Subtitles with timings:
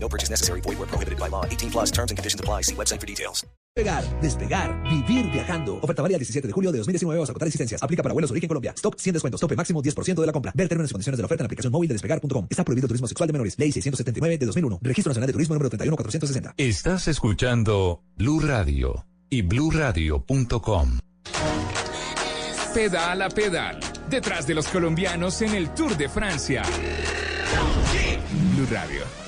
[0.00, 0.60] No purchase necessary.
[0.62, 1.44] Void where prohibited by law.
[1.44, 2.62] 18 plus terms and conditions apply.
[2.62, 3.46] See website for details.
[3.78, 5.78] Despegar, despegar, vivir viajando.
[5.80, 7.80] Oferta válida el 17 de julio de 2019 hasta agotar existencias.
[7.80, 8.72] Aplica para vuelos origen Colombia.
[8.74, 9.40] Stock 100 descuentos.
[9.40, 10.50] Tope máximo 10% de la compra.
[10.54, 12.46] Ver términos y condiciones de la oferta en la aplicación móvil de despegar.com.
[12.50, 13.56] Está prohibido turismo sexual de menores.
[13.56, 14.80] Ley 679 de 2001.
[14.82, 16.54] Registro Nacional de Turismo número 31460.
[16.56, 20.98] Estás escuchando Blue Radio y bluradio.com.
[22.74, 23.80] Pedal a pedal.
[24.10, 26.62] Detrás de los colombianos en el Tour de Francia.
[28.56, 29.27] Blue Radio.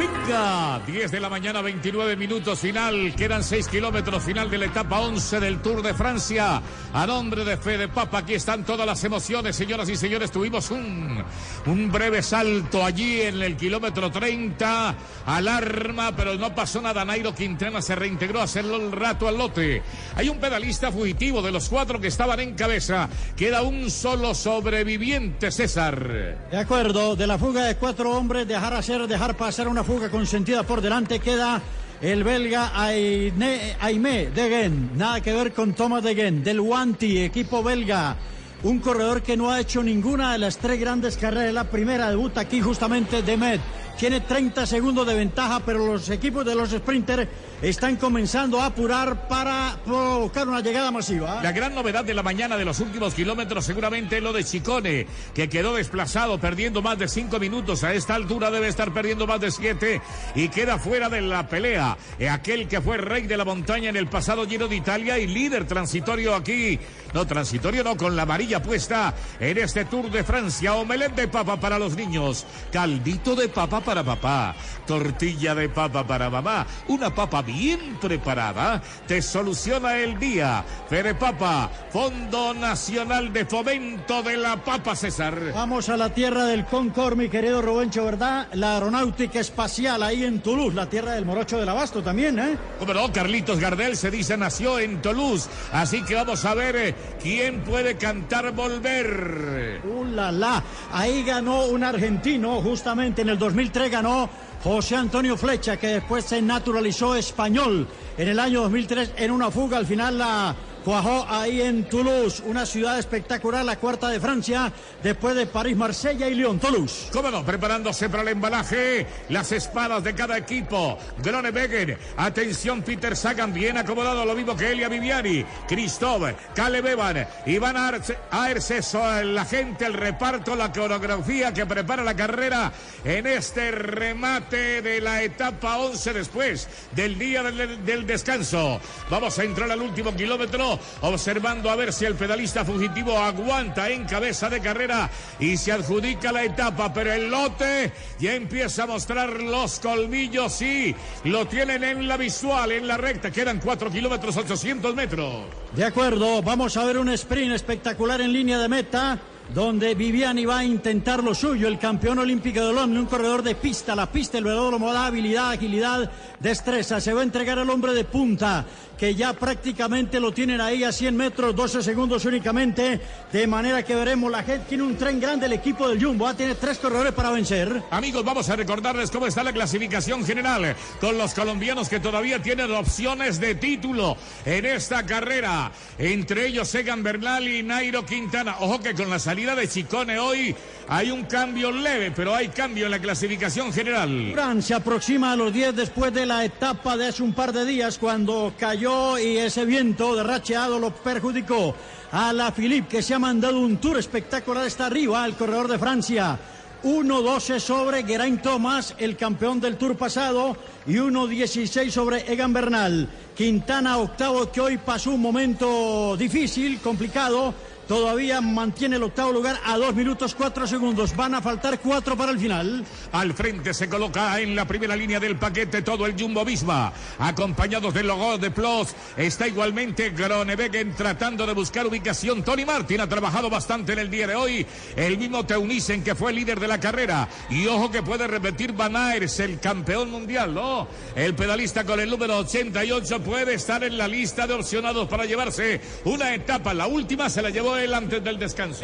[0.00, 3.14] Venga, 10 de la mañana, 29 minutos final.
[3.14, 6.62] Quedan 6 kilómetros final de la etapa 11 del Tour de Francia.
[6.94, 10.30] A nombre de Fede Papa, aquí están todas las emociones, señoras y señores.
[10.30, 11.22] Tuvimos un,
[11.66, 14.94] un breve salto allí en el kilómetro 30.
[15.26, 17.04] Alarma, pero no pasó nada.
[17.04, 19.82] Nairo Quintana se reintegró a hacerlo el rato al lote.
[20.16, 23.10] Hay un pedalista fugitivo de los cuatro que estaban en cabeza.
[23.36, 26.48] Queda un solo sobreviviente, César.
[26.50, 30.62] De acuerdo, de la fuga de cuatro hombres, dejar hacer, dejar pasar una fuga consentida
[30.62, 31.60] por delante, queda
[32.00, 38.16] el belga Aine, Aimé Degen, nada que ver con Thomas Degen, del Wanty, equipo belga.
[38.62, 41.52] Un corredor que no ha hecho ninguna de las tres grandes carreras.
[41.52, 43.60] La primera debuta aquí justamente Demet.
[44.00, 47.28] Tiene 30 segundos de ventaja, pero los equipos de los sprinters
[47.60, 51.42] están comenzando a apurar para provocar una llegada masiva.
[51.42, 55.50] La gran novedad de la mañana de los últimos kilómetros seguramente lo de Chicone, que
[55.50, 57.84] quedó desplazado perdiendo más de cinco minutos.
[57.84, 60.00] A esta altura debe estar perdiendo más de siete
[60.34, 61.98] y queda fuera de la pelea.
[62.18, 65.26] Eh, Aquel que fue rey de la montaña en el pasado Giro de Italia y
[65.26, 66.78] líder transitorio aquí.
[67.12, 70.74] No, transitorio no, con la amarilla puesta en este Tour de Francia.
[70.74, 72.46] Omelette de papa para los niños.
[72.72, 74.54] Caldito de papa para papá.
[74.86, 76.66] Tortilla de papa para mamá.
[76.88, 80.64] Una papa bien preparada te soluciona el día.
[80.88, 85.52] Fede Papa, Fondo Nacional de Fomento de la Papa César.
[85.54, 88.48] Vamos a la tierra del Concord, mi querido Rubencho, ¿verdad?
[88.54, 92.56] La aeronáutica espacial ahí en Toulouse, la tierra del morocho del abasto también, ¿eh?
[92.78, 95.48] Como no, Carlitos Gardel se dice nació en Toulouse.
[95.72, 99.80] Así que vamos a ver eh, quién puede cantar volver.
[99.84, 100.62] ¡Uh, la, la!
[100.92, 104.28] Ahí ganó un argentino, justamente en el 2003 ganó
[104.62, 109.78] José Antonio Flecha, que después se naturalizó español en el año 2003 en una fuga.
[109.78, 110.54] Al final la
[110.84, 116.28] cuajó ahí en Toulouse, una ciudad espectacular, la cuarta de Francia, después de París, Marsella
[116.28, 117.08] y Lyon, Toulouse.
[117.12, 120.98] Cómo no, preparándose para el embalaje, las espadas de cada equipo.
[121.22, 126.22] Groenewegen, atención, Peter Sagan, bien acomodado, lo mismo que Elia Viviani, Christoph,
[126.54, 128.80] Caleb Evan, Iván Arce, Aerce,
[129.24, 132.72] la gente, el reparto, la coreografía que prepara la carrera
[133.04, 138.80] en este remate de la etapa 11 después del día del descanso.
[139.08, 140.69] Vamos a entrar al último kilómetro
[141.00, 146.32] observando a ver si el pedalista fugitivo aguanta en cabeza de carrera y se adjudica
[146.32, 150.94] la etapa, pero el lote ya empieza a mostrar los colmillos y
[151.24, 155.44] lo tienen en la visual, en la recta, quedan 4 kilómetros 800 metros.
[155.74, 159.18] De acuerdo, vamos a ver un sprint espectacular en línea de meta.
[159.54, 163.56] Donde Viviani va a intentar lo suyo, el campeón olímpico de Londres, un corredor de
[163.56, 166.08] pista, la pista, el velódromo da habilidad, agilidad,
[166.38, 168.64] destreza, se va a entregar al hombre de punta,
[169.00, 173.00] que ya prácticamente lo tienen ahí a 100 metros, 12 segundos únicamente,
[173.32, 176.32] de manera que veremos, la gente tiene un tren grande, el equipo del Jumbo, va
[176.32, 177.82] a tener tres corredores para vencer.
[177.90, 182.70] Amigos, vamos a recordarles cómo está la clasificación general con los colombianos que todavía tienen
[182.72, 185.72] opciones de título en esta carrera.
[185.96, 188.56] Entre ellos Egan Bernal y Nairo Quintana.
[188.60, 190.54] Ojo que con la salida de Chicone hoy
[190.88, 194.32] hay un cambio leve, pero hay cambio en la clasificación general.
[194.34, 197.64] Fran se aproxima a los 10 después de la etapa de hace un par de
[197.64, 201.74] días cuando cayó y ese viento derracheado lo perjudicó
[202.12, 205.78] a la Philippe que se ha mandado un tour espectacular está arriba al corredor de
[205.78, 206.38] Francia.
[206.82, 210.56] 1-12 sobre Geraint Thomas, el campeón del Tour pasado,
[210.86, 213.08] y 1-16 sobre Egan Bernal.
[213.36, 217.54] Quintana octavo que hoy pasó un momento difícil, complicado,
[217.90, 221.16] todavía mantiene el octavo lugar a dos minutos cuatro segundos.
[221.16, 222.84] Van a faltar cuatro para el final.
[223.10, 227.92] Al frente se coloca en la primera línea del paquete todo el Jumbo Visma, acompañados
[227.92, 228.94] del logo de Plus.
[229.16, 232.44] Está igualmente Gronewegen tratando de buscar ubicación.
[232.44, 234.64] Tony Martin ha trabajado bastante en el día de hoy.
[234.94, 237.28] El mismo Teunissen que fue líder de la carrera.
[237.50, 240.86] Y ojo que puede repetir Van Aert, el campeón mundial, ¿no?
[241.16, 245.80] El pedalista con el número 88 puede estar en la lista de opcionados para llevarse
[246.04, 246.72] una etapa.
[246.72, 247.79] La última se la llevó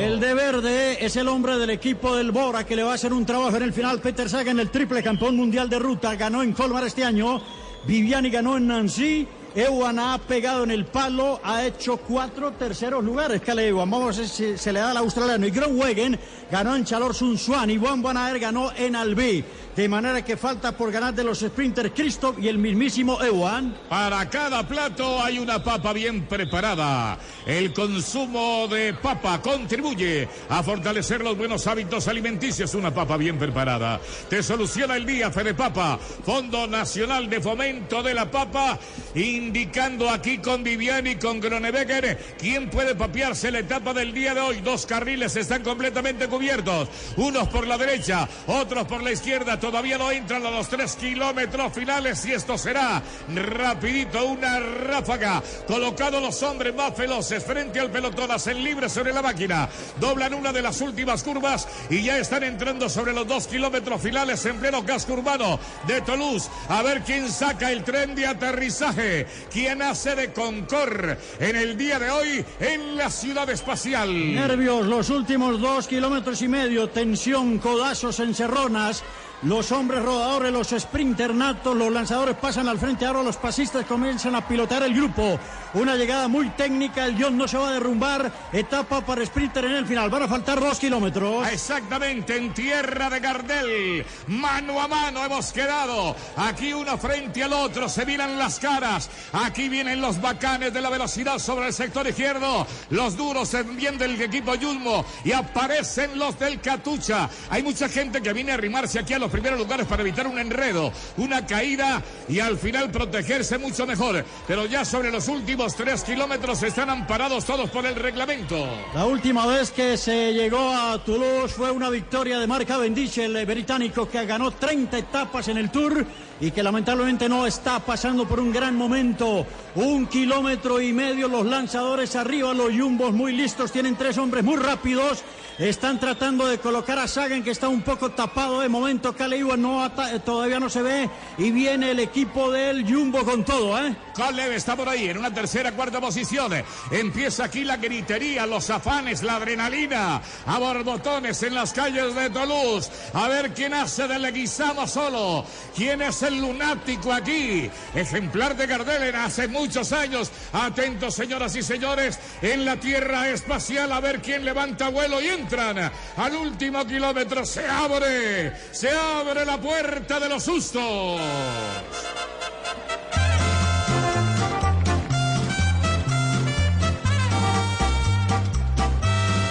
[0.05, 3.13] El de verde es el hombre del equipo del Bora que le va a hacer
[3.13, 4.01] un trabajo en el final.
[4.01, 7.41] Peter Sagan, el triple campeón mundial de ruta, ganó en Colmar este año.
[7.87, 9.29] Viviani ganó en Nancy.
[9.55, 13.41] Ewan ha pegado en el palo, ha hecho cuatro terceros lugares.
[13.41, 15.47] Cale Ewan, vamos a ver si se le da al australiano.
[15.47, 16.19] Y Gronwegen
[16.51, 19.43] ganó en Chalor Sun Swan y Juan Bonaer ganó en Albí.
[19.77, 23.77] De manera que falta por ganar de los sprinters Christoph y el mismísimo Ewan.
[23.91, 27.19] Para cada plato hay una papa bien preparada.
[27.45, 32.75] El consumo de papa contribuye a fortalecer los buenos hábitos alimenticios.
[32.75, 34.01] Una papa bien preparada.
[34.31, 35.99] Te soluciona el día, Fede Papa.
[36.25, 38.79] Fondo Nacional de Fomento de la Papa.
[39.15, 44.41] Indicando aquí con Viviani y con Gronebecker quién puede papearse la etapa del día de
[44.41, 44.61] hoy.
[44.63, 46.89] Dos carriles están completamente cubiertos.
[47.19, 51.73] Unos por la derecha, otros por la izquierda todavía no entran a los tres kilómetros
[51.73, 53.03] finales y esto será
[53.35, 55.43] rapidito, una ráfaga.
[55.67, 59.69] Colocado los hombres más veloces frente al pelotón, hacen libre sobre la máquina.
[59.99, 64.47] Doblan una de las últimas curvas y ya están entrando sobre los dos kilómetros finales
[64.47, 65.59] en pleno casco urbano
[65.89, 66.49] de Toulouse.
[66.69, 71.99] A ver quién saca el tren de aterrizaje, quién hace de Concor en el día
[71.99, 74.15] de hoy en la ciudad espacial.
[74.33, 79.03] Nervios, los últimos dos kilómetros y medio, tensión, codazos, encerronas.
[79.43, 83.05] Los hombres rodadores, los sprinter natos, los lanzadores pasan al frente.
[83.05, 85.39] Ahora los pasistas comienzan a pilotar el grupo.
[85.75, 87.05] Una llegada muy técnica.
[87.05, 88.33] El guion no se va a derrumbar.
[88.51, 90.09] Etapa para sprinter en el final.
[90.09, 91.47] Van a faltar dos kilómetros.
[91.49, 94.07] Exactamente, en tierra de Gardel.
[94.29, 96.17] Mano a mano hemos quedado.
[96.37, 97.91] Aquí uno frente al otro.
[97.91, 99.11] Se miran las caras.
[99.35, 102.67] Aquí vienen los bacanes de la velocidad sobre el sector izquierdo.
[102.89, 105.05] Los duros bien del equipo Yulmo.
[105.25, 107.29] Y aparecen los del Catucha.
[107.51, 110.39] Hay mucha gente que viene a arrimarse aquí a los primeros lugares para evitar un
[110.39, 114.25] enredo, una caída y al final protegerse mucho mejor.
[114.47, 118.67] Pero ya sobre los últimos tres kilómetros están amparados todos por el reglamento.
[118.95, 123.45] La última vez que se llegó a Toulouse fue una victoria de Mark Cavendish, el
[123.47, 126.07] británico que ganó 30 etapas en el Tour
[126.41, 129.47] y que lamentablemente no está pasando por un gran momento.
[129.75, 134.57] Un kilómetro y medio los lanzadores arriba, los yumbos muy listos, tienen tres hombres muy
[134.57, 135.23] rápidos.
[135.59, 139.15] Están tratando de colocar a Sagan que está un poco tapado de momento.
[139.17, 139.91] Caleb no
[140.23, 143.97] todavía no se ve y viene el equipo del Jumbo con todo, ¿eh?
[144.15, 146.53] Caleb está por ahí en una tercera, cuarta posición.
[146.91, 152.91] Empieza aquí la gritería, los afanes, la adrenalina, a borbotones en las calles de Toulouse.
[153.15, 155.47] A ver quién hace de Leguizamo solo.
[155.75, 157.71] ¿Quién es el lunático aquí?
[157.95, 160.31] Ejemplar de Gardel en hace muchos años.
[160.53, 165.91] Atentos, señoras y señores, en la tierra espacial a ver quién levanta vuelo y entran
[166.17, 167.45] al último kilómetro.
[167.45, 171.21] Se abre, se abre la puerta de los sustos.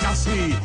[0.02, 0.56] Casi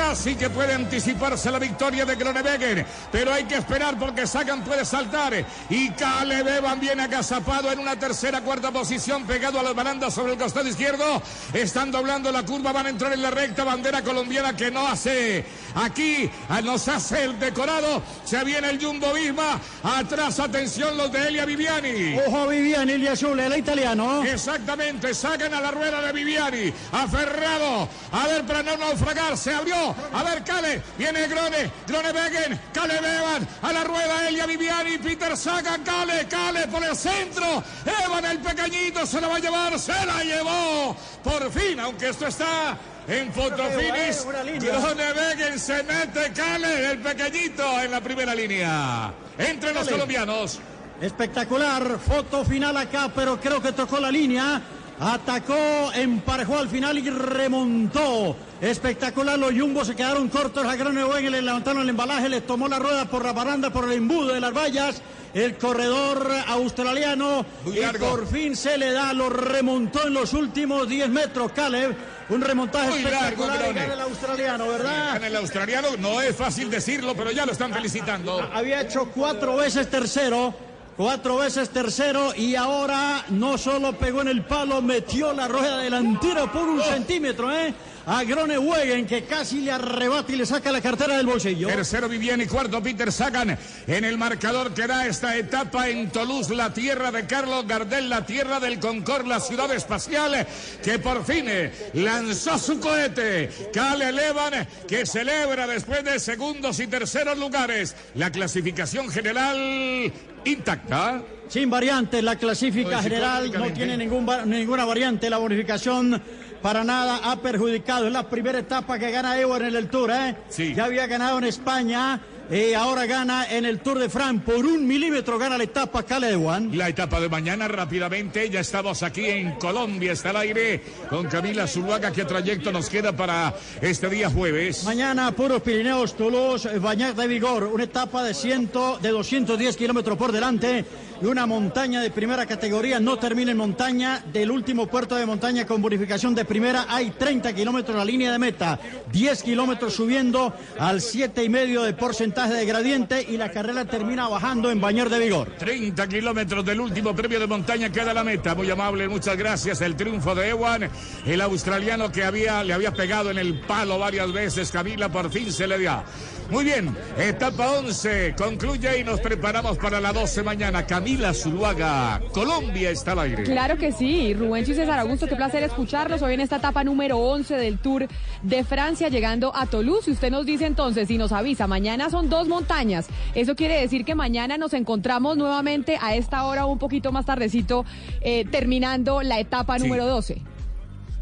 [0.00, 4.86] casi que puede anticiparse la victoria de Groenewegen, pero hay que esperar porque Sagan puede
[4.86, 5.44] saltar.
[5.68, 10.32] Y Caleb Evan viene agazapado en una tercera, cuarta posición, pegado a las barandas sobre
[10.32, 14.56] el costado izquierdo, están doblando la curva, van a entrar en la recta, bandera colombiana
[14.56, 15.44] que no hace.
[15.74, 16.30] Aquí,
[16.64, 22.18] nos hace el decorado, se viene el Jumbo Visma, atrás, atención los de Elia Viviani.
[22.26, 24.24] Ojo Viviani, Elia Schule, el italiano.
[24.24, 29.89] Exactamente, sacan a la rueda de Viviani, aferrado, a ver para no naufragar, se abrió
[30.12, 30.82] a ver, Cale.
[30.98, 31.70] Viene Grone.
[31.86, 32.60] Grone Begen.
[32.72, 33.48] Cale Bevan.
[33.62, 34.98] A la rueda Elia Viviani.
[34.98, 35.82] Peter Sagan.
[35.82, 36.26] Cale.
[36.28, 37.62] Cale por el centro.
[38.04, 39.78] Evan el pequeñito se la va a llevar.
[39.78, 40.96] Se la llevó.
[41.22, 42.76] Por fin, aunque esto está
[43.08, 44.26] en fotofinis.
[44.60, 49.12] Grone Begen se mete Cale, el pequeñito, en la primera línea.
[49.38, 50.60] Entre los colombianos.
[51.00, 51.98] Espectacular.
[51.98, 54.60] Foto final acá, pero creo que tocó la línea.
[55.00, 58.36] Atacó, emparejó al final y remontó.
[58.60, 62.78] Espectacular, los yumbos se quedaron cortos a Groenewegen, le levantaron el embalaje, le tomó la
[62.78, 65.00] rueda por la baranda, por el embudo de las vallas.
[65.32, 71.08] El corredor australiano y por fin se le da, lo remontó en los últimos 10
[71.08, 71.52] metros.
[71.52, 71.96] Caleb,
[72.28, 75.16] un remontaje Muy espectacular largo, gana el australiano, ¿verdad?
[75.16, 78.40] En el australiano no es fácil decirlo, pero ya lo están felicitando.
[78.52, 80.52] Había hecho cuatro veces tercero,
[80.96, 86.50] cuatro veces tercero y ahora no solo pegó en el palo, metió la rueda delantera
[86.50, 87.74] por un centímetro, ¿eh?
[88.06, 91.68] a Gronewegen que casi le arrebata y le saca la cartera del bolsillo.
[91.68, 93.56] Tercero Viviani, cuarto Peter Sagan
[93.86, 98.26] en el marcador que da esta etapa en Toulouse, la tierra de Carlos Gardel, la
[98.26, 100.46] tierra del Concord, la ciudad espacial
[100.82, 101.46] que por fin
[101.94, 103.50] lanzó su cohete.
[103.72, 110.12] Cale Levan que celebra después de segundos y terceros lugares la clasificación general
[110.44, 111.22] intacta.
[111.48, 115.28] Sin variantes, la clasifica Pues, general no tiene ningún, ninguna variante.
[115.28, 116.22] La bonificación
[116.62, 118.06] para nada ha perjudicado.
[118.06, 120.12] Es la primera etapa que gana Ewan en el Tour.
[120.12, 120.36] ¿eh?
[120.48, 120.74] Sí.
[120.74, 122.20] Ya había ganado en España
[122.50, 124.42] y ahora gana en el Tour de France.
[124.44, 126.76] Por un milímetro gana la etapa Caleb Ewan.
[126.76, 131.68] La etapa de mañana rápidamente, ya estamos aquí en Colombia, está al aire con Camila
[131.68, 132.10] Zuluaga.
[132.10, 134.82] ¿Qué trayecto nos queda para este día jueves?
[134.84, 140.32] Mañana, puros Pirineos, Toulouse, Bañar de Vigor, una etapa de, ciento, de 210 kilómetros por
[140.32, 140.84] delante
[141.20, 143.00] y una montaña de primera categoría.
[143.00, 147.52] No termina en montaña, del último puerto de montaña con bonificación de primera hay 30
[147.52, 148.78] kilómetros la línea de meta,
[149.12, 154.70] 10 kilómetros subiendo al 7,5 y de porcentaje de gradiente y la carrera termina bajando
[154.70, 155.52] en Bañar de Vigor.
[155.58, 158.54] 30 kilómetros del último premio de montaña queda la meta.
[158.54, 159.80] Muy amable, muchas gracias.
[159.80, 160.88] El triunfo de Ewan,
[161.26, 164.70] el australiano que había, le había pegado en el palo varias veces.
[164.70, 166.02] Camila por fin se le dio.
[166.50, 170.84] Muy bien, etapa 11 concluye y nos preparamos para la 12 mañana.
[170.84, 173.44] Camila Zuluaga, Colombia está al aire.
[173.44, 177.18] Claro que sí, Rubencho y César Augusto, qué placer escucharlos hoy en esta etapa número
[177.18, 178.08] 11 del Tour
[178.42, 180.10] de Francia, llegando a Toulouse.
[180.10, 183.06] Y usted nos dice entonces, y nos avisa, mañana son dos montañas.
[183.36, 187.84] Eso quiere decir que mañana nos encontramos nuevamente a esta hora un poquito más tardecito,
[188.22, 189.84] eh, terminando la etapa Sí.
[189.84, 190.42] número 12.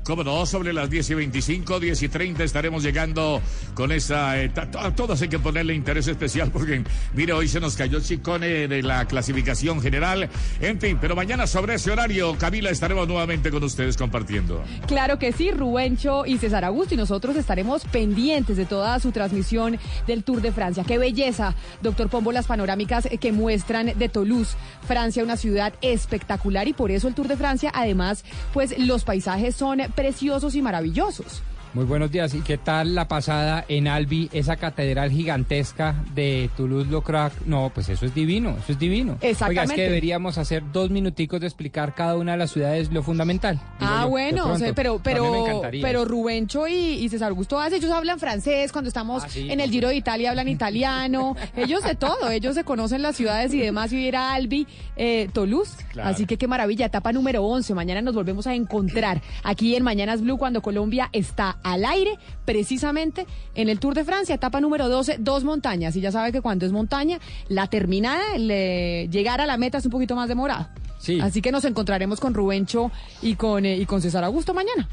[0.08, 3.42] Cómo no, sobre las 10 y 25, 10 y 30 estaremos llegando
[3.74, 4.32] con esa...
[4.32, 8.82] a todas hay que ponerle interés especial porque, mire, hoy se nos cayó Chicone de
[8.82, 10.30] la clasificación general.
[10.62, 14.64] En fin, pero mañana sobre ese horario, Camila, estaremos nuevamente con ustedes compartiendo.
[14.86, 19.78] Claro que sí, Rubencho y César Augusto, y nosotros estaremos pendientes de toda su transmisión
[20.06, 20.84] del Tour de Francia.
[20.86, 26.72] Qué belleza, doctor Pombo, las panorámicas que muestran de Toulouse, Francia, una ciudad espectacular, y
[26.72, 28.24] por eso el Tour de Francia, además,
[28.54, 31.42] pues los paisajes son preciosos y maravillosos.
[31.74, 32.34] Muy buenos días.
[32.34, 37.44] ¿Y qué tal la pasada en Albi, esa catedral gigantesca de Toulouse-Lautrec?
[37.46, 39.12] No, pues eso es divino, eso es divino.
[39.12, 39.74] Oiga, es Exactamente.
[39.76, 43.60] que deberíamos hacer dos minuticos de explicar cada una de las ciudades lo fundamental.
[43.80, 44.58] Ah, yo, bueno, o pronto.
[44.64, 46.04] sea, pero, pero, pero.
[46.06, 49.70] Rubencho y, y César Augusto hace, ellos hablan francés, cuando estamos Ah, sí, en el
[49.70, 53.92] Giro de Italia hablan italiano, ellos de todo, ellos se conocen las ciudades y demás,
[53.92, 56.08] y ir a Albi, eh, Toulouse, Claro.
[56.08, 60.22] así que qué maravilla, etapa número 11, mañana nos volvemos a encontrar aquí en Mañanas
[60.22, 65.16] Blue cuando Colombia está al aire, precisamente en el Tour de Francia, etapa número 12,
[65.20, 69.56] dos montañas, y ya sabe que cuando es montaña, la terminada, le- llegar a la
[69.56, 70.68] meta es un poquito más demorado.
[70.98, 71.20] Sí.
[71.20, 72.90] Así que nos encontraremos con Rubencho
[73.22, 74.88] y con, eh, y con César Augusto mañana.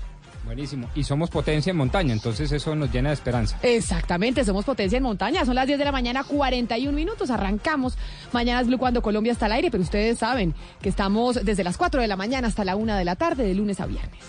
[0.46, 0.88] Buenísimo.
[0.94, 3.58] Y somos potencia en montaña, entonces eso nos llena de esperanza.
[3.64, 5.44] Exactamente, somos potencia en montaña.
[5.44, 7.32] Son las 10 de la mañana, 41 minutos.
[7.32, 7.98] Arrancamos.
[8.32, 10.54] Mañana es Blue cuando Colombia está al aire, pero ustedes saben
[10.84, 13.56] que estamos desde las 4 de la mañana hasta la 1 de la tarde, de
[13.56, 14.20] lunes a viernes.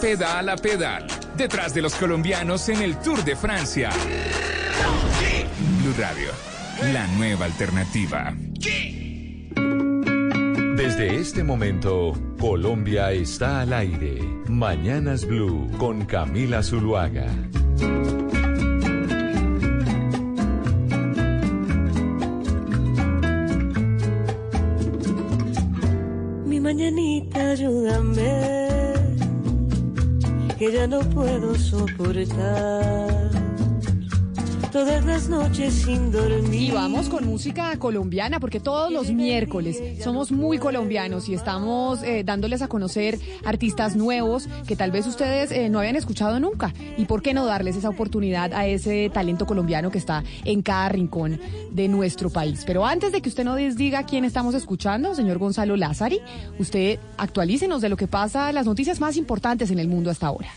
[0.00, 1.06] Pedal a pedal.
[1.36, 3.90] Detrás de los colombianos en el Tour de Francia.
[5.82, 6.30] Blue Radio,
[6.92, 8.34] la nueva alternativa.
[10.76, 14.18] Desde este momento, Colombia está al aire.
[14.48, 17.26] Mañanas Blue con Camila Zuluaga.
[26.46, 28.79] Mi mañanita, ayúdame,
[30.60, 33.49] que ya no puedo soportar
[34.70, 36.54] todas las noches sin dormir.
[36.54, 42.22] Y vamos con música colombiana, porque todos los miércoles somos muy colombianos y estamos eh,
[42.24, 46.72] dándoles a conocer artistas nuevos que tal vez ustedes eh, no habían escuchado nunca.
[46.96, 50.88] ¿Y por qué no darles esa oportunidad a ese talento colombiano que está en cada
[50.88, 51.40] rincón
[51.72, 52.62] de nuestro país?
[52.64, 56.20] Pero antes de que usted nos diga quién estamos escuchando, señor Gonzalo Lázari,
[56.58, 60.50] usted actualícenos de lo que pasa, las noticias más importantes en el mundo hasta ahora.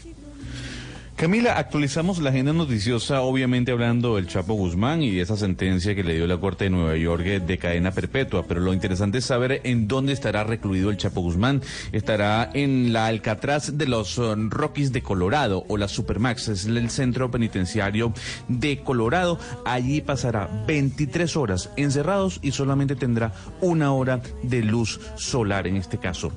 [1.23, 6.15] Camila, actualizamos la agenda noticiosa, obviamente hablando del Chapo Guzmán y esa sentencia que le
[6.15, 9.87] dio la Corte de Nueva York de cadena perpetua, pero lo interesante es saber en
[9.87, 11.61] dónde estará recluido el Chapo Guzmán.
[11.93, 16.89] Estará en la Alcatraz de los eh, Rockies de Colorado o la Supermax, es el
[16.89, 18.11] centro penitenciario
[18.49, 19.39] de Colorado.
[19.63, 25.99] Allí pasará 23 horas encerrados y solamente tendrá una hora de luz solar en este
[25.99, 26.33] caso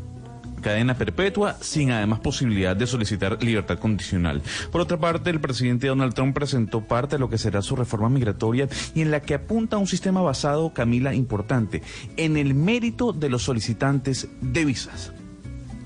[0.60, 4.42] cadena perpetua sin además posibilidad de solicitar libertad condicional.
[4.70, 8.08] Por otra parte, el presidente Donald Trump presentó parte de lo que será su reforma
[8.08, 11.82] migratoria y en la que apunta a un sistema basado, Camila, importante,
[12.16, 15.12] en el mérito de los solicitantes de visas.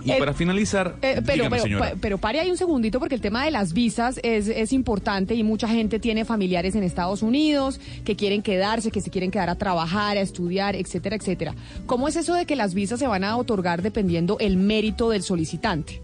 [0.05, 3.15] Y Eh, para finalizar, Eh, pero, dígame, pero, pa- pero pare ahí un segundito porque
[3.15, 7.23] el tema de las visas es, es importante y mucha gente tiene familiares en Estados
[7.23, 11.55] Unidos que quieren quedarse, que se quieren quedar a trabajar, a estudiar, etcétera, etcétera.
[11.87, 15.23] ¿Cómo es eso de que las visas se van a otorgar dependiendo el mérito del
[15.23, 16.01] solicitante?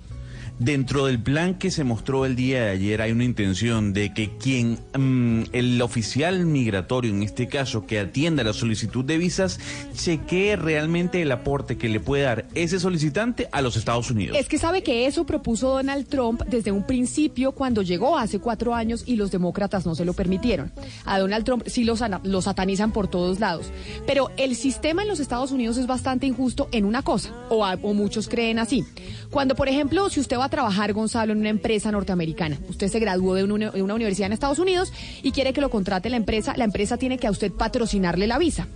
[0.59, 4.39] Dentro del plan que se mostró el día de ayer hay una intención de que
[4.39, 9.61] quien, mm, el oficial migratorio en este caso, que atienda la solicitud de visas,
[9.95, 14.39] chequee realmente el aporte que le puede dar ese solicitante a los Estados Unidos.
[14.39, 18.75] Es que sabe que eso propuso Donald Trump desde un principio cuando llegó hace cuatro
[18.75, 20.73] años y los demócratas no se lo permitieron.
[21.05, 23.67] A Donald Trump sí lo, satanizan por todos lados.
[24.07, 27.93] Pero el sistema en los Estados Unidos es bastante injusto en una cosa, o, o
[27.93, 28.87] muchos creen así.
[29.31, 32.99] Cuando, por ejemplo, si usted va a trabajar, Gonzalo, en una empresa norteamericana, usted se
[32.99, 36.17] graduó de una, de una universidad en Estados Unidos y quiere que lo contrate la
[36.17, 38.67] empresa, la empresa tiene que a usted patrocinarle la visa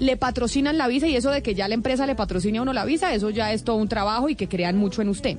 [0.00, 2.72] le patrocinan la visa y eso de que ya la empresa le patrocine a uno
[2.72, 5.36] la visa, eso ya es todo un trabajo y que crean mucho en usted.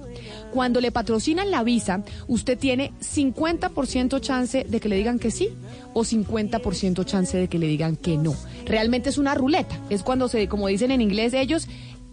[0.52, 5.50] Cuando le patrocinan la visa, usted tiene 50% chance de que le digan que sí
[5.94, 8.36] o 50% chance de que le digan que no.
[8.66, 11.68] Realmente es una ruleta, es cuando se, como dicen en inglés ellos,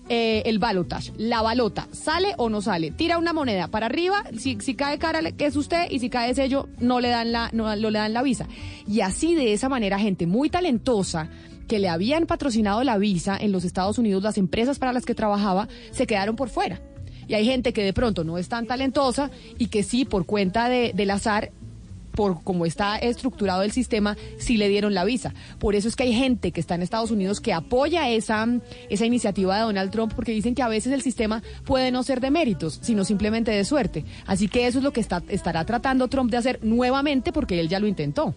[0.08, 4.56] eh, el balotage, la balota, sale o no sale, tira una moneda para arriba, si,
[4.60, 7.90] si cae cara es usted y si cae sello no le dan la, no, no
[7.90, 8.46] le dan la visa.
[8.86, 11.28] Y así de esa manera gente muy talentosa
[11.66, 15.14] que le habían patrocinado la visa en los Estados Unidos, las empresas para las que
[15.14, 16.80] trabajaba, se quedaron por fuera.
[17.26, 20.70] Y hay gente que de pronto no es tan talentosa y que sí, por cuenta
[20.70, 21.50] de- del azar,
[22.18, 25.34] por cómo está estructurado el sistema, sí le dieron la visa.
[25.60, 28.44] Por eso es que hay gente que está en Estados Unidos que apoya esa,
[28.90, 32.20] esa iniciativa de Donald Trump porque dicen que a veces el sistema puede no ser
[32.20, 34.04] de méritos, sino simplemente de suerte.
[34.26, 37.68] Así que eso es lo que está, estará tratando Trump de hacer nuevamente porque él
[37.68, 38.34] ya lo intentó.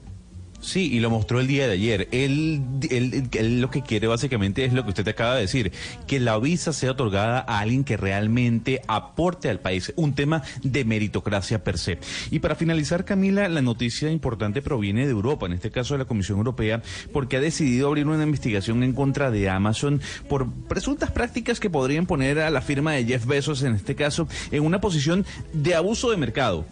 [0.61, 2.07] Sí, y lo mostró el día de ayer.
[2.11, 5.71] Él, él- él lo que quiere básicamente es lo que usted acaba de decir,
[6.05, 10.85] que la visa sea otorgada a alguien que realmente aporte al país, un tema de
[10.85, 11.97] meritocracia per se.
[12.29, 16.05] Y para finalizar, Camila, la noticia importante proviene de Europa, en este caso de la
[16.05, 19.99] Comisión Europea, porque ha decidido abrir una investigación en contra de Amazon
[20.29, 24.27] por presuntas prácticas que podrían poner a la firma de Jeff Bezos, en este caso,
[24.51, 26.65] en una posición de abuso de mercado.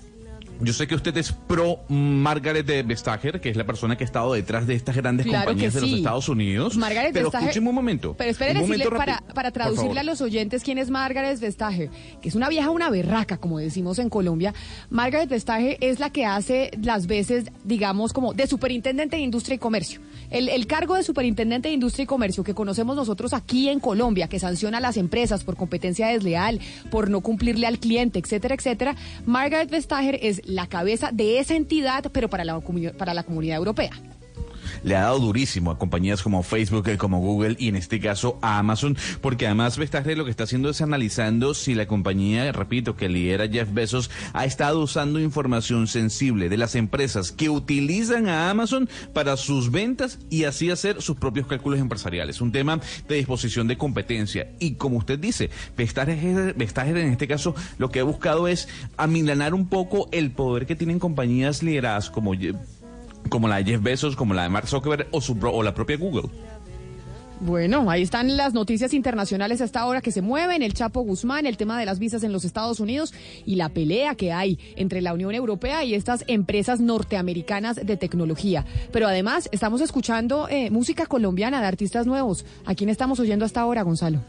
[0.62, 4.34] Yo sé que usted es pro Margaret Vestager, que es la persona que ha estado
[4.34, 5.90] detrás de estas grandes Claro compañías de los.
[5.92, 6.76] Estados Unidos.
[6.78, 8.16] Margaret pero Vestager- escúcheme un momento.
[8.18, 11.90] Pero espere decirle para, para traducirle a los oyentes quién es Margaret Vestager,
[12.22, 14.54] que es una vieja, una berraca, como decimos en Colombia.
[14.90, 19.60] Margaret Vestager es la que hace las veces, digamos, como de superintendente de Industria y
[19.60, 20.02] Comercio.
[20.30, 24.28] El, el cargo de superintendente de Industria y Comercio que conocemos nosotros aquí en Colombia,
[24.28, 26.60] que sanciona a las empresas por competencia desleal,
[26.92, 28.96] por no cumplirle al cliente, etcétera, etcétera.
[29.26, 32.60] Margaret Vestager es la cabeza de esa entidad, pero para la,
[32.98, 33.92] para la comunidad europea.
[34.84, 38.40] Le ha dado durísimo a compañías como Facebook, eh, como Google y en este caso
[38.42, 42.96] a Amazon, porque además Vestager lo que está haciendo es analizando si la compañía, repito,
[42.96, 48.50] que lidera Jeff Bezos, ha estado usando información sensible de las empresas que utilizan a
[48.50, 52.42] Amazon para sus ventas y así hacer sus propios cálculos empresariales.
[52.42, 54.52] Un tema de disposición de competencia.
[54.60, 59.54] Y como usted dice, Vestager, Vestager en este caso lo que ha buscado es amilanar
[59.54, 62.34] un poco el poder que tienen compañías lideradas como
[63.30, 65.98] como la de Jeff Bezos, como la de Mark Zuckerberg o, su, o la propia
[65.98, 66.30] Google.
[67.42, 71.46] Bueno, ahí están las noticias internacionales a esta hora que se mueven, el Chapo Guzmán,
[71.46, 73.14] el tema de las visas en los Estados Unidos
[73.46, 78.66] y la pelea que hay entre la Unión Europea y estas empresas norteamericanas de tecnología.
[78.92, 82.46] Pero además estamos escuchando eh, música colombiana de artistas nuevos.
[82.66, 84.20] ¿A quién estamos oyendo hasta ahora, Gonzalo?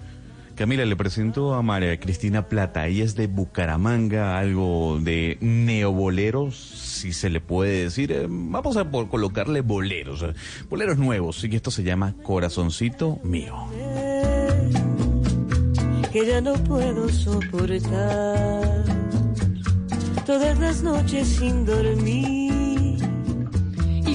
[0.61, 2.87] Camila, le presento a María Cristina Plata.
[2.87, 8.13] Ella es de Bucaramanga, algo de neoboleros, si se le puede decir.
[8.13, 10.35] Eh, Vamos a colocarle boleros, eh,
[10.69, 11.43] boleros nuevos.
[11.45, 13.55] Y esto se llama Corazoncito Mío.
[16.13, 18.85] que ya no puedo soportar
[20.27, 22.70] todas las noches sin dormir.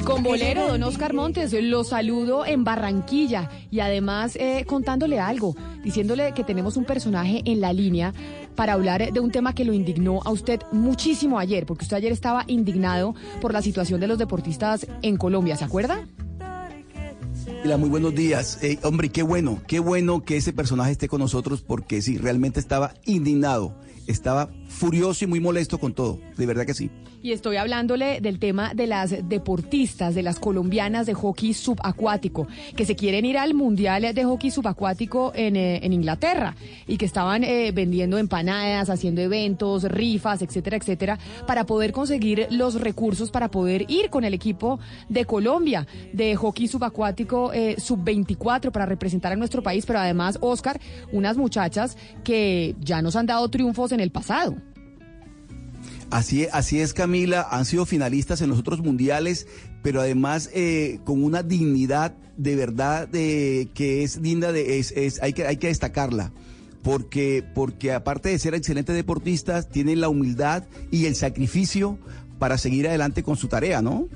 [0.06, 6.32] Con bolero, don Oscar Montes, lo saludo en Barranquilla y además eh, contándole algo, diciéndole
[6.34, 8.14] que tenemos un personaje en la línea
[8.56, 12.12] para hablar de un tema que lo indignó a usted muchísimo ayer, porque usted ayer
[12.12, 16.06] estaba indignado por la situación de los deportistas en Colombia, ¿se acuerda?
[17.66, 18.60] Muy buenos días.
[18.62, 22.60] Eh, hombre, qué bueno, qué bueno que ese personaje esté con nosotros porque sí, realmente
[22.60, 23.76] estaba indignado,
[24.06, 26.92] estaba furioso y muy molesto con todo, de verdad que sí.
[27.26, 32.86] Y estoy hablándole del tema de las deportistas, de las colombianas de hockey subacuático, que
[32.86, 37.72] se quieren ir al Mundial de Hockey Subacuático en, eh, Inglaterra y que estaban eh,
[37.72, 44.12] vendiendo empanadas, haciendo eventos, rifas, etcétera, etcétera, para poder conseguir los recursos para poder ir
[44.12, 49.86] con el equipo de Colombia de hockey subacuático eh, sub-24 para representar a nuestro país,
[49.86, 50.80] pero además, Oscar,
[51.12, 54.56] unas muchachas que ya nos han dado triunfos en el pasado.
[56.12, 57.48] Así, así es, Camila.
[57.50, 59.48] Han sido finalistas en los otros mundiales,
[59.82, 65.22] pero además eh, con una dignidad de verdad de, que es linda, de, es, es-
[65.22, 66.32] hay, que, hay que destacarla.
[66.84, 71.98] Porque, porque aparte de ser excelentes deportistas, tienen la humildad y el sacrificio
[72.38, 74.08] para seguir adelante con su tarea, ¿no?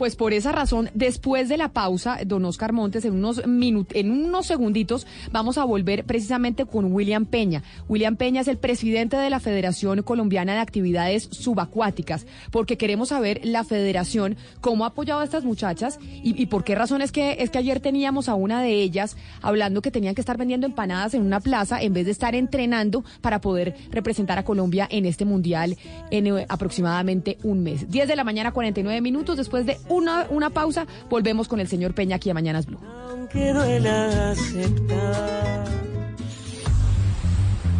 [0.00, 4.46] Pues por esa razón, después de la pausa, don Oscar Montes, en unos en unos
[4.46, 7.62] segunditos, vamos a volver precisamente con William Peña.
[7.86, 13.42] William Peña es el presidente de la Federación Colombiana de Actividades Subacuáticas, porque queremos saber
[13.44, 17.36] la federación cómo ha apoyado a estas muchachas y, y por qué razón es que,
[17.40, 21.12] es que ayer teníamos a una de ellas hablando que tenían que estar vendiendo empanadas
[21.12, 25.26] en una plaza en vez de estar entrenando para poder representar a Colombia en este
[25.26, 25.76] mundial
[26.10, 27.90] en eh, aproximadamente un mes.
[27.90, 29.36] 10 de la mañana, 49 minutos.
[29.36, 32.78] Después de una, una pausa, volvemos con el señor Peña aquí a Mañanas Blue.
[33.10, 35.64] aunque duela aceptar.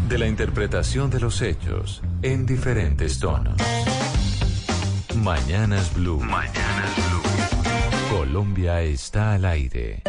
[0.08, 3.54] De la interpretación de los hechos en diferentes tonos.
[5.16, 6.18] Mañanas Blue.
[6.20, 8.18] Mañanas Blue.
[8.18, 10.02] Colombia está al aire.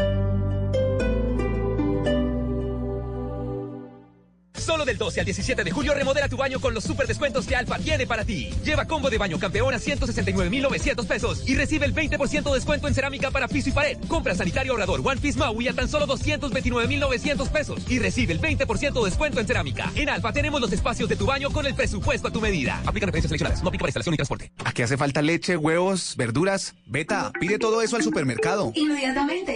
[4.62, 7.56] Solo del 12 al 17 de julio remodela tu baño con los super descuentos que
[7.56, 8.54] Alfa tiene para ti.
[8.64, 12.94] Lleva combo de baño campeón a 169,900 pesos y recibe el 20% de descuento en
[12.94, 13.98] cerámica para piso y pared.
[14.08, 18.94] Compra sanitario ahorrador One Piece Maui a tan solo 229,900 pesos y recibe el 20%
[18.94, 19.92] de descuento en cerámica.
[19.96, 22.82] En Alfa tenemos los espacios de tu baño con el presupuesto a tu medida.
[22.86, 23.64] Aplica referencias seleccionadas.
[23.64, 24.52] No aplica para instalación ni transporte.
[24.64, 26.76] Aquí hace falta leche, huevos, verduras.
[26.86, 28.72] Beta, pide todo eso al supermercado.
[28.76, 29.56] Inmediatamente.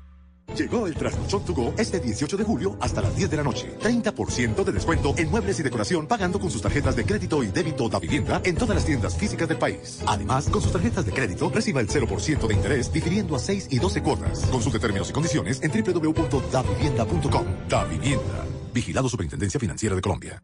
[0.55, 3.77] Llegó el Trasnochón to Go este 18 de julio hasta las 10 de la noche.
[3.79, 7.89] 30% de descuento en muebles y decoración pagando con sus tarjetas de crédito y débito
[7.89, 10.01] da vivienda en todas las tiendas físicas del país.
[10.07, 13.79] Además, con sus tarjetas de crédito reciba el 0% de interés difiriendo a 6 y
[13.79, 14.45] 12 cuotas.
[14.51, 17.45] Consulte términos y condiciones en www.davivienda.com.
[17.69, 18.45] Da Vivienda.
[18.73, 20.41] Vigilado Superintendencia Financiera de Colombia.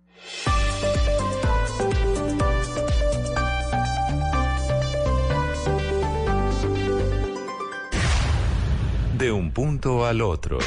[9.18, 10.60] De un punto al otro.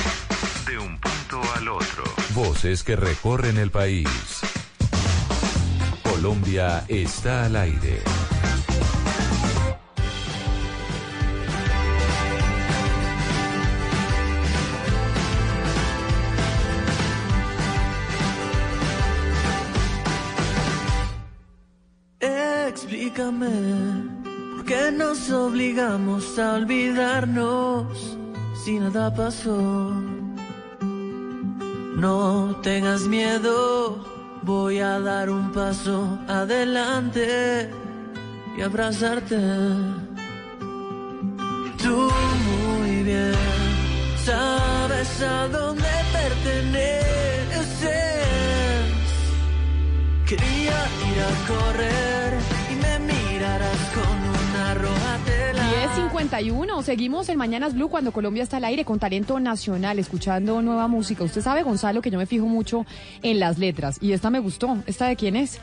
[0.66, 2.02] De un punto al otro.
[2.34, 4.08] Voces que recorren el país.
[6.02, 8.02] Colombia está al aire.
[22.18, 23.48] Explícame
[24.56, 28.18] por qué nos obligamos a olvidarnos
[28.64, 29.92] si nada pasó.
[31.96, 34.04] No tengas miedo,
[34.42, 37.70] voy a dar un paso adelante
[38.56, 39.38] y abrazarte.
[41.82, 42.10] Tú
[42.48, 43.34] muy bien
[44.24, 47.00] sabes a dónde perteneces.
[50.28, 50.78] Quería
[51.10, 52.30] ir a correr
[52.72, 54.19] y me mirarás con.
[56.20, 60.86] 10.51, seguimos en Mañanas Blue cuando Colombia está al aire con talento nacional, escuchando nueva
[60.86, 61.24] música.
[61.24, 62.84] Usted sabe, Gonzalo, que yo me fijo mucho
[63.22, 64.76] en las letras y esta me gustó.
[64.86, 65.58] ¿Esta de quién es?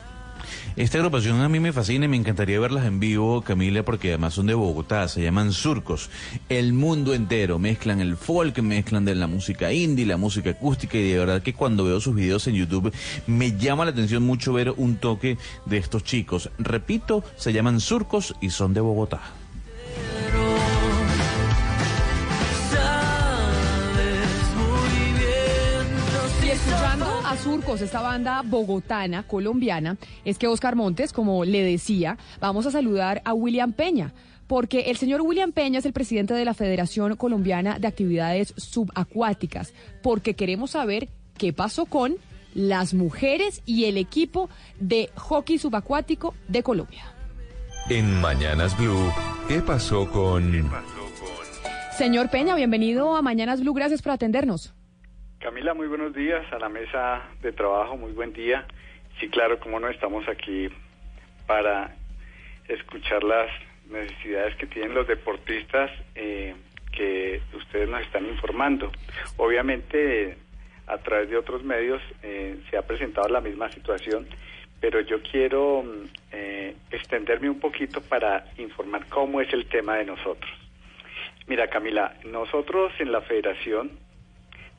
[0.74, 4.34] Esta agrupación a mí me fascina y me encantaría verlas en vivo, Camila, porque además
[4.34, 6.10] son de Bogotá, se llaman Surcos.
[6.48, 11.08] El mundo entero, mezclan el folk, mezclan de la música indie, la música acústica y
[11.08, 12.92] de verdad que cuando veo sus videos en YouTube
[13.28, 16.50] me llama la atención mucho ver un toque de estos chicos.
[16.58, 19.37] Repito, se llaman Surcos y son de Bogotá.
[27.42, 33.22] Surcos, esta banda bogotana, colombiana, es que Oscar Montes, como le decía, vamos a saludar
[33.24, 34.12] a William Peña.
[34.46, 39.74] Porque el señor William Peña es el presidente de la Federación Colombiana de Actividades Subacuáticas.
[40.02, 42.16] Porque queremos saber qué pasó con
[42.54, 44.48] las mujeres y el equipo
[44.80, 47.14] de hockey subacuático de Colombia.
[47.88, 49.12] En Mañanas Blue,
[49.48, 50.70] ¿qué pasó con...
[51.96, 53.74] Señor Peña, bienvenido a Mañanas Blue.
[53.74, 54.72] Gracias por atendernos.
[55.40, 58.66] Camila, muy buenos días a la mesa de trabajo, muy buen día.
[59.20, 60.68] Sí, claro, como no estamos aquí
[61.46, 61.94] para
[62.66, 63.48] escuchar las
[63.88, 66.56] necesidades que tienen los deportistas eh,
[66.90, 68.90] que ustedes nos están informando.
[69.36, 70.36] Obviamente,
[70.88, 74.26] a través de otros medios eh, se ha presentado la misma situación,
[74.80, 80.04] pero yo quiero mm, eh, extenderme un poquito para informar cómo es el tema de
[80.04, 80.50] nosotros.
[81.46, 84.07] Mira, Camila, nosotros en la federación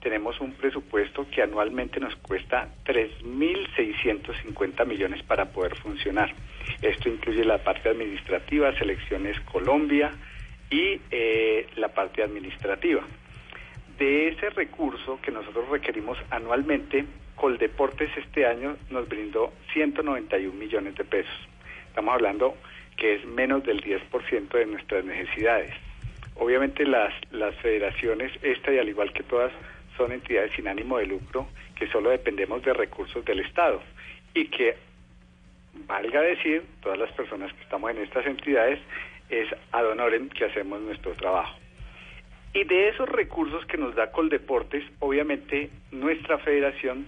[0.01, 6.33] tenemos un presupuesto que anualmente nos cuesta 3.650 millones para poder funcionar.
[6.81, 10.11] Esto incluye la parte administrativa, Selecciones Colombia
[10.69, 13.01] y eh, la parte administrativa.
[13.97, 21.05] De ese recurso que nosotros requerimos anualmente, Coldeportes este año nos brindó 191 millones de
[21.05, 21.33] pesos.
[21.87, 22.55] Estamos hablando
[22.97, 25.71] que es menos del 10% de nuestras necesidades.
[26.35, 29.53] Obviamente las, las federaciones, esta y al igual que todas,
[29.99, 33.81] son entidades sin ánimo de lucro que solo dependemos de recursos del Estado
[34.33, 34.77] y que,
[35.87, 38.79] valga decir, todas las personas que estamos en estas entidades,
[39.29, 41.59] es ad honorem que hacemos nuestro trabajo.
[42.53, 47.05] Y de esos recursos que nos da Coldeportes, obviamente nuestra federación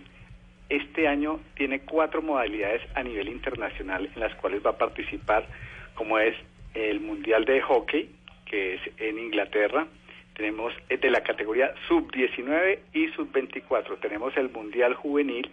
[0.69, 5.47] este año tiene cuatro modalidades a nivel internacional en las cuales va a participar,
[5.95, 6.35] como es
[6.73, 8.09] el Mundial de Hockey,
[8.45, 9.87] que es en Inglaterra,
[10.35, 13.99] tenemos de la categoría sub-19 y sub-24.
[13.99, 15.49] Tenemos el Mundial Juvenil,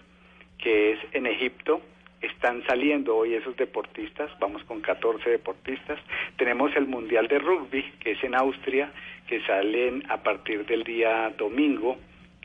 [0.59, 1.81] que es en Egipto.
[2.21, 5.99] Están saliendo hoy esos deportistas, vamos con 14 deportistas.
[6.37, 8.91] Tenemos el Mundial de Rugby, que es en Austria,
[9.29, 11.97] que salen a partir del día domingo,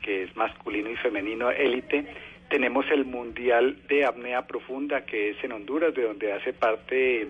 [0.02, 2.06] que es masculino y femenino élite.
[2.50, 7.26] Tenemos el Mundial de Apnea Profunda, que es en Honduras, de donde hace parte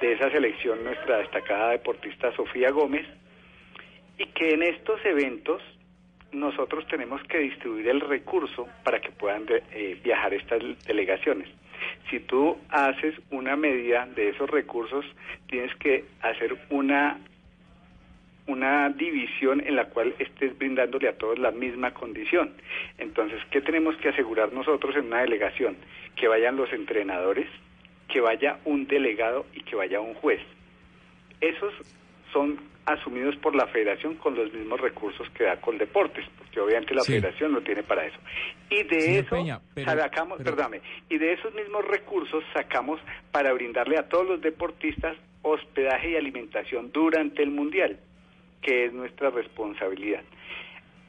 [0.00, 3.06] de esa selección nuestra destacada deportista Sofía Gómez
[4.18, 5.62] y que en estos eventos
[6.32, 11.48] nosotros tenemos que distribuir el recurso para que puedan de- eh, viajar estas delegaciones.
[12.10, 15.04] Si tú haces una medida de esos recursos,
[15.48, 17.18] tienes que hacer una
[18.48, 22.52] una división en la cual estés brindándole a todos la misma condición.
[22.96, 25.76] Entonces, ¿qué tenemos que asegurar nosotros en una delegación?
[26.14, 27.48] Que vayan los entrenadores,
[28.08, 30.38] que vaya un delegado y que vaya un juez.
[31.40, 31.74] Esos
[32.32, 37.02] son asumidos por la federación con los mismos recursos que da Coldeportes, porque obviamente la
[37.02, 37.12] Sí.
[37.14, 38.16] federación no tiene para eso.
[38.70, 43.00] Y de Señor eso Peña, pero- sacamos, pero- perdóname, y de esos mismos recursos sacamos
[43.32, 47.98] para brindarle a todos los deportistas hospedaje y alimentación durante el mundial,
[48.62, 50.22] que es nuestra responsabilidad.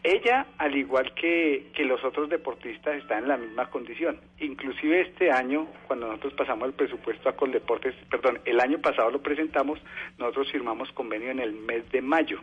[0.08, 4.18] Ella, al igual que, que los otros deportistas, está en la misma condición.
[4.40, 9.22] Inclusive este año, cuando nosotros pasamos el presupuesto a Coldeportes, perdón, el año pasado lo
[9.22, 9.82] presentamos,
[10.18, 12.40] nosotros firmamos convenio en el mes de mayo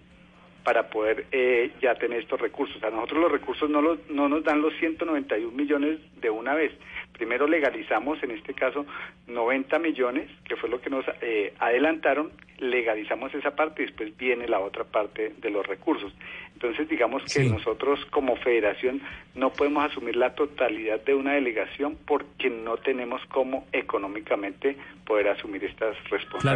[0.62, 2.82] para poder eh, ya tener estos recursos.
[2.84, 6.70] A nosotros los recursos no, los, no nos dan los 191 millones de una vez.
[7.14, 8.84] Primero legalizamos, en este caso,
[9.28, 14.46] 90 millones, que fue lo que nos eh, adelantaron, legalizamos esa parte y después viene
[14.48, 16.12] la otra parte de los recursos.
[16.54, 17.48] Entonces, digamos que Sí.
[17.50, 19.00] nosotros como federación
[19.34, 25.64] no podemos asumir la totalidad de una delegación porque no tenemos cómo económicamente poder asumir
[25.64, 26.10] estas Claro,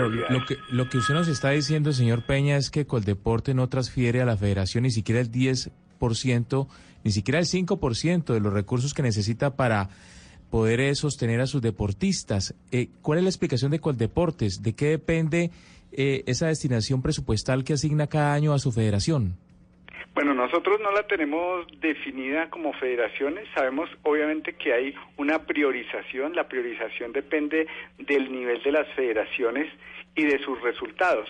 [0.08, 0.30] responsabilidades.
[0.40, 4.20] lo que, lo que usted nos está diciendo, señor Peña, es que Coldeporte no transfiere
[4.20, 6.68] a la federación ni siquiera el 10%,
[7.04, 9.88] ni siquiera el 5% de los recursos que necesita para
[10.50, 12.54] poder eh, sostener a sus deportistas.
[12.72, 14.62] Eh, ¿Cuál es la explicación de Coldeportes?
[14.62, 15.50] ¿De qué depende
[15.92, 19.36] eh, esa destinación presupuestal que asigna cada año a su federación?
[20.14, 23.46] Bueno, nosotros no la tenemos definida como federaciones.
[23.54, 26.34] Sabemos obviamente que hay una priorización.
[26.34, 29.72] La priorización depende del nivel de las federaciones
[30.16, 31.28] y de sus resultados.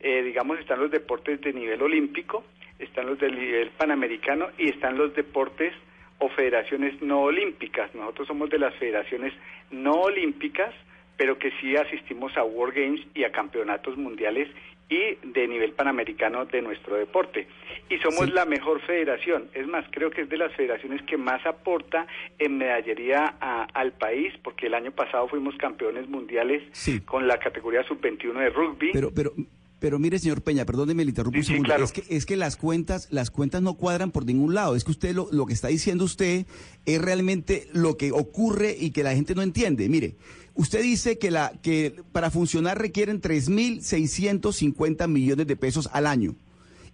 [0.00, 2.44] Eh, digamos, están los deportes de nivel olímpico,
[2.78, 5.72] están los del nivel panamericano y están los deportes
[6.18, 7.94] o federaciones no olímpicas.
[7.94, 9.32] Nosotros somos de las federaciones
[9.70, 10.74] no olímpicas,
[11.16, 14.48] pero que sí asistimos a World Games y a campeonatos mundiales
[14.88, 17.48] y de nivel panamericano de nuestro deporte.
[17.90, 19.48] Y somos la mejor federación.
[19.52, 22.06] Es más, creo que es de las federaciones que más aporta
[22.38, 26.62] en medallería a- al país, porque el año pasado fuimos campeones mundiales
[27.04, 28.90] con la categoría sub-21 de rugby.
[28.92, 29.32] Pero, pero,
[29.78, 31.68] pero mire, señor Peña, perdóneme, le interrumpo un sí, segundo.
[31.68, 31.84] claro.
[31.84, 34.74] Es que, es que las cuentas, las cuentas no cuadran por ningún lado.
[34.74, 36.46] Es que usted lo, lo que está diciendo usted
[36.86, 39.88] es realmente lo que ocurre y que la gente no entiende.
[39.88, 40.16] Mire,
[40.54, 46.36] usted dice que la, que para funcionar requieren 3.650 millones de pesos al año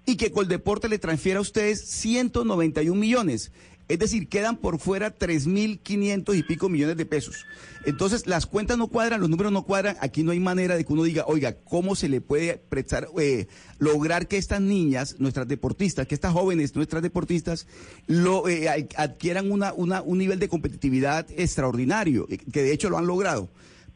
[0.04, 3.52] y que Coldeporte le transfiere a ustedes 191 millones.
[3.92, 7.44] Es decir, quedan por fuera 3.500 y pico millones de pesos.
[7.84, 9.96] Entonces, las cuentas no cuadran, los números no cuadran.
[10.00, 13.48] Aquí no hay manera de que uno diga, oiga, ¿cómo se le puede prestar, eh,
[13.78, 17.66] lograr que estas niñas, nuestras deportistas, que estas jóvenes, nuestras deportistas,
[18.06, 22.88] lo, eh, ad- adquieran una, una, un nivel de competitividad extraordinario, eh, que de hecho
[22.88, 23.50] lo han logrado?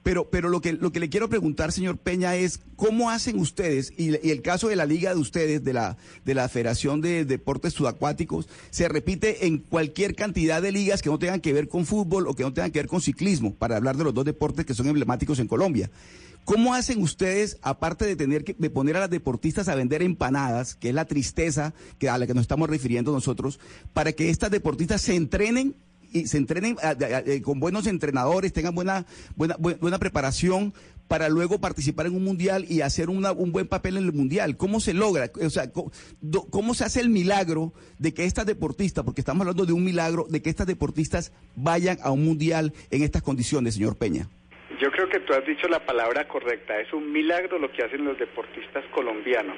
[0.06, 3.92] Pero, pero lo que lo que le quiero preguntar, señor Peña, es cómo hacen ustedes
[3.96, 7.72] y, el caso de la liga de ustedes, de la de la Federación de Deportes
[7.72, 12.28] Subacuáticos, se repite en cualquier cantidad de ligas que no tengan que ver con fútbol
[12.28, 14.74] o que no tengan que ver con ciclismo, para hablar de los dos deportes que
[14.74, 15.90] son emblemáticos en Colombia.
[16.44, 20.76] ¿Cómo hacen ustedes, aparte de tener que de poner a las deportistas a vender empanadas,
[20.76, 23.58] que es la tristeza que, a la que nos estamos refiriendo nosotros,
[23.92, 25.74] para que estas deportistas se entrenen
[26.12, 30.72] y se entrenen a- a- a- con buenos entrenadores, tengan buena, buena, bu- buena preparación
[31.08, 34.56] para luego participar en un mundial y hacer una- un buen papel en el mundial?
[34.56, 35.30] ¿Cómo se logra?
[35.40, 35.70] O sea,
[36.20, 39.84] do- ¿cómo se hace el milagro de que estas deportistas, porque estamos hablando de un
[39.84, 44.28] milagro, de que estas deportistas vayan a un mundial en estas condiciones, señor Peña?
[44.82, 46.78] Yo creo que tú has dicho la palabra correcta.
[46.80, 49.56] Es un milagro lo que hacen los deportistas colombianos,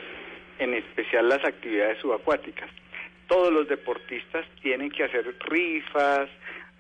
[0.59, 2.69] en especial las actividades subacuáticas.
[3.29, 6.29] Todos los deportistas tienen que hacer rifas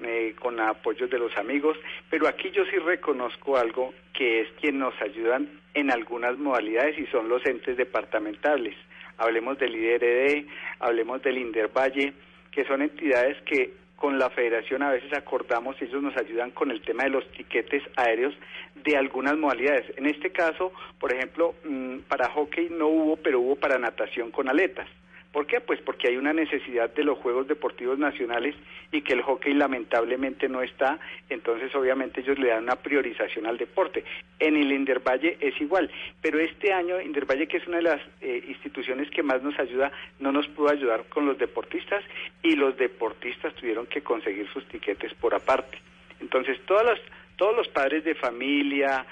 [0.02, 1.76] eh, con apoyos de los amigos,
[2.10, 7.06] pero aquí yo sí reconozco algo que es quien nos ayudan en algunas modalidades y
[7.06, 8.74] son los entes departamentales.
[9.18, 10.46] Hablemos del IDRD,
[10.80, 12.14] hablemos del Indervalle,
[12.50, 16.70] que son entidades que con la federación a veces acordamos y ellos nos ayudan con
[16.70, 18.32] el tema de los tiquetes aéreos
[18.76, 19.92] de algunas modalidades.
[19.96, 24.48] En este caso, por ejemplo, mm, para hockey no hubo, pero hubo para natación con
[24.48, 24.88] aletas.
[25.32, 25.60] ¿Por qué?
[25.60, 28.54] Pues porque hay una necesidad de los Juegos Deportivos Nacionales
[28.90, 33.58] y que el hockey lamentablemente no está, entonces obviamente ellos le dan una priorización al
[33.58, 34.04] deporte.
[34.38, 35.90] En el Indervalle es igual,
[36.22, 39.92] pero este año Indervalle, que es una de las eh, instituciones que más nos ayuda,
[40.18, 42.02] no nos pudo ayudar con los deportistas
[42.42, 45.78] y los deportistas tuvieron que conseguir sus tiquetes por aparte.
[46.20, 47.00] Entonces, todas las,
[47.36, 49.04] todos los padres de familia,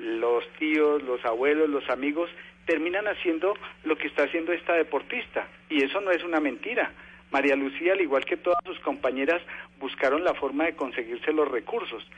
[0.00, 2.30] los tíos, los abuelos, los amigos,
[2.70, 5.48] terminan haciendo lo que está haciendo esta deportista.
[5.68, 6.92] Y eso no es una mentira.
[7.32, 9.42] María Lucía, al igual que todas sus compañeras,
[9.80, 12.08] buscaron la forma de conseguirse los recursos.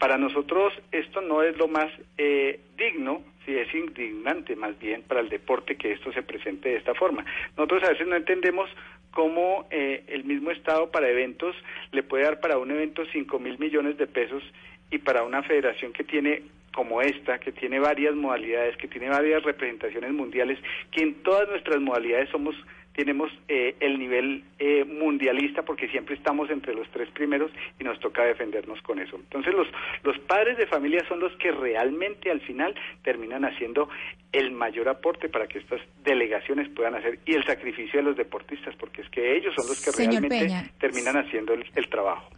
[0.00, 5.20] Para nosotros esto no es lo más eh, digno, sí es indignante más bien para
[5.20, 7.24] el deporte que esto se presente de esta forma.
[7.56, 8.68] Nosotros a veces no entendemos
[9.12, 11.54] cómo eh, el mismo Estado para eventos
[11.92, 14.42] le puede dar para un evento 5 mil millones de pesos
[14.90, 16.42] y para una federación que tiene
[16.74, 20.58] como esta, que tiene varias modalidades, que tiene varias representaciones mundiales,
[20.92, 22.54] que en todas nuestras modalidades somos
[22.96, 28.00] tenemos eh, el nivel eh, mundialista porque siempre estamos entre los tres primeros y nos
[28.00, 29.16] toca defendernos con eso.
[29.16, 29.68] Entonces los,
[30.02, 33.90] los padres de familia son los que realmente al final terminan haciendo
[34.32, 38.74] el mayor aporte para que estas delegaciones puedan hacer y el sacrificio de los deportistas
[38.76, 40.70] porque es que ellos son los que Señor realmente Peña.
[40.80, 42.30] terminan haciendo el, el trabajo.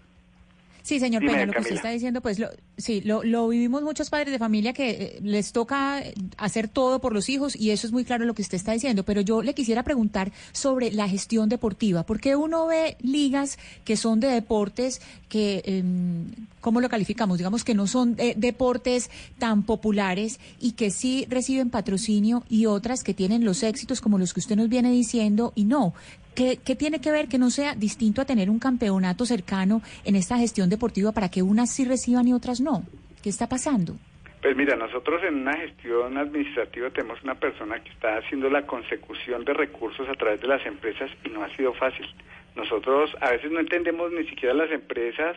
[0.89, 2.49] Sí, señor Dime, Peña, lo que usted está diciendo, pues lo,
[2.79, 6.99] sí, lo, lo vivimos muchos padres de familia que eh, les toca eh, hacer todo
[6.99, 9.43] por los hijos y eso es muy claro lo que usted está diciendo, pero yo
[9.43, 15.03] le quisiera preguntar sobre la gestión deportiva, porque uno ve ligas que son de deportes
[15.29, 16.25] que, em,
[16.63, 17.37] ¿cómo lo calificamos?
[17.37, 23.05] Digamos que no son eh, deportes tan populares y que sí reciben patrocinio y otras
[23.05, 25.93] que tienen los éxitos como los que usted nos viene diciendo y no.
[26.39, 30.39] ¿Qué, tiene que ver que no sea distinto a tener un campeonato cercano en esta
[30.39, 32.85] gestión deportiva para que unas sí reciban y otras no?
[33.21, 33.95] ¿Qué está pasando?
[34.41, 39.45] Pues mira, nosotros en una gestión administrativa tenemos una persona que está haciendo la consecución
[39.45, 42.07] de recursos a través de las empresas y no ha sido fácil.
[42.55, 45.37] Nosotros a veces no entendemos ni siquiera las empresas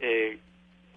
[0.00, 0.36] eh,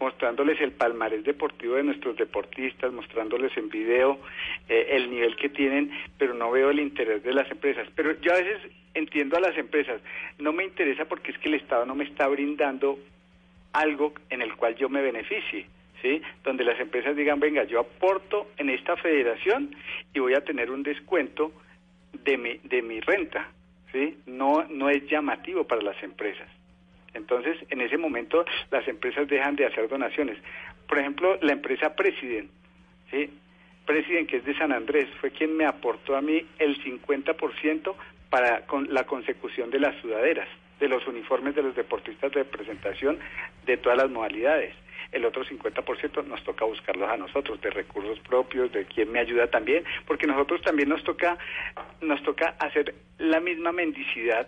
[0.03, 4.19] mostrándoles el palmarés deportivo de nuestros deportistas, mostrándoles en video
[4.67, 7.87] eh, el nivel que tienen, pero no veo el interés de las empresas.
[7.95, 10.01] Pero yo a veces entiendo a las empresas,
[10.39, 12.99] no me interesa porque es que el Estado no me está brindando
[13.71, 15.67] algo en el cual yo me beneficie.
[16.01, 16.21] ¿Sí?
[16.43, 19.73] Donde las empresas digan, venga, yo aporto en esta federación
[20.13, 21.53] y voy a tener un descuento
[22.25, 23.47] de mi, de mi renta,
[23.93, 24.17] ¿sí?
[24.25, 26.49] No, no es llamativo para las empresas.
[27.13, 30.37] Entonces, en ese momento, las empresas dejan de hacer donaciones.
[30.87, 32.49] Por ejemplo, la empresa President,
[33.11, 33.29] ¿sí?
[33.85, 37.93] President, que es de San Andrés, fue quien me aportó a mí el 50%
[38.29, 40.47] para con la consecución de las sudaderas,
[40.79, 43.19] de los uniformes de los deportistas de representación
[43.65, 44.73] de todas las modalidades.
[45.11, 49.47] El otro 50% nos toca buscarlos a nosotros, de recursos propios, de quien me ayuda
[49.47, 51.37] también, porque nosotros también nos toca,
[52.01, 54.47] nos toca hacer la misma mendicidad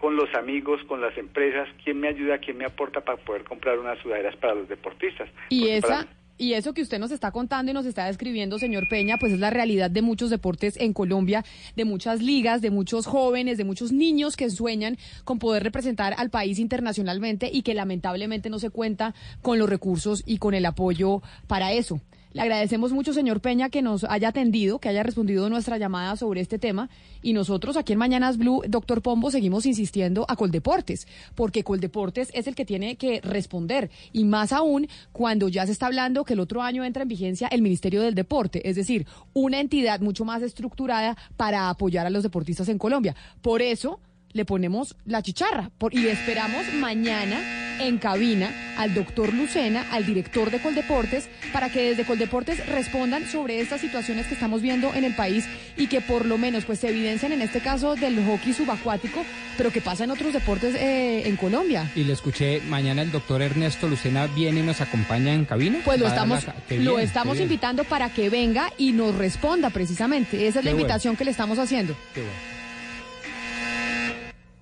[0.00, 3.78] con los amigos, con las empresas, quién me ayuda, quién me aporta para poder comprar
[3.78, 5.28] unas sudaderas para los deportistas.
[5.48, 8.58] Y Porque esa para- y eso que usted nos está contando y nos está describiendo,
[8.58, 12.70] señor Peña, pues es la realidad de muchos deportes en Colombia, de muchas ligas, de
[12.70, 17.72] muchos jóvenes, de muchos niños que sueñan con poder representar al país internacionalmente y que
[17.72, 22.00] lamentablemente no se cuenta con los recursos y con el apoyo para eso.
[22.36, 26.42] Le agradecemos mucho, señor Peña, que nos haya atendido, que haya respondido nuestra llamada sobre
[26.42, 26.90] este tema.
[27.22, 32.46] Y nosotros aquí en Mañanas Blue, doctor Pombo, seguimos insistiendo a Coldeportes, porque Coldeportes es
[32.46, 33.90] el que tiene que responder.
[34.12, 37.48] Y más aún cuando ya se está hablando que el otro año entra en vigencia
[37.48, 42.22] el Ministerio del Deporte, es decir, una entidad mucho más estructurada para apoyar a los
[42.22, 43.16] deportistas en Colombia.
[43.40, 43.98] Por eso
[44.36, 47.40] le ponemos la chicharra por- y esperamos mañana
[47.78, 53.60] en cabina al doctor Lucena, al director de Coldeportes, para que desde Coldeportes respondan sobre
[53.60, 55.44] estas situaciones que estamos viendo en el país
[55.76, 59.22] y que por lo menos pues se evidencian en este caso del hockey subacuático,
[59.58, 61.90] pero que pasa en otros deportes eh, en Colombia.
[61.94, 65.80] Y le escuché, mañana el doctor Ernesto Lucena viene y nos acompaña en cabina.
[65.84, 69.68] Pues lo estamos, la qué lo estamos qué invitando para que venga y nos responda
[69.70, 70.46] precisamente.
[70.48, 70.80] Esa es la Qué bueno.
[70.82, 71.94] invitación que le estamos haciendo.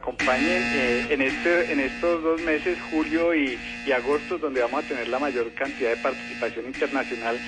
[0.04, 4.88] Acompañen eh, en, este, en estos dos meses, julio y, y agosto, donde vamos a
[4.88, 7.38] tener la mayor cantidad de participación internacional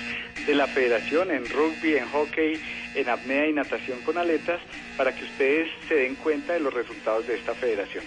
[0.43, 2.59] de la federación en rugby, en hockey,
[2.95, 4.59] en apnea y natación con aletas,
[4.97, 8.03] para que ustedes se den cuenta de los resultados de esta federación.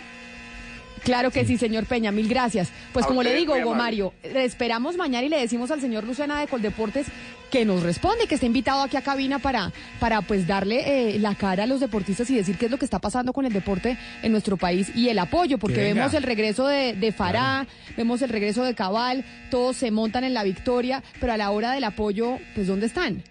[1.02, 2.70] Claro que sí, señor Peña, mil gracias.
[2.92, 3.74] Pues A como le digo, Hugo.
[3.74, 7.06] Mario, le esperamos mañana y le decimos al señor Lucena de Coldeportes
[7.50, 11.34] que nos responde, que está invitado aquí a cabina para, para pues darle eh, la
[11.34, 13.98] cara a los deportistas y decir qué es lo que está pasando con el deporte
[14.22, 18.28] en nuestro país y el apoyo, porque vemos el regreso de, de Fará, vemos el
[18.28, 22.38] regreso de Cabal, todos se montan en la victoria, pero a la hora del apoyo,
[22.54, 23.24] pues ¿dónde están?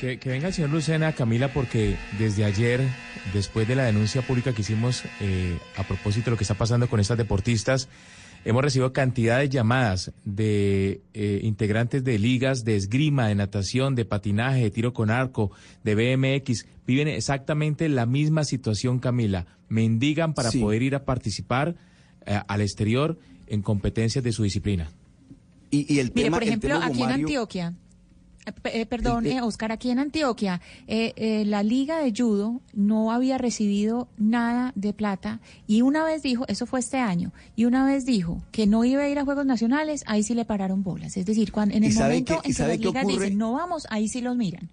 [0.00, 2.80] Que, que venga el señor Lucena, Camila, porque desde ayer,
[3.34, 6.88] después de la denuncia pública que hicimos eh, a propósito de lo que está pasando
[6.88, 7.88] con estas deportistas,
[8.44, 14.04] hemos recibido cantidad de llamadas de eh, integrantes de ligas de esgrima, de natación, de
[14.04, 15.50] patinaje, de tiro con arco,
[15.82, 16.66] de BMX.
[16.86, 19.46] Viven exactamente la misma situación, Camila.
[19.68, 20.60] Mendigan para Sí.
[20.60, 21.74] poder ir a participar
[22.24, 23.18] eh, al exterior
[23.48, 24.92] en competencias de su disciplina.
[25.72, 27.74] Y, y el Mire, tema, por el ejemplo, tema, aquí en Antioquia,
[28.48, 33.12] eh, pe- perdón, eh, Oscar, aquí en Antioquia, eh, eh, la Liga de Judo no
[33.12, 37.84] había recibido nada de plata y una vez dijo, eso fue este año, y una
[37.84, 41.16] vez dijo que no iba a ir a Juegos Nacionales, ahí sí le pararon bolas.
[41.16, 43.24] Es decir, cuando, en ¿Y el momento y en que las ligas ocurre?
[43.24, 44.68] dicen no vamos, ahí sí los miran.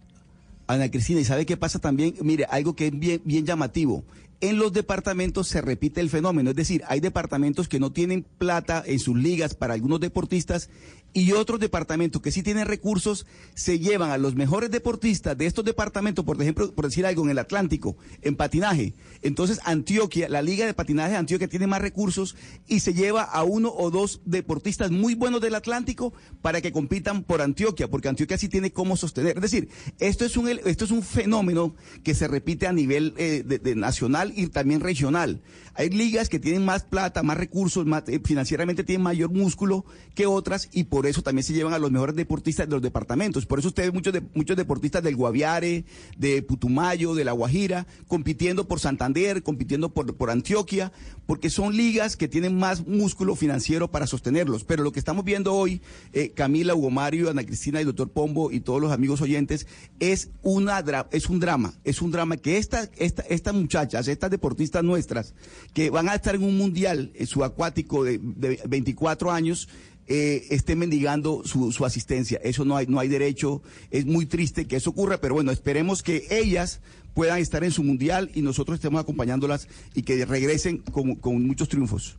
[0.67, 2.15] Ana Cristina, ¿y sabe qué pasa también?
[2.21, 4.03] Mire, algo que es bien, bien llamativo.
[4.41, 8.83] En los departamentos se repite el fenómeno, es decir, hay departamentos que no tienen plata
[8.85, 10.69] en sus ligas para algunos deportistas
[11.15, 15.63] y otros departamentos que sí tienen recursos se llevan a los mejores deportistas de estos
[15.63, 18.93] departamentos, por ejemplo, por decir algo, en el Atlántico, en patinaje.
[19.21, 22.35] Entonces, Antioquia, la Liga de Patinaje de Antioquia tiene más recursos
[22.67, 26.11] y se lleva a uno o dos deportistas muy buenos del Atlántico
[26.41, 29.37] para que compitan por Antioquia, porque Antioquia sí tiene cómo sostener.
[29.37, 33.41] Es decir, esto es un, esto es un fenómeno que se repite a nivel eh,
[33.45, 35.41] de, nacional y también regional.
[35.75, 40.25] Hay ligas que tienen más plata, más recursos, más, eh, financieramente tienen mayor músculo que
[40.25, 43.45] otras y por eso también se llevan a los mejores deportistas de los departamentos.
[43.45, 45.85] Por eso usted ve muchos, de- muchos deportistas del Guaviare,
[46.17, 50.91] de Putumayo, de La Guajira, compitiendo por Santander, compitiendo por, por Antioquia,
[51.25, 54.63] porque son ligas que tienen más músculo financiero para sostenerlos.
[54.63, 55.81] Pero lo que estamos viendo hoy,
[56.13, 59.67] eh, Camila, Hugo Mario, Ana Cristina y doctor Pombo y todos los amigos oyentes,
[59.99, 64.83] es, una, es un drama, es un drama que esta, esta, estas muchachas, estas deportistas
[64.83, 65.33] nuestras,
[65.73, 69.67] que van a estar en un mundial eh, subacuático de, de 24 años,
[70.07, 72.39] eh, estén mendigando su, su asistencia.
[72.43, 73.61] Eso no hay, no hay derecho.
[73.91, 76.79] Es muy triste que eso ocurra, pero bueno, esperemos que ellas
[77.13, 81.69] puedan estar en su mundial y nosotros estemos acompañándolas y que regresen con, con muchos
[81.69, 82.17] triunfos.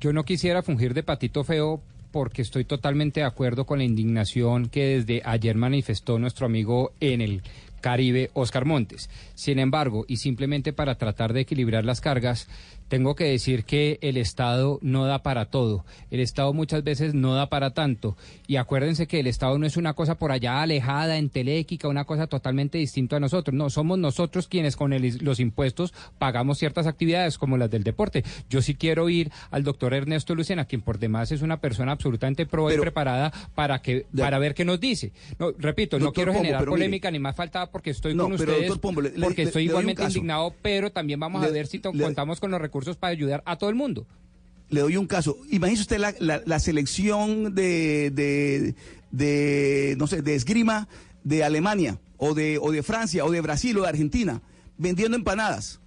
[0.00, 1.80] Yo no quisiera fungir de patito feo
[2.12, 7.20] porque estoy totalmente de acuerdo con la indignación que desde ayer manifestó nuestro amigo en
[7.20, 7.42] el
[7.80, 9.10] Caribe, Oscar Montes.
[9.34, 12.48] Sin embargo, y simplemente para tratar de equilibrar las cargas,
[12.88, 15.84] tengo que decir que el Estado no da para todo.
[16.10, 18.16] El Estado muchas veces no da para tanto.
[18.46, 22.26] Y acuérdense que el Estado no es una cosa por allá alejada, entelequica, una cosa
[22.28, 23.54] totalmente distinta a nosotros.
[23.54, 28.22] No, somos nosotros quienes con el- los impuestos pagamos ciertas actividades como las del deporte.
[28.48, 32.46] Yo sí quiero ir al doctor Ernesto Lucena, quien por demás es una persona absolutamente
[32.46, 35.12] pro y preparada para que para ver qué nos dice.
[35.40, 36.84] No, repito, no quiero Pombo, generar pero mire.
[36.84, 39.70] polémica ni más faltaba porque estoy No, con ustedes, Pombo, le- porque le- estoy le
[39.70, 43.56] igualmente indignado, pero también vamos a ver si contamos con los recursos para ayudar a
[43.56, 44.06] todo el mundo.
[44.68, 45.36] Le doy un caso.
[45.50, 48.74] Imagínese usted la, la- la selección de, de,
[49.12, 50.88] de, no sé, de esgrima
[51.24, 54.42] de Alemania, o de, o de Francia, o de Brasil, o de Argentina,
[54.78, 55.80] vendiendo empanadas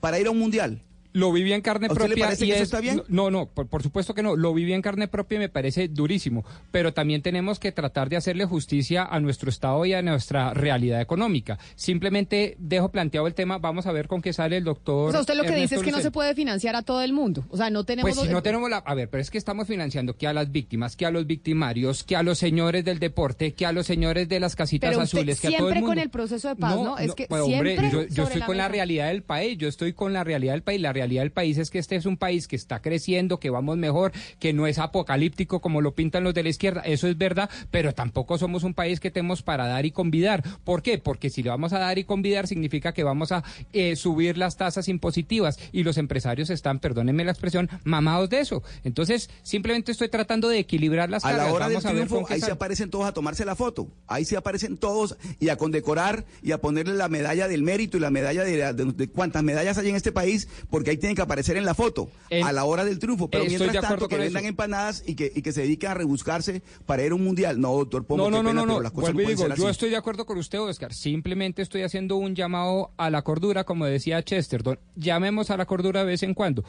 [0.00, 0.82] para ir a un mundial.
[1.14, 2.24] Lo viví en carne ¿A usted le propia.
[2.26, 3.02] parece y que eso es- está bien?
[3.08, 4.34] No, no, por, por supuesto que no.
[4.36, 6.44] Lo viví en carne propia y me parece durísimo.
[6.72, 11.00] Pero también tenemos que tratar de hacerle justicia a nuestro Estado y a nuestra realidad
[11.00, 11.58] económica.
[11.76, 13.58] Simplemente dejo planteado el tema.
[13.58, 15.08] Vamos a ver con qué sale el doctor.
[15.08, 17.12] O sea, usted lo que dice es que no se puede financiar a todo el
[17.12, 17.44] mundo.
[17.50, 18.12] O sea, no tenemos...
[18.12, 18.78] Pues si no tenemos la...
[18.78, 22.02] A ver, pero es que estamos financiando que a las víctimas, que a los victimarios,
[22.02, 25.18] que a los señores del deporte, que a los señores de las casitas Pero usted
[25.18, 25.90] azules, que a todo el siempre mundo.
[25.94, 26.98] con el proceso de paz, ¿no?
[26.98, 29.92] Es que pues, hombre, siempre yo, estoy la con la realidad del país, yo estoy
[29.92, 30.80] con la realidad del país.
[30.80, 33.76] La realidad del país es que este es un país que está creciendo, que vamos
[33.76, 36.80] mejor, que no es apocalíptico como lo pintan los de la izquierda.
[36.82, 40.42] Eso es verdad, pero tampoco somos un país que tenemos para dar y convidar.
[40.64, 40.98] ¿Por qué?
[40.98, 44.56] Porque si le vamos a dar y convidar significa que vamos a eh, subir las
[44.56, 48.62] tasas impositivas y los empresarios están, perdónenme la expresión, mamados de eso.
[48.84, 51.52] Entonces, simplemente estoy tratando de equilibrar las A la cargas.
[51.54, 53.88] hora del Vamos ver triunfo, ahí se aparecen todos a tomarse la foto.
[54.06, 58.00] Ahí se aparecen todos y a condecorar y a ponerle la medalla del mérito y
[58.00, 61.16] la medalla de, la- de- de cuántas medallas hay en este país, porque ahí tienen
[61.16, 62.08] que aparecer en la foto
[62.42, 63.28] a la hora del triunfo.
[63.28, 64.48] Pero Eh, estoy de mientras acuerdo tanto, que vendan eso.
[64.48, 67.60] empanadas y que, y que se dediquen a rebuscarse para ir a un mundial.
[67.60, 68.80] No, doctor Pombo, No, no, no, no, no.
[68.80, 69.66] las cosas digo, yo así.
[69.66, 70.92] estoy de acuerdo con usted, Oscar.
[70.94, 74.78] Simplemente estoy haciendo un llamado a la cordura, como decía Chesterton.
[74.96, 76.64] Llamemos a la cordura de vez en cuando.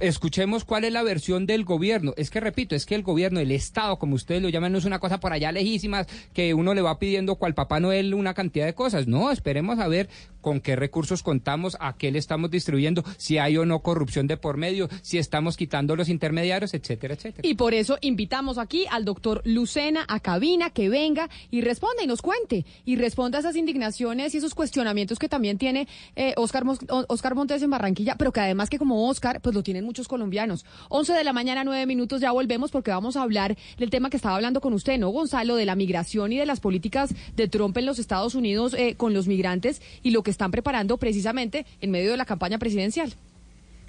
[0.00, 2.12] Escuchemos cuál es la versión del gobierno.
[2.16, 4.84] Es que repito, es que el gobierno, el Estado, como ustedes lo llaman, no es
[4.84, 8.66] una cosa por allá lejísimas que uno le va pidiendo cual Papá Noel una cantidad
[8.66, 9.06] de cosas.
[9.06, 10.08] No, esperemos a ver
[10.40, 14.36] con qué recursos contamos, a qué le estamos distribuyendo, si hay o no corrupción de
[14.36, 17.46] por medio, si estamos quitando los intermediarios, etcétera, etcétera.
[17.46, 22.06] Y por eso invitamos aquí al doctor Lucena a cabina, que venga y responda y
[22.06, 22.64] nos cuente.
[22.84, 26.64] Y responda a esas indignaciones y esos cuestionamientos que también tiene eh, Oscar,
[27.08, 30.64] Oscar Montes en Barranquilla, pero que además que como Oscar, pues lo tienen muchos colombianos.
[30.88, 34.16] 11 de la mañana, 9 minutos, ya volvemos porque vamos a hablar del tema que
[34.16, 35.56] estaba hablando con usted, ¿no, Gonzalo?
[35.56, 39.12] De la migración y de las políticas de Trump en los Estados Unidos eh, con
[39.12, 43.12] los migrantes y lo que están preparando precisamente en medio de la campaña presidencial.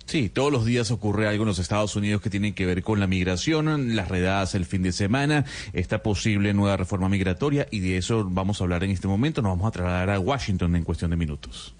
[0.03, 2.99] Sí, todos los días ocurre algo en los Estados Unidos que tiene que ver con
[2.99, 7.95] la migración, las redadas el fin de semana, esta posible nueva reforma migratoria y de
[7.95, 9.41] eso vamos a hablar en este momento.
[9.41, 11.73] Nos vamos a trasladar a Washington en cuestión de minutos.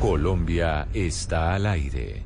[0.00, 2.25] Colombia está al aire.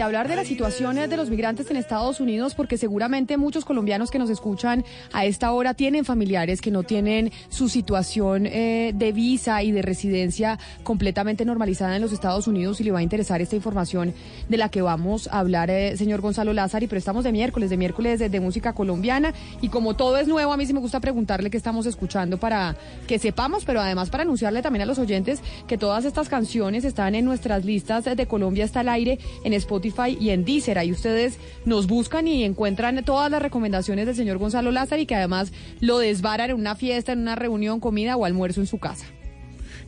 [0.00, 4.10] de, hablar de las situaciones de los migrantes en Estados Unidos, porque seguramente muchos colombianos
[4.10, 4.82] que nos escuchan
[5.12, 9.82] a esta hora tienen familiares que no tienen su situación eh, de visa y de
[9.82, 14.14] residencia completamente normalizada en los Estados Unidos y le va a interesar esta información
[14.48, 17.76] de la que vamos a hablar, eh, señor Gonzalo Lázaro, pero estamos de miércoles, de
[17.76, 19.34] miércoles de, música colombiana.
[19.60, 22.74] Y como todo es nuevo, a mí sí me gusta preguntarle qué estamos escuchando para
[23.06, 27.14] que sepamos, pero además para anunciarle también a los oyentes que todas estas canciones están
[27.14, 30.78] en nuestras listas de Colombia está al aire en Spotify y en Deezer.
[30.78, 35.14] Ahí ustedes nos buscan y encuentran todas las recomendaciones del señor Gonzalo Lázaro y que
[35.14, 39.06] además lo desbaran en una fiesta, en una reunión, comida o almuerzo en su casa.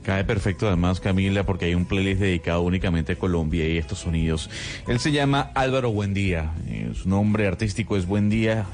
[0.02, 4.50] Cae perfecto además, Camila, porque hay un playlist dedicado únicamente a Colombia y estos sonidos.
[4.88, 6.52] Él se llama Álvaro Buendía.
[6.66, 8.66] eh, Su nombre artístico es Buendía.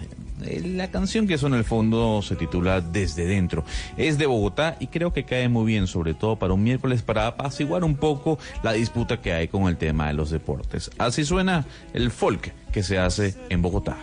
[0.45, 3.64] Eh, La canción que suena en el fondo se titula Desde Dentro.
[3.97, 7.26] Es de Bogotá y creo que cae muy bien, sobre todo para un miércoles, para
[7.26, 10.91] apaciguar un poco la disputa que hay con el tema de los deportes.
[10.99, 13.97] Así suena el folk que se hace en Bogotá.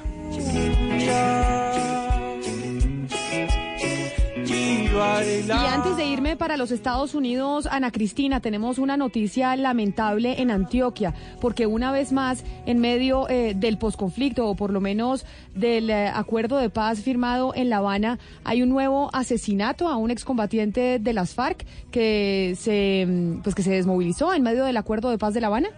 [5.23, 10.51] Y antes de irme para los Estados Unidos, Ana Cristina, tenemos una noticia lamentable en
[10.51, 15.89] Antioquia, porque una vez más, en medio eh, del posconflicto, o por lo menos del
[15.89, 20.99] eh, acuerdo de paz firmado en La Habana, hay un nuevo asesinato a un excombatiente
[20.99, 25.17] de las FARC que se, mm, pues que se desmovilizó en medio del acuerdo de
[25.17, 25.69] paz de La Habana.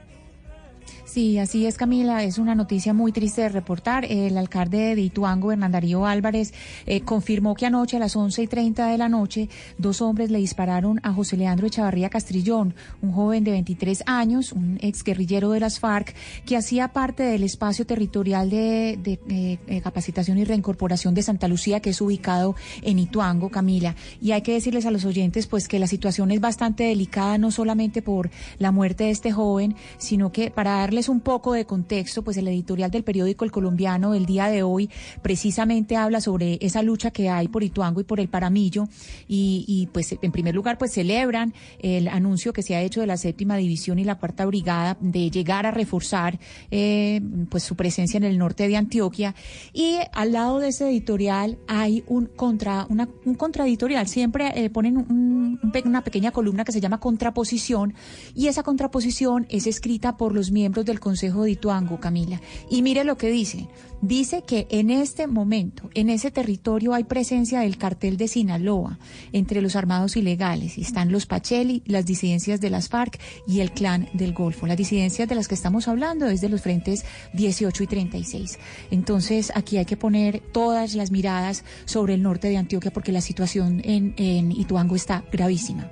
[1.17, 2.23] Sí, así es, Camila.
[2.23, 4.05] Es una noticia muy triste de reportar.
[4.05, 6.53] El alcalde de Ituango, Hernán Darío Álvarez,
[6.85, 9.49] eh, confirmó que anoche a las 11 y 30 de la noche,
[9.79, 14.77] dos hombres le dispararon a José Leandro Echavarría Castrillón, un joven de 23 años, un
[14.79, 16.13] ex guerrillero de las FARC,
[16.45, 21.47] que hacía parte del espacio territorial de, de, eh, eh, capacitación y reincorporación de Santa
[21.47, 23.95] Lucía, que es ubicado en Ituango, Camila.
[24.21, 27.49] Y hay que decirles a los oyentes, pues, que la situación es bastante delicada, no
[27.49, 32.23] solamente por la muerte de este joven, sino que para darles un poco de contexto,
[32.23, 34.89] pues el editorial del periódico El Colombiano el día de hoy
[35.21, 38.87] precisamente habla sobre esa lucha que hay por Ituango y por el Paramillo
[39.27, 43.17] y, pues en primer lugar pues celebran el anuncio que se ha hecho de la
[43.17, 46.39] séptima división y la cuarta brigada de llegar a reforzar
[46.71, 49.35] eh, pues su presencia en el norte de Antioquia.
[49.73, 54.97] Y al lado de ese editorial hay un contra una, un contradictorial siempre eh, ponen
[54.97, 57.93] un, un, una pequeña columna que se llama contraposición
[58.35, 62.41] y esa contraposición es escrita por los miembros del Consejo de Ituango, Camila.
[62.69, 63.67] Y mire lo que dice.
[64.01, 68.99] Dice que en este momento, en ese territorio hay presencia del cartel de Sinaloa
[69.33, 70.77] entre los armados ilegales.
[70.77, 74.67] Están los Pacheli, las disidencias de las FARC y el clan del Golfo.
[74.67, 78.59] Las disidencias de las que estamos hablando es de los frentes 18 y 36.
[78.91, 83.21] Entonces, aquí hay que poner todas las miradas sobre el norte de Antioquia porque la
[83.21, 85.89] situación en, en Ituango está gravísima.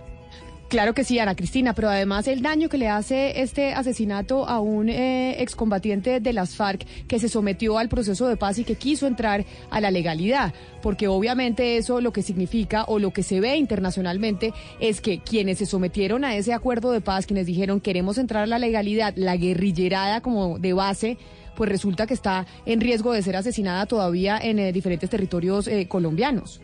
[0.68, 4.60] Claro que sí, Ana Cristina, pero además el daño que le hace este asesinato a
[4.60, 8.76] un eh, excombatiente de las FARC que se sometió al proceso de paz y que
[8.76, 13.40] quiso entrar a la legalidad, porque obviamente eso lo que significa o lo que se
[13.40, 18.18] ve internacionalmente es que quienes se sometieron a ese acuerdo de paz, quienes dijeron queremos
[18.18, 21.18] entrar a la legalidad, la guerrillerada como de base,
[21.56, 25.88] pues resulta que está en riesgo de ser asesinada todavía en eh, diferentes territorios eh,
[25.88, 26.60] colombianos.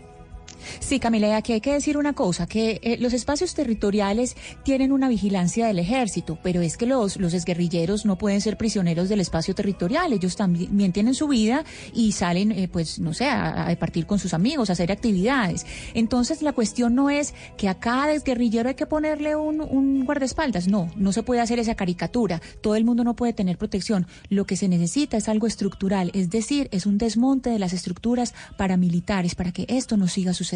[0.80, 5.10] Sí, Camila, aquí hay que decir una cosa, que eh, los espacios territoriales tienen una
[5.10, 9.56] vigilancia del ejército, pero es que los, los exguerrilleros no pueden ser prisioneros del espacio
[9.56, 14.20] territorial, ellos también tienen su vida y salen, eh, pues, no sé, a, partir con
[14.20, 15.66] sus amigos, a hacer actividades.
[15.94, 20.92] Entonces, la cuestión no es que a cada exguerrillero hay que ponerle un guardaespaldas, no,
[20.96, 24.56] no se puede hacer esa caricatura, todo el mundo no puede tener protección, lo que
[24.56, 29.52] se necesita es algo estructural, es decir, es un desmonte de las estructuras paramilitares para
[29.52, 30.51] que esto no siga sucediendo,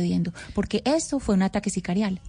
[0.53, 2.19] porque esto fue un ataque sicarial.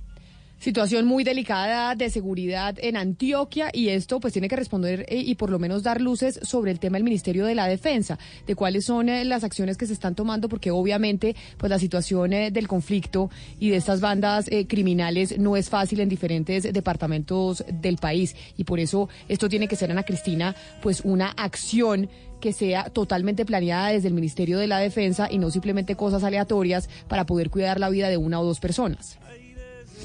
[0.58, 5.34] Situación muy delicada de seguridad en Antioquia y esto pues tiene que responder eh, y
[5.34, 8.86] por lo menos dar luces sobre el tema del Ministerio de la Defensa, de cuáles
[8.86, 12.68] son eh, las acciones que se están tomando porque obviamente pues la situación eh, del
[12.68, 18.64] conflicto y de estas bandas criminales no es fácil en diferentes departamentos del país y
[18.64, 22.08] por eso esto tiene que ser Ana Cristina pues una acción
[22.46, 26.88] que sea totalmente planeada desde el Ministerio de la Defensa y no simplemente cosas aleatorias
[27.08, 29.18] para poder cuidar la vida de una o dos personas.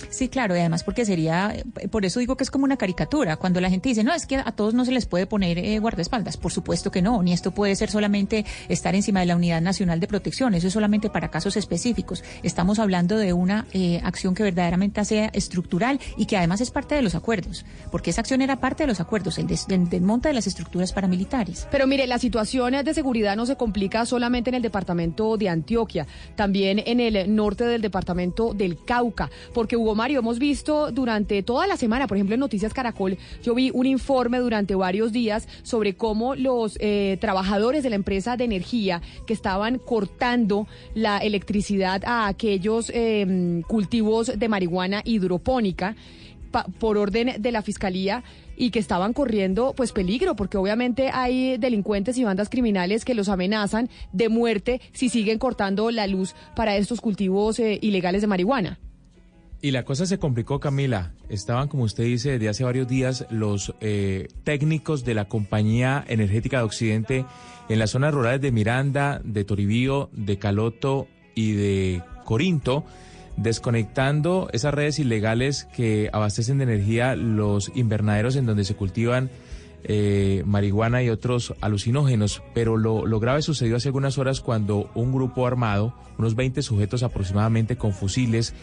[0.09, 1.55] Sí, claro, y además porque sería,
[1.89, 4.37] por eso digo que es como una caricatura, cuando la gente dice, no, es que
[4.37, 7.51] a todos no se les puede poner eh, guardaespaldas, por supuesto que no, ni esto
[7.51, 11.29] puede ser solamente estar encima de la Unidad Nacional de Protección, eso es solamente para
[11.29, 12.23] casos específicos.
[12.43, 16.95] Estamos hablando de una eh, acción que verdaderamente sea estructural y que además es parte
[16.95, 20.33] de los acuerdos, porque esa acción era parte de los acuerdos, el, des, desmonte de
[20.33, 21.67] las estructuras paramilitares.
[21.71, 26.07] Pero mire, la situación de seguridad no se complica solamente en el departamento de Antioquia,
[26.35, 31.67] también en el norte del departamento del Cauca, porque hubo Mario, hemos visto durante toda
[31.67, 35.95] la semana, por ejemplo en Noticias Caracol, yo vi un informe durante varios días sobre
[35.95, 42.27] cómo los eh, trabajadores de la empresa de energía que estaban cortando la electricidad a
[42.27, 45.95] aquellos eh, cultivos de marihuana hidropónica,
[46.79, 48.23] por orden de la fiscalía
[48.57, 53.29] y que estaban corriendo pues peligro porque obviamente hay delincuentes y bandas criminales que los
[53.29, 58.79] amenazan de muerte si siguen cortando la luz para estos cultivos eh, ilegales de marihuana.
[59.63, 61.11] Y la cosa se complicó, Camila.
[61.29, 66.57] Estaban, como usted dice, desde hace varios días los eh, técnicos de la Compañía Energética
[66.57, 67.25] de Occidente
[67.69, 72.85] en las zonas rurales de Miranda, de Toribío, de Caloto y de Corinto,
[73.37, 79.29] desconectando esas redes ilegales que abastecen de energía los invernaderos en donde se cultivan
[79.83, 82.41] eh, marihuana y otros alucinógenos.
[82.53, 87.77] Pero lo, grave sucedió hace algunas horas cuando un grupo armado, unos 20 sujetos aproximadamente
[87.77, 88.53] con fusiles,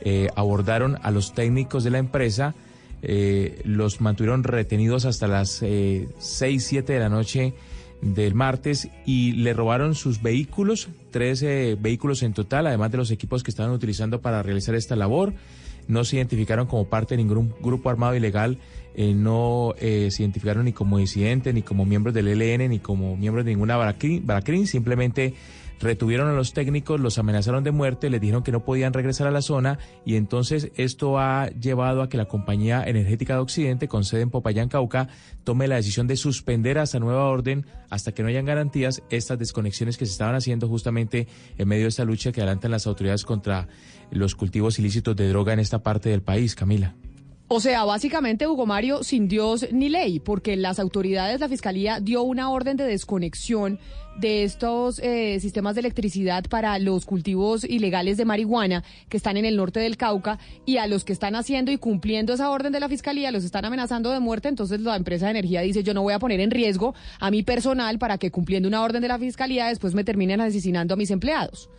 [0.00, 2.54] eh, abordaron a los técnicos de la empresa,
[3.02, 7.54] eh, los mantuvieron retenidos hasta las eh, 6, 7 de la noche
[8.00, 13.42] del martes y le robaron sus vehículos, 13 vehículos en total, además de los equipos
[13.42, 15.34] que estaban utilizando para realizar esta labor.
[15.86, 18.58] No se identificaron como parte de ningún grupo armado ilegal,
[19.00, 23.16] eh, no eh, se identificaron ni como disidentes, ni como miembros del ELN, ni como
[23.16, 25.34] miembros de ninguna Baracrín, simplemente
[25.78, 29.30] retuvieron a los técnicos, los amenazaron de muerte, les dijeron que no podían regresar a
[29.30, 34.02] la zona y entonces esto ha llevado a que la compañía energética de Occidente, con
[34.02, 35.06] sede en Popayán, Cauca,
[35.44, 39.96] tome la decisión de suspender hasta nueva orden, hasta que no hayan garantías, estas desconexiones
[39.96, 43.68] que se estaban haciendo justamente en medio de esta lucha que adelantan las autoridades contra
[44.10, 46.96] los cultivos ilícitos de droga en esta parte del país, Camila.
[47.50, 52.22] O sea, básicamente, Hugo Mario, sin Dios ni ley, porque las autoridades, la Fiscalía dio
[52.22, 53.78] una orden de desconexión
[54.18, 59.46] de estos eh, sistemas de electricidad para los cultivos ilegales de marihuana que están en
[59.46, 62.80] el norte del Cauca y a los que están haciendo y cumpliendo esa orden de
[62.80, 66.02] la Fiscalía los están amenazando de muerte, entonces la empresa de energía dice yo no
[66.02, 69.18] voy a poner en riesgo a mi personal para que cumpliendo una orden de la
[69.18, 71.70] Fiscalía después me terminen asesinando a mis empleados.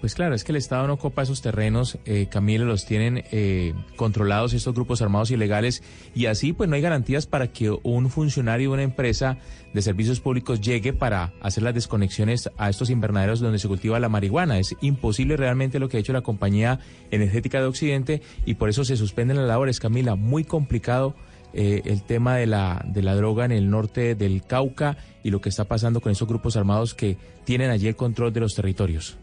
[0.00, 3.74] Pues claro, es que el Estado no copa esos terrenos, eh, Camilo, los tienen eh,
[3.96, 5.82] controlados estos grupos armados ilegales
[6.14, 9.38] y así pues no hay garantías para que un funcionario de una empresa
[9.74, 14.08] de servicios públicos llegue para hacer las desconexiones a estos invernaderos donde se cultiva la
[14.08, 14.60] marihuana.
[14.60, 16.78] Es imposible realmente lo que ha hecho la compañía
[17.10, 21.16] energética de Occidente y por eso se suspenden las labores, Camila, muy complicado.
[21.54, 25.40] eh, el tema de la, de la droga en el norte del Cauca y lo
[25.40, 29.16] que está pasando con esos grupos armados que tienen allí el control de los territorios.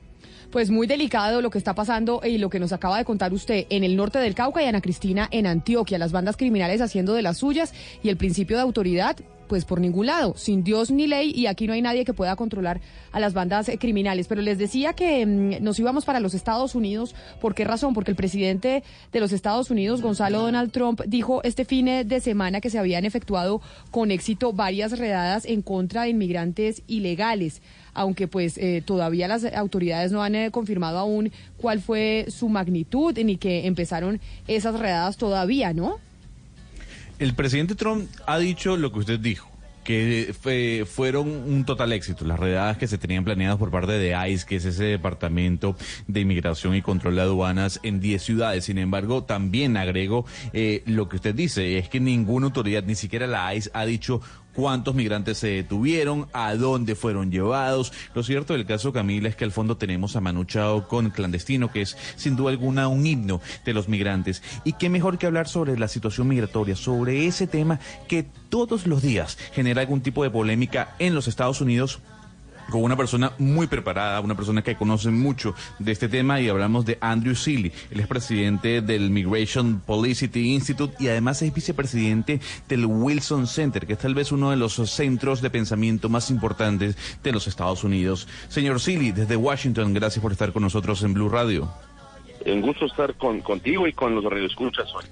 [0.56, 3.66] Pues muy delicado lo que está pasando y lo que nos acaba de contar usted
[3.70, 7.24] en el norte del Cauca y Ana Cristina en Antioquia, las bandas criminales haciendo de
[7.24, 9.18] las suyas y el principio de autoridad
[9.50, 12.36] pues por ningún lado, sin Dios ni ley y aquí no hay nadie que pueda
[12.36, 12.82] controlar
[13.12, 14.28] a las bandas eh, criminales.
[14.28, 17.14] Pero les decía que mm, nos íbamos para los Estados Unidos.
[17.42, 17.94] ¿Por qué razón?
[17.94, 18.82] Porque el presidente
[19.12, 23.06] de los Estados Unidos, Gonzalo Donald Trump, dijo este fin de semana que se habían
[23.06, 27.62] efectuado con éxito varias redadas en contra de inmigrantes ilegales
[27.96, 33.18] aunque pues eh, todavía las autoridades no han eh, confirmado aún cuál fue su magnitud
[33.18, 35.98] ni que empezaron esas redadas todavía, ¿no?
[37.18, 39.50] El presidente Trump ha dicho lo que usted dijo
[39.86, 44.16] que fue- fueron un total éxito las redadas que se tenían planeadas por parte de
[44.32, 45.76] ICE, que es ese departamento
[46.08, 48.66] de inmigración y control de aduanas en 10 ciudades.
[48.66, 53.28] Sin embargo, también agrego eh, lo que usted dice, es que ninguna autoridad, ni siquiera
[53.28, 54.22] la ICE, ha dicho
[54.56, 57.92] cuántos migrantes se detuvieron, a dónde fueron llevados.
[58.14, 61.72] Lo cierto del caso, Camila, es que al fondo tenemos a Manu Chao con Clandestino,
[61.72, 64.42] que es sin duda alguna un himno de los migrantes.
[64.64, 69.02] Y qué mejor que hablar sobre la situación migratoria, sobre ese tema que todos los
[69.02, 72.00] días genera algún tipo de polémica en los Estados Unidos
[72.70, 76.86] con una persona muy preparada, una persona que conoce mucho de este tema y hablamos
[76.86, 77.72] de Andrew Seeley.
[77.92, 83.94] Él es presidente del Migration Policity Institute y además es vicepresidente del Wilson Center, que
[83.94, 88.28] es tal vez uno de los centros de pensamiento más importantes de los Estados Unidos.
[88.50, 91.70] Señor Seeley, desde Washington, gracias por estar con nosotros en Blue Radio.
[92.46, 95.06] Un gusto estar con, contigo y con los radioescuchas hoy.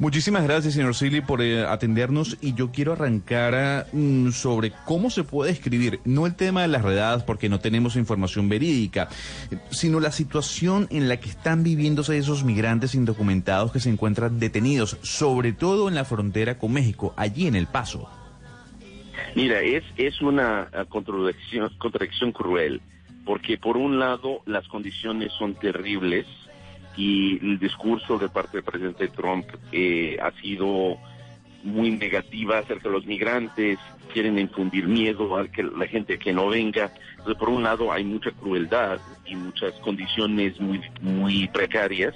[0.00, 5.10] Muchísimas gracias, señor Silly, por eh, atendernos y yo quiero arrancar ah, mm, sobre cómo
[5.10, 9.10] se puede escribir, no el tema de las redadas porque no tenemos información verídica,
[9.68, 14.96] sino la situación en la que están viviéndose esos migrantes indocumentados que se encuentran detenidos,
[15.02, 18.08] sobre todo en la frontera con México, allí en El Paso.
[19.34, 22.80] Mira, es, es una ah, contradicción, contradicción cruel,
[23.26, 26.26] porque por un lado las condiciones son terribles
[26.96, 30.98] y el discurso de parte del presidente Trump eh, ha sido
[31.62, 33.78] muy negativa acerca de los migrantes,
[34.12, 36.92] quieren infundir miedo a que la gente que no venga.
[37.12, 42.14] Entonces, por un lado hay mucha crueldad y muchas condiciones muy, muy precarias,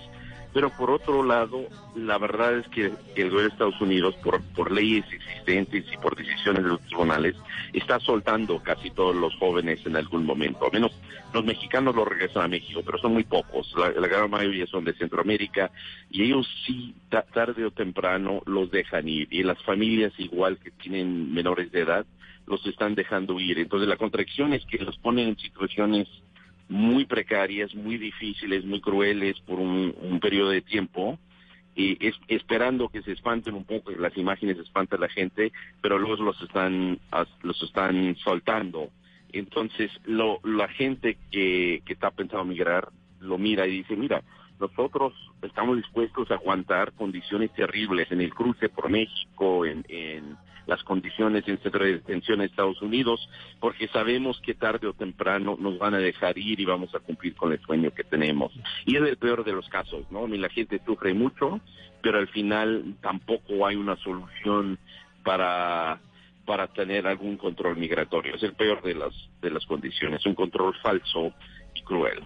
[0.55, 4.71] pero por otro lado, la verdad es que el gobierno de Estados Unidos, por, por
[4.71, 7.35] leyes existentes y por decisiones de los tribunales,
[7.73, 10.65] está soltando casi todos los jóvenes en algún momento.
[10.65, 10.93] Al menos
[11.35, 13.75] los mexicanos lo regresan a México, pero son muy pocos.
[13.77, 15.71] La, la gran mayoría son de Centroamérica
[16.09, 19.27] y ellos sí, ta- tarde o temprano, los dejan ir.
[19.33, 22.07] Y las familias, igual que tienen menores de edad,
[22.47, 23.59] los están dejando ir.
[23.59, 26.07] Entonces la contradicción es que los ponen en situaciones
[26.69, 31.19] muy precarias, muy difíciles, muy crueles por un, un periodo de tiempo,
[31.77, 35.99] y es- esperando que se espanten un poco, las imágenes espantan a la gente, pero
[35.99, 36.99] luego los están,
[37.43, 38.91] los están soltando.
[39.33, 42.89] Entonces, lo, la gente que, que está pensando migrar
[43.21, 44.23] lo mira y dice, mira,
[44.61, 45.13] nosotros
[45.43, 50.37] estamos dispuestos a aguantar condiciones terribles en el cruce por México, en, en
[50.67, 53.29] las condiciones en centro de detención en Estados Unidos,
[53.61, 57.35] porque sabemos que tarde o temprano nos van a dejar ir y vamos a cumplir
[57.35, 58.53] con el sueño que tenemos.
[58.87, 60.27] Y es el peor de los casos, ¿no?
[60.27, 61.61] La gente sufre mucho,
[62.03, 64.79] pero al final tampoco hay una solución
[65.23, 66.01] para
[66.45, 68.35] para tener algún control migratorio.
[68.35, 71.33] Es el peor de las de las condiciones, un control falso
[71.75, 72.23] y cruel.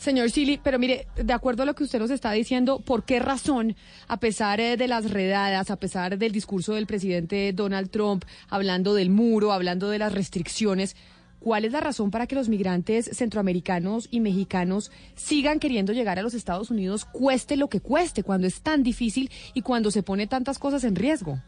[0.00, 3.20] Señor Sili, pero mire, de acuerdo a lo que usted nos está diciendo, ¿por qué
[3.20, 3.76] razón,
[4.08, 8.94] a pesar eh, de las redadas, a pesar del discurso del presidente Donald Trump, hablando
[8.94, 10.96] del muro, hablando de las restricciones,
[11.38, 16.22] ¿Cuál es la razón para que los migrantes centroamericanos y mexicanos sigan queriendo llegar a
[16.22, 20.26] los Estados Unidos, cueste lo que cueste, cuando es tan difícil y cuando se pone
[20.26, 21.38] tantas cosas en riesgo?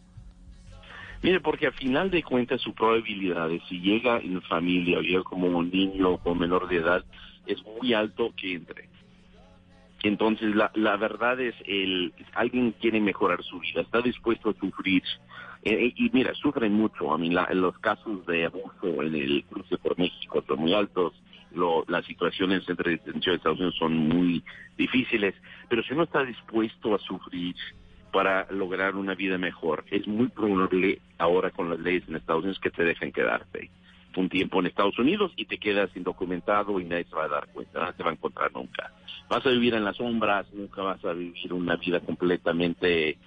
[1.22, 5.22] Mire, porque al final de cuentas su probabilidad de si llega en familia o llega
[5.24, 7.04] como un niño o menor de edad
[7.46, 8.88] es muy alto que entre.
[10.02, 15.02] Entonces, la, la verdad es, el alguien quiere mejorar su vida, está dispuesto a sufrir.
[15.64, 17.12] Eh, y mira, sufren mucho.
[17.14, 21.12] A mí, la- los casos de abuso en el cruce por México son muy altos.
[21.54, 24.42] Lo, las situaciones en el centro de detención de Estados Unidos son muy
[24.76, 25.34] difíciles.
[25.68, 27.54] Pero si uno está dispuesto a sufrir
[28.10, 32.58] para lograr una vida mejor, es muy probable ahora con las leyes en Estados Unidos
[32.60, 33.70] que te dejen quedarte
[34.20, 37.48] un tiempo en Estados Unidos y te quedas indocumentado y nadie se va a dar
[37.48, 38.92] cuenta, no te va a encontrar nunca.
[39.28, 43.18] Vas a vivir en las sombras, nunca vas a vivir una vida completamente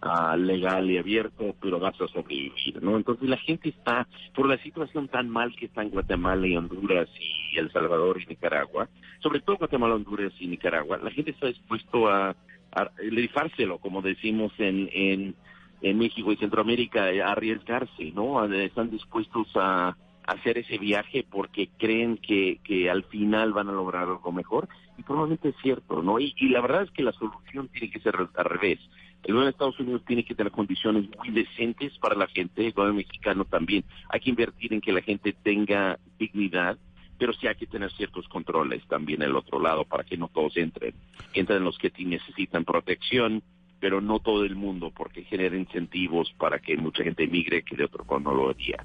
[0.00, 2.96] ah, legal y abierto, pero vas a sobrevivir, ¿no?
[2.96, 7.08] Entonces la gente está, por la situación tan mal que está en Guatemala y Honduras
[7.18, 8.88] y El Salvador y Nicaragua,
[9.20, 12.34] sobre todo Guatemala, Honduras y Nicaragua, la gente está dispuesto a,
[12.72, 18.44] a rifárselo, como decimos en, en, México y Centroamérica, a arriesgarse, ¿no?
[18.52, 19.96] Están dispuestos a
[20.26, 24.68] hacer ese viaje porque creen que, que al final van a lograr algo mejor
[24.98, 26.18] y probablemente es cierto, ¿no?
[26.20, 28.78] Y, la verdad es que la solución tiene que ser al revés.
[29.22, 32.72] El gobierno de Estados Unidos tiene que tener condiciones muy decentes para la gente, el
[32.72, 33.84] gobierno mexicano también.
[34.08, 36.76] Hay que invertir en que la gente tenga dignidad,
[37.18, 40.56] pero sí hay que tener ciertos controles también el otro lado para que no todos
[40.56, 40.94] entren.
[41.34, 43.42] Entran los que necesitan protección,
[43.78, 47.84] pero no todo el mundo, porque genera incentivos para que mucha gente emigre que de
[47.84, 48.84] otro modo no lo haría.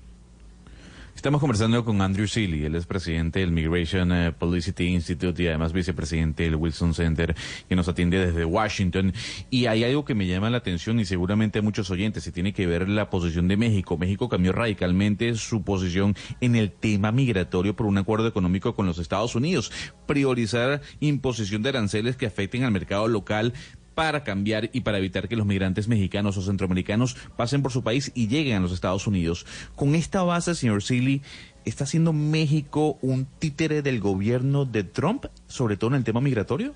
[1.18, 5.74] Estamos conversando con Andrew Seeley, él es presidente del Migration eh, Publicity Institute y además
[5.74, 7.36] vicepresidente del Wilson Center,
[7.68, 9.12] que nos atiende desde Washington.
[9.50, 12.54] Y hay algo que me llama la atención y seguramente a muchos oyentes, y tiene
[12.54, 13.98] que ver la posición de México.
[13.98, 19.00] México cambió radicalmente su posición en el tema migratorio por un acuerdo económico con los
[19.00, 19.72] Estados Unidos.
[20.06, 23.54] Priorizar imposición de aranceles que afecten al mercado local
[23.98, 28.12] para cambiar y para evitar que los migrantes mexicanos o centroamericanos pasen por su país
[28.14, 29.48] y lleguen a los Estados Unidos.
[29.76, 31.24] Con esta base, señor Seeley,
[31.66, 36.76] ¿está siendo México un títere del gobierno de Trump, sobre todo en el tema migratorio?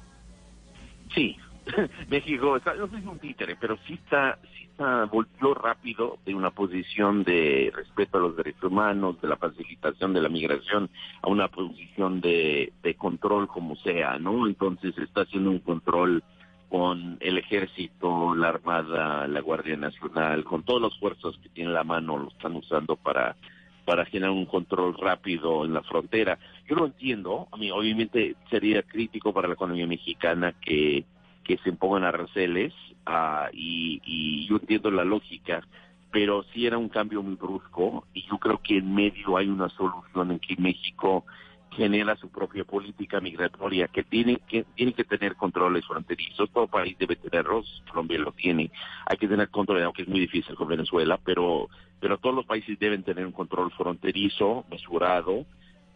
[1.14, 1.38] Sí,
[2.10, 7.24] México, no es un títere, pero sí está, sí está, volvió rápido de una posición
[7.24, 10.90] de respeto a los derechos humanos, de la facilitación de la migración,
[11.22, 14.48] a una posición de control como sea, ¿no?
[14.48, 16.24] Entonces está haciendo un control
[16.72, 21.84] con el ejército, la armada, la Guardia Nacional, con todas las fuerzas que tiene la
[21.84, 23.36] mano, lo están usando para
[23.84, 26.40] para generar un control rápido en la frontera.
[26.70, 31.04] Yo lo entiendo, a mí obviamente sería crítico para la economía mexicana que,
[31.44, 32.74] que se impongan aranceles
[33.06, 35.68] ah, y, y yo entiendo la lógica,
[36.10, 39.68] pero sí era un cambio muy brusco y yo creo que en medio hay una
[39.70, 41.26] solución en que México
[41.72, 46.98] genera su propia política migratoria que tiene que tiene que tener controles fronterizos todo país
[47.00, 48.72] debe tenerlos Colombia lo tiene.
[49.06, 51.70] Hay que tener control aunque es muy difícil con Venezuela pero
[52.00, 55.46] pero todos los países deben tener un control fronterizo mesurado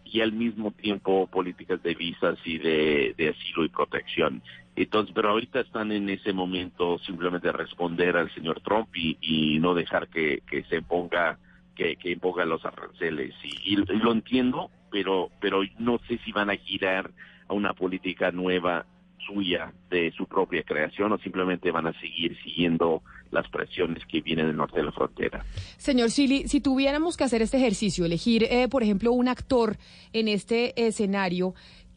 [0.05, 4.41] y al mismo tiempo políticas de visas y de, asilo y protección.
[4.78, 9.73] Entonces pero ahorita están en ese momento simplemente responder al señor Trump y, y no
[9.73, 11.38] dejar que, que se imponga
[11.76, 13.36] que, que imponga los aranceles.
[13.43, 17.11] Y, y lo entiendo pero pero no sé si van a girar
[17.49, 18.85] a una política nueva
[19.27, 24.47] suya de su propia creación o simplemente van a seguir siguiendo las presiones que vienen
[24.47, 25.43] del norte de la frontera.
[25.75, 29.75] Señor Sili, si tuviéramos que hacer este ejercicio, elegir, eh, por ejemplo, un actor
[30.13, 31.55] en este escenario,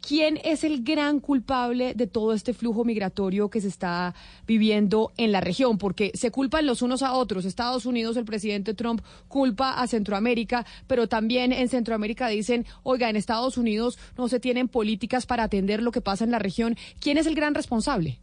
[0.09, 4.15] ¿quién es el gran culpable de todo este flujo migratorio que se está
[4.47, 5.77] viviendo en la región?
[5.77, 7.45] Porque se culpan los unos a otros.
[7.45, 13.17] Estados Unidos, el presidente Trump culpa a Centroamérica, pero también en Centroamérica dicen, oiga, en
[13.17, 16.77] Estados Unidos no se tienen políticas para atender lo que pasa en la región.
[17.03, 18.19] ¿Quién es el gran responsable?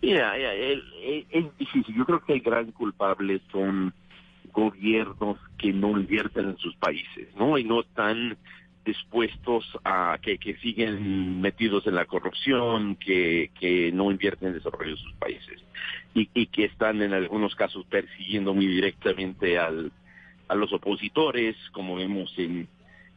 [0.00, 1.94] Mira, es difícil.
[1.94, 3.92] Yo creo que el gran culpable son
[4.50, 7.58] gobiernos que no invierten en sus países, ¿no?
[7.58, 8.38] Y no están
[8.90, 14.96] dispuestos a que, que siguen metidos en la corrupción, que, que no invierten en desarrollo
[14.96, 15.62] de sus países
[16.14, 19.92] y, y que están en algunos casos persiguiendo muy directamente al,
[20.48, 22.68] a los opositores, como vemos en,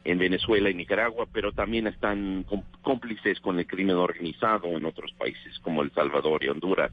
[0.04, 2.46] en Venezuela y Nicaragua, pero también están
[2.82, 6.92] cómplices con el crimen organizado en otros países como El Salvador y Honduras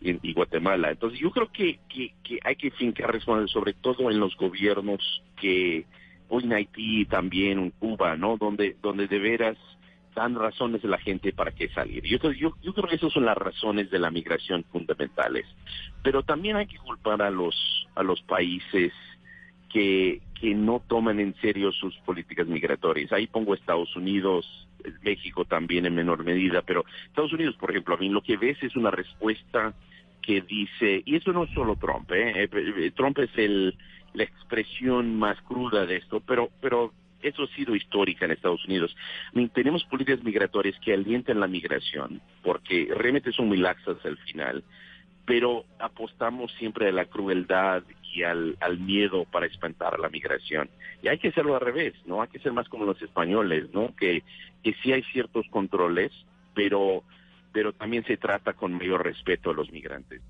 [0.00, 0.90] y, Guatemala.
[0.90, 5.86] Entonces yo creo que, que, que hay que fincar sobre todo en los gobiernos que
[6.34, 8.38] hoy en Haití también en Cuba, ¿no?
[8.38, 9.58] Donde, donde de veras
[10.14, 12.02] dan razones a la gente para que salir.
[12.04, 15.46] Yo, yo, yo creo que esas son las razones de la migración fundamentales.
[16.02, 17.54] Pero también hay que culpar a los,
[17.94, 18.92] a los países
[19.70, 23.12] que, que no toman en serio sus políticas migratorias.
[23.12, 24.46] Ahí pongo Estados Unidos,
[25.02, 28.56] México también en menor medida, pero Estados Unidos, por ejemplo, a mí lo que ves
[28.62, 29.74] es una respuesta
[30.22, 32.48] que dice, y eso no es solo Trump, ¿eh?
[32.50, 33.76] Eh, Trump es el,
[34.14, 36.92] la expresión más cruda de esto, pero, pero
[37.22, 38.94] eso ha sido histórica en Estados Unidos.
[39.54, 44.64] Tenemos políticas migratorias que alientan la migración, porque realmente son muy laxas al final,
[45.24, 50.68] pero apostamos siempre a la crueldad y al, al miedo para espantar a la migración.
[51.02, 52.22] Y hay que hacerlo al revés, ¿no?
[52.22, 53.94] Hay que ser más como los españoles, ¿no?
[53.96, 54.22] Que,
[54.62, 56.12] que sí hay ciertos controles,
[56.54, 57.02] pero,
[57.52, 60.20] pero también se trata con mayor respeto a los migrantes.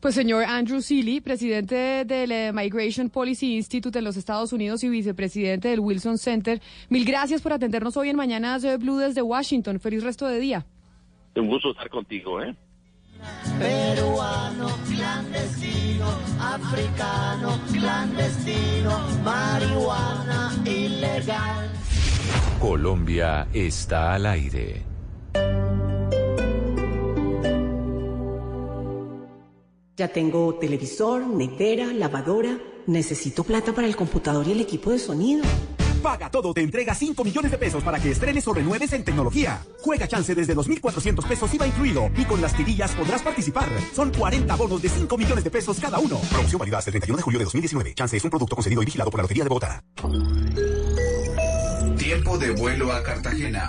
[0.00, 4.88] Pues señor Andrew Seeley, presidente del eh, Migration Policy Institute en los Estados Unidos y
[4.88, 9.78] vicepresidente del Wilson Center, mil gracias por atendernos hoy en Mañanas de Blue desde Washington.
[9.78, 10.66] Feliz resto de día.
[11.36, 12.54] Un gusto estar contigo, ¿eh?
[13.58, 16.08] Peruano, clandestino,
[16.40, 21.70] africano, clandestino, marihuana ilegal.
[22.58, 24.82] Colombia está al aire.
[30.02, 32.58] Ya tengo televisor, netera, lavadora.
[32.88, 35.44] Necesito plata para el computador y el equipo de sonido.
[36.02, 39.64] Paga Todo te entrega 5 millones de pesos para que estrenes o renueves en tecnología.
[39.80, 43.68] Juega chance desde 2.400 pesos IVA incluido y con las tirillas podrás participar.
[43.94, 46.18] Son 40 bonos de 5 millones de pesos cada uno.
[46.32, 47.94] Promoción válida hasta el 31 de julio de 2019.
[47.94, 49.84] Chance es un producto concedido y vigilado por la Lotería de Bogotá.
[51.96, 53.68] Tiempo de vuelo a Cartagena.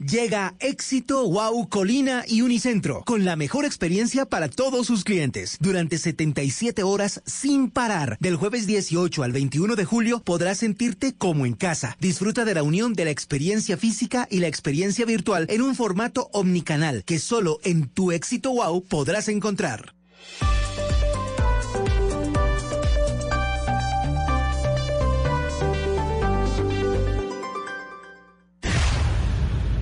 [0.00, 5.58] Llega Éxito Wow Colina y Unicentro con la mejor experiencia para todos sus clientes.
[5.60, 8.16] Durante 77 horas sin parar.
[8.18, 11.98] Del jueves 18 al 21 de julio podrás sentirte como en casa.
[12.00, 16.30] Disfruta de la unión de la experiencia física y la experiencia virtual en un formato
[16.32, 19.94] omnicanal que solo en tu Éxito Wow podrás encontrar.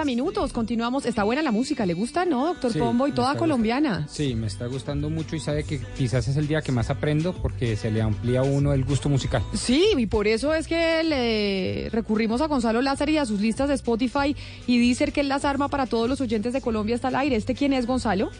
[0.00, 0.52] 40 minutos.
[0.52, 1.04] Continuamos.
[1.06, 2.24] Está buena la música, ¿le gusta?
[2.24, 3.06] ¿No, doctor sí, Pombo?
[3.06, 3.90] Y toda colombiana.
[3.90, 4.12] Gustando.
[4.12, 7.34] Sí, me está gustando mucho y sabe que quizás es el día que más aprendo
[7.34, 9.42] porque se le amplía a uno el gusto musical.
[9.52, 13.68] Sí, y por eso es que le recurrimos a Gonzalo Lázaro y a sus listas
[13.68, 14.34] de Spotify
[14.66, 17.36] y Deezer que él las arma para todos los oyentes de Colombia hasta el aire.
[17.36, 18.30] ¿Este quién es, Gonzalo?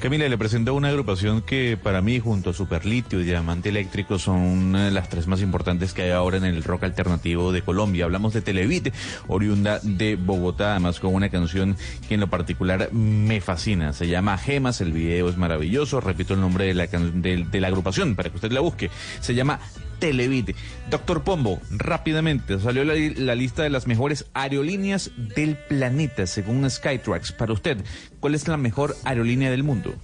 [0.00, 4.76] Camila, le presento una agrupación que para mí, junto a Superlitio y Diamante Eléctrico, son
[4.76, 8.04] eh, las tres más importantes que hay ahora en el rock alternativo de Colombia.
[8.04, 8.92] Hablamos de Televit,
[9.26, 11.76] oriunda de Bogotá, además con una canción
[12.08, 13.94] que en lo particular me fascina.
[13.94, 16.00] Se llama Gemas, el video es maravilloso.
[16.02, 18.90] Repito el nombre de la, de, de la agrupación para que usted la busque.
[19.20, 19.60] Se llama
[19.98, 20.54] Televit.
[20.90, 27.32] Doctor Pombo, rápidamente, salió la, la lista de las mejores aerolíneas del planeta, según Skytrax.
[27.32, 27.78] Para usted,
[28.20, 29.94] ¿cuál es la mejor aerolínea del mundo?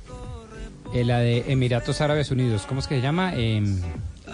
[0.94, 3.34] Eh, la de Emiratos Árabes Unidos, ¿cómo es que se llama?
[3.34, 3.80] Em,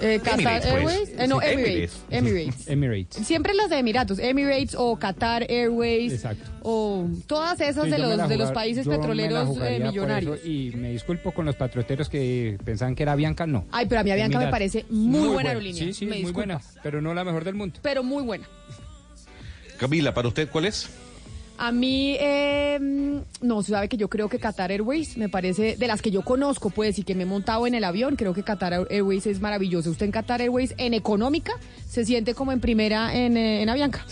[0.01, 0.75] Eh, Qatar Emirates, pues.
[0.75, 1.09] Airways.
[1.19, 1.93] Eh, no, Sí, Emirates.
[2.11, 2.69] Emirates.
[2.69, 3.27] Emirates.
[3.27, 6.51] Siempre las de Emiratos, Emirates o Qatar Airways Exacto.
[6.63, 10.39] o todas esas Sí, de los de los países yo me la petroleros eh, millonarios.
[10.39, 13.67] eso, y me disculpo con los patrioteros que pensaban que era Bianca, no.
[13.73, 14.51] Ay, pero a mí Avianca me Emirates.
[14.73, 15.85] parece muy, buena aerolínea.
[15.85, 17.79] Sí, sí, me es muy buena, pero no la mejor del mundo.
[17.83, 18.47] Pero muy buena.
[19.79, 20.89] Camila, ¿para usted cuál es?
[21.61, 22.79] A mí, eh,
[23.43, 26.71] no, sabe que yo creo que Qatar Airways me parece, de las que yo conozco,
[26.71, 29.91] pues, y que me he montado en el avión, creo que Qatar Airways es maravilloso.
[29.91, 31.53] Usted en Qatar Airways, en económica,
[31.89, 34.07] se siente como en primera en, eh, en Avianca.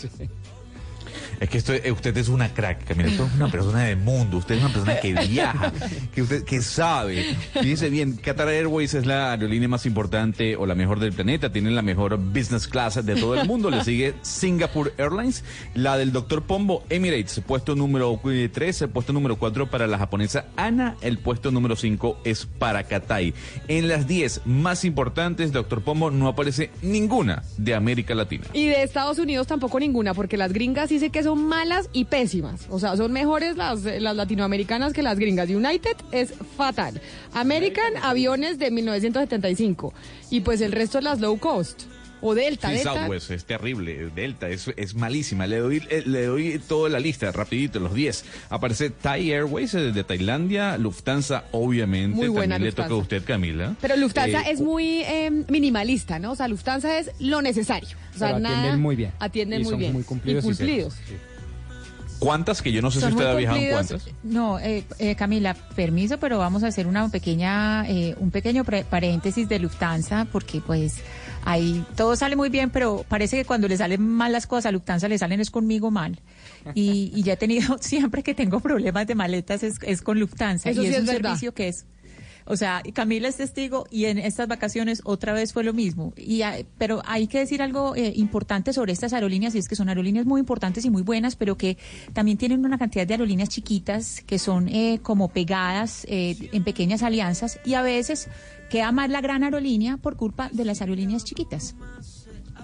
[1.39, 3.09] Es que esto- eh, usted es una crack, Camila.
[3.09, 4.37] Usted es una persona de mundo.
[4.37, 5.71] Usted es una persona que viaja,
[6.13, 7.35] que usted que sabe.
[7.53, 11.51] Fíjese bien, Qatar Airways es la aerolínea más importante o la mejor del planeta.
[11.51, 13.69] Tiene la mejor business class de todo el mundo.
[13.69, 15.43] Le sigue Singapore Airlines,
[15.75, 16.41] la del Dr.
[16.43, 18.19] Pombo Emirates, puesto número
[18.51, 22.83] 3, el puesto número 4 para la japonesa Ana, el puesto número 5 es para
[22.83, 23.33] Cathay.
[23.67, 25.81] En las 10 más importantes, Dr.
[25.83, 28.45] Pombo no aparece ninguna de América Latina.
[28.53, 32.67] Y de Estados Unidos tampoco ninguna, porque las gringas dice que son malas y pésimas.
[32.69, 35.49] O sea, son mejores las, las latinoamericanas que las gringas.
[35.49, 37.01] United es fatal.
[37.33, 39.93] American, aviones de 1975.
[40.29, 41.83] Y pues el resto las low cost.
[42.27, 42.93] O Delta, Sí, Delta.
[42.93, 45.47] Southwest es terrible, Delta es, es malísima.
[45.47, 48.25] Le doy, eh, le doy toda la lista, rapidito, los 10.
[48.49, 52.15] Aparece Thai Airways eh, de Tailandia, Lufthansa, obviamente.
[52.15, 53.75] Muy buena También le toca a usted, Camila.
[53.81, 56.31] Pero Lufthansa Eh, es muy eh, minimalista, ¿no?
[56.31, 57.89] O sea, Lufthansa es lo necesario.
[58.15, 59.11] O sea, atienden nada- muy bien.
[59.19, 59.93] Atienden Y muy son bien.
[59.93, 60.93] muy cumplidos Y y cumplidos.
[62.19, 62.63] ¿Cuántas?
[62.63, 64.07] Que yo no sé Son si usted ha viajado en cuántas.
[64.23, 68.85] No, eh, eh, Camila, permiso, pero vamos a hacer una pequeña, eh, un pequeño pre-
[68.85, 70.95] paréntesis de Lufthansa, porque pues
[71.47, 74.71] ahí todo sale muy bien, pero parece que cuando le salen mal las cosas a
[74.73, 76.19] Lufthansa le salen es conmigo mal.
[76.75, 80.69] Y, y ya he tenido, siempre que tengo problemas de maletas es, es con Lufthansa.
[80.69, 81.29] Eso y sí es, es un verdad.
[81.29, 81.85] servicio que es
[82.49, 86.13] o sea, Camila es testigo y en estas vacaciones otra vez fue lo mismo.
[86.15, 86.41] Y,
[86.77, 90.25] pero hay que decir algo eh, importante sobre estas aerolíneas y es que son aerolíneas
[90.25, 91.77] muy importantes y muy buenas, pero que
[92.13, 97.03] también tienen una cantidad de aerolíneas chiquitas que son eh, como pegadas eh, en pequeñas
[97.03, 98.29] alianzas y a veces
[98.69, 101.75] queda mal la gran aerolínea por culpa de las aerolíneas chiquitas.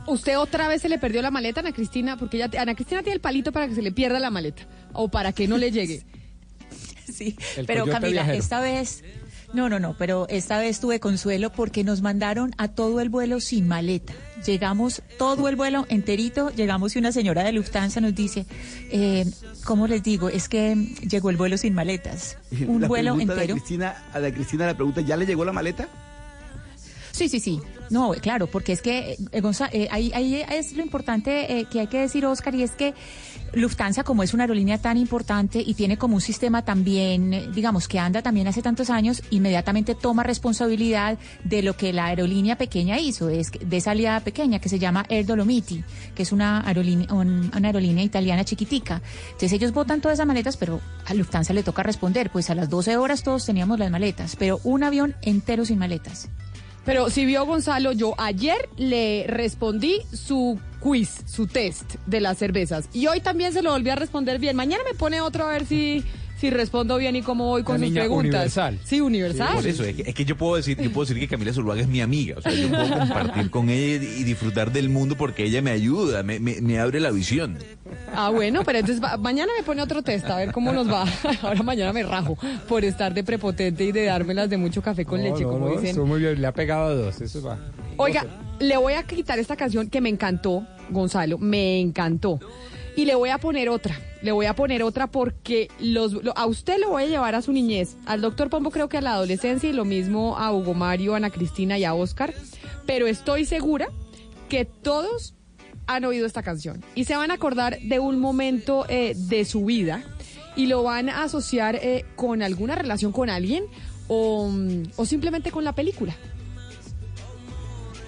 [0.07, 2.17] ¿Usted otra vez se le perdió la maleta, Ana Cristina?
[2.17, 5.09] Porque ella, Ana Cristina tiene el palito para que se le pierda la maleta o
[5.09, 6.03] para que no le llegue.
[7.05, 8.37] Sí, El pero Camila, viajero.
[8.39, 9.03] esta vez,
[9.53, 13.39] no, no, no, pero esta vez tuve consuelo porque nos mandaron a todo el vuelo
[13.39, 14.13] sin maleta.
[14.45, 18.45] Llegamos todo el vuelo enterito, llegamos y una señora de Lufthansa nos dice,
[18.91, 19.25] eh,
[19.63, 20.27] ¿cómo les digo?
[20.29, 20.75] Es que
[21.07, 22.37] llegó el vuelo sin maletas.
[22.67, 23.55] Un La vuelo de entero.
[23.55, 25.87] Cristina, a la Cristina la pregunta, ¿ya le llegó la maleta?
[27.11, 27.61] Sí, sí, sí.
[27.91, 31.81] No, eh, claro, porque es que eh, eh, ahí, ahí es lo importante eh, que
[31.81, 32.95] hay que decir, Oscar, y es que
[33.53, 37.87] Lufthansa, como es una aerolínea tan importante y tiene como un sistema también, eh, digamos,
[37.87, 42.97] que anda también hace tantos años, inmediatamente toma responsabilidad de lo que la aerolínea pequeña
[42.99, 45.83] hizo, que- de esa aliada pequeña que se llama Air Dolomiti,
[46.15, 49.01] que es una aerolínea, un- una aerolínea italiana chiquitica.
[49.27, 52.69] Entonces ellos botan todas esas maletas, pero a Lufthansa le toca responder, pues a las
[52.69, 56.27] 12 horas todos teníamos las maletas, pero un avión entero sin maletas.
[56.85, 62.89] Pero si vio Gonzalo, yo ayer le respondí su quiz, su test de las cervezas.
[62.91, 64.55] Y hoy también se lo volví a responder bien.
[64.55, 66.03] Mañana me pone otro a ver si,
[66.43, 68.33] si respondo bien y cómo voy con La sus niña preguntas.
[68.33, 68.79] universal.
[68.83, 69.55] Sí, universal.
[69.55, 71.79] Por eso, es que, es que yo puedo decir, yo puedo decir que Camila Zuluaga
[71.81, 72.35] es mi amiga.
[72.37, 76.21] O sea, yo puedo compartir con ella y disfrutar del mundo porque ella me ayuda,
[76.21, 77.57] me, me, me abre la visión.
[78.13, 81.05] Ah, bueno, pero entonces va- mañana me pone otro test, a ver cómo nos va.
[81.43, 82.37] Ahora mañana me rajo
[82.67, 85.69] por estar de prepotente y de dármelas de mucho café con No, leche, no, como
[85.69, 86.01] no, dicen.
[86.05, 87.57] muy bien, le ha pegado a dos, eso va.
[87.95, 88.25] Oiga,
[88.59, 92.39] le voy a quitar esta canción que me encantó, Gonzalo, me encantó.
[92.95, 96.45] Y le voy a poner otra, le voy a poner otra porque los, lo- a
[96.45, 99.13] usted lo voy a llevar a su niñez, al doctor Pombo creo que a la
[99.13, 102.33] adolescencia y lo mismo a Hugo Mario, a Ana Cristina y a Oscar,
[102.85, 103.87] pero estoy segura
[104.47, 105.33] que todos
[105.87, 109.65] han oído esta canción y se van a acordar de un momento eh, de su
[109.65, 110.03] vida
[110.55, 113.65] y lo van a asociar eh, con alguna relación con alguien
[114.07, 116.15] o, mm, o simplemente con la película.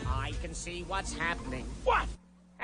[0.06, 1.66] I can see what's happening.
[1.84, 2.06] What?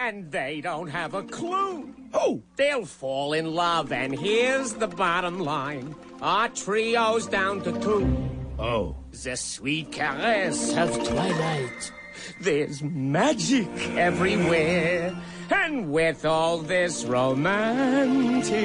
[0.03, 1.93] And they don't have a clue.
[2.11, 2.41] Oh!
[2.55, 5.93] They'll fall in love, and here's the bottom line.
[6.23, 8.29] Our trio's down to two.
[8.57, 8.95] Oh.
[9.11, 11.91] The sweet caress of twilight.
[12.39, 15.15] There's magic everywhere.
[15.51, 18.55] And with all this romantic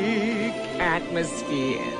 [0.80, 1.92] atmosphere,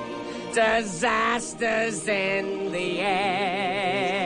[0.55, 4.26] disasters in the air.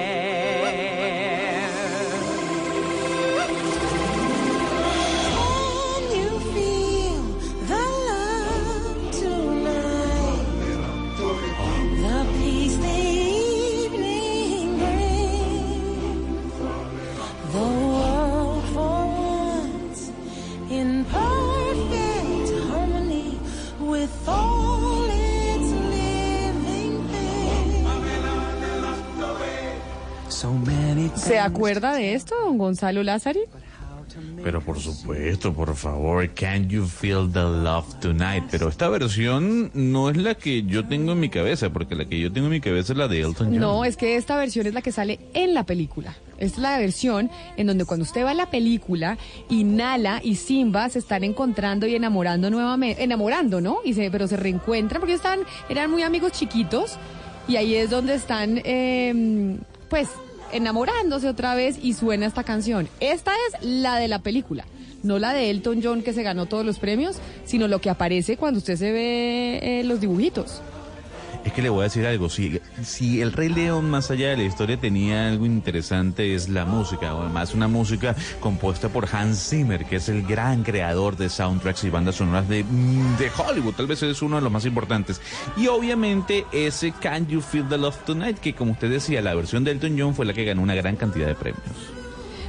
[31.30, 33.38] ¿Se acuerda de esto, don Gonzalo Lázari?
[34.42, 38.46] Pero por supuesto, por favor, Can You Feel the Love Tonight?
[38.50, 42.18] Pero esta versión no es la que yo tengo en mi cabeza, porque la que
[42.18, 43.60] yo tengo en mi cabeza es la de Elton John.
[43.60, 46.16] No, es que esta versión es la que sale en la película.
[46.38, 49.16] Esta es la versión en donde cuando usted va a la película
[49.48, 53.78] y Nala y Simba se están encontrando y enamorando nuevamente, enamorando, ¿no?
[53.84, 55.38] Y se, pero se reencuentran porque están,
[55.68, 56.96] eran muy amigos chiquitos
[57.46, 59.56] y ahí es donde están, eh,
[59.88, 60.08] pues,
[60.52, 62.88] enamorándose otra vez y suena esta canción.
[63.00, 64.64] Esta es la de la película.
[65.02, 68.36] No la de Elton John que se ganó todos los premios, sino lo que aparece
[68.36, 70.60] cuando usted se ve eh, los dibujitos.
[71.44, 74.36] Es que le voy a decir algo, si, si el Rey León más allá de
[74.36, 79.48] la historia tenía algo interesante es la música, o además una música compuesta por Hans
[79.48, 83.74] Zimmer, que es el gran creador de soundtracks y bandas sonoras de, mm, de Hollywood,
[83.74, 85.20] tal vez es uno de los más importantes.
[85.56, 89.64] Y obviamente ese Can You Feel the Love Tonight, que como usted decía, la versión
[89.64, 91.99] de Elton John fue la que ganó una gran cantidad de premios.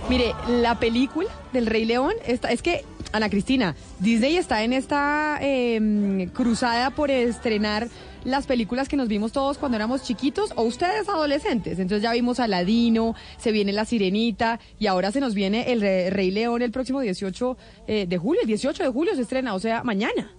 [0.09, 2.83] Mire, la película del Rey León, esta, es que,
[3.13, 7.87] Ana Cristina, Disney está en esta eh, cruzada por estrenar
[8.23, 11.79] las películas que nos vimos todos cuando éramos chiquitos o ustedes adolescentes.
[11.79, 16.09] Entonces ya vimos Aladino, se viene La Sirenita y ahora se nos viene el Re-
[16.09, 17.57] Rey León el próximo 18
[17.87, 18.41] eh, de julio.
[18.41, 20.31] El 18 de julio se estrena, o sea, mañana.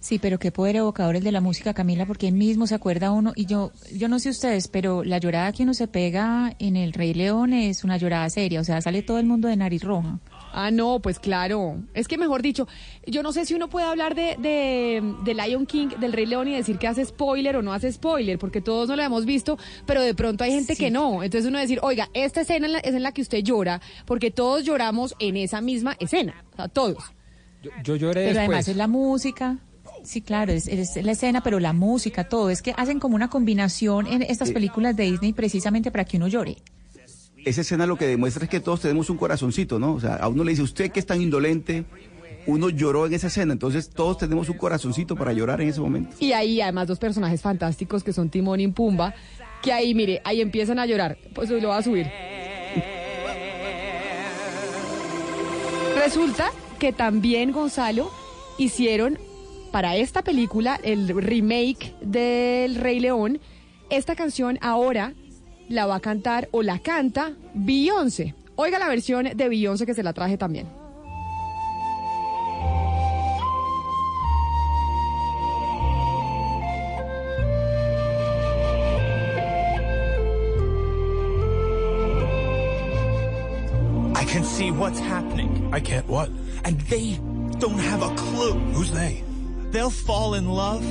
[0.00, 3.10] Sí, pero qué poder evocador el de la música, Camila, porque él mismo se acuerda
[3.12, 6.76] uno, y yo, yo no sé ustedes, pero la llorada que uno se pega en
[6.76, 9.82] el Rey León es una llorada seria, o sea, sale todo el mundo de nariz
[9.82, 10.18] roja.
[10.58, 11.76] Ah, no, pues claro.
[11.92, 12.66] Es que mejor dicho,
[13.06, 16.48] yo no sé si uno puede hablar de, de, de Lion King, del Rey León
[16.48, 19.58] y decir que hace spoiler o no hace spoiler, porque todos no lo hemos visto,
[19.84, 21.22] pero de pronto hay gente que no.
[21.22, 24.30] Entonces uno decir, oiga, esta escena en la- es en la que usted llora, porque
[24.30, 26.42] todos lloramos en esa misma escena.
[26.54, 27.04] O sea, todos.
[27.62, 28.38] Yo, yo lloré Pero después.
[28.48, 29.58] además es la música.
[30.06, 32.48] Sí, claro, es, es la escena, pero la música, todo.
[32.48, 34.52] Es que hacen como una combinación en estas Eh.
[34.52, 36.56] películas de Disney precisamente para que uno llore.
[37.44, 39.94] Esa escena lo que demuestra es que todos tenemos un corazoncito, ¿no?
[39.94, 41.84] O sea, a uno le dice, usted que es tan indolente,
[42.46, 46.16] uno lloró en esa escena, entonces todos tenemos un corazoncito para llorar en ese momento.
[46.20, 49.12] Y ahí además dos personajes fantásticos que son Timón y Pumba,
[49.62, 51.18] que ahí, mire, ahí empiezan a llorar.
[51.34, 52.06] Pues lo va a subir.
[55.96, 58.10] Resulta que también, Gonzalo,
[58.58, 59.18] hicieron
[59.76, 63.40] para esta película, el remake del Rey León,
[63.90, 65.12] esta canción ahora
[65.68, 68.34] la va a cantar o la canta Beyoncé.
[68.54, 70.66] Oiga la versión de Beyoncé que se la traje también.
[84.14, 85.68] I can see what's happening.
[85.70, 86.30] I can't what?
[86.64, 87.20] And they
[87.58, 88.54] don't have a clue.
[88.72, 89.25] Who's they?
[89.70, 90.84] They'll fall in love.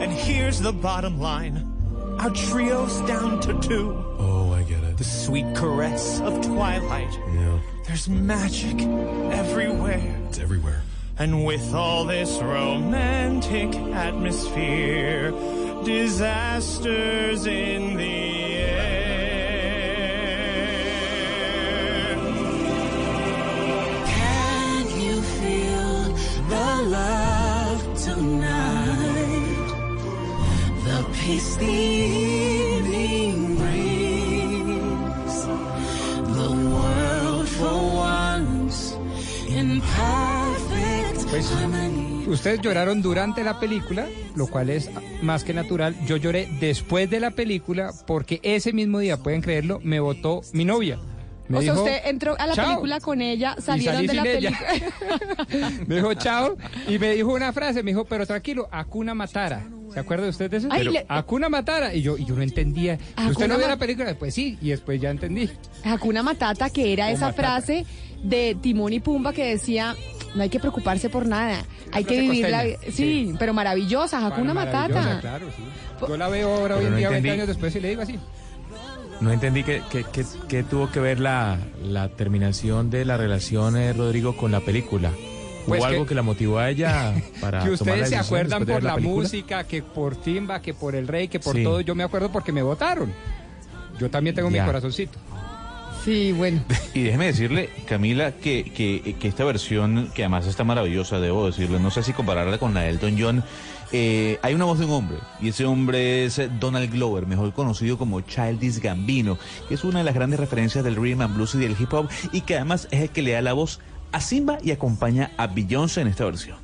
[0.00, 1.70] And here's the bottom line.
[2.18, 3.92] Our trio's down to two.
[4.18, 4.96] Oh, I get it.
[4.96, 7.12] The sweet caress of twilight.
[7.34, 7.58] Yeah.
[7.86, 8.80] There's magic
[9.32, 10.16] everywhere.
[10.28, 10.82] It's everywhere.
[11.18, 15.30] And with all this romantic atmosphere,
[15.84, 18.93] disasters in the air.
[31.26, 35.34] Peace the evening brings.
[36.36, 38.94] The world for once
[39.48, 40.84] in perfect
[41.30, 41.50] Pues,
[42.28, 44.06] ustedes lloraron durante la película,
[44.36, 44.90] lo cual es
[45.22, 45.96] más que natural.
[46.06, 50.64] Yo lloré después de la película porque ese mismo día, pueden creerlo, me votó mi
[50.64, 50.98] novia.
[51.48, 52.66] Me o sea, usted entró a la "Chao".
[52.66, 54.58] película con ella, salieron de la película.
[55.86, 56.56] Me dijo chao
[56.88, 59.62] y me dijo una frase, me dijo, pero tranquilo, Akuna Matara.
[59.92, 60.68] ¿Se acuerda usted de eso?
[60.70, 61.94] Ay, Pero, le- Akuna Matara.
[61.94, 62.98] Y yo, y yo no entendía.
[63.14, 64.14] Hakuna ¿Usted no vio la película?
[64.18, 65.50] Pues sí, y después ya entendí.
[65.84, 67.42] Hakuna Matata, que era O esa Matata.
[67.42, 67.86] frase
[68.22, 69.94] de Timón y Pumba que decía,
[70.34, 71.62] no hay que preocuparse por nada,
[71.92, 72.78] hay que vivir la vida.
[72.90, 75.18] Sí, pero maravillosa, Hakuna Matata.
[75.20, 75.62] Claro, sí.
[76.08, 77.30] Yo la veo ahora hoy en no día, 20 entendí.
[77.42, 78.18] años después, y le digo así.
[79.20, 83.74] No entendí qué qué- qué- qué tuvo que ver la, la terminación de la relación
[83.74, 85.10] de Rodrigo con la película.
[85.10, 88.66] ¿Hubo Pues que- algo que la motivó a ella para que tomar ustedes se acuerdan
[88.66, 91.62] por la, música, que por Timba, que por el rey, que por Sí.
[91.62, 91.80] todo.
[91.80, 93.12] Yo me acuerdo porque me votaron.
[93.98, 94.62] Yo también tengo Ya.
[94.62, 95.18] mi corazoncito.
[96.04, 96.60] Sí, bueno.
[96.92, 101.80] Y déjeme decirle, Camila, que, que, que esta versión, que además está maravillosa, debo decirle,
[101.80, 103.44] no sé si compararla con la de Elton John,
[103.92, 107.98] eh, hay una voz de un hombre, y ese hombre es Donald Glover, mejor conocido
[107.98, 109.38] como Childish Gambino,
[109.68, 112.08] que es una de las grandes referencias del rhythm and blues y del hip hop,
[112.32, 113.80] y que además es el que le da la voz
[114.12, 116.56] a Simba y acompaña a Beyoncé en esta versión.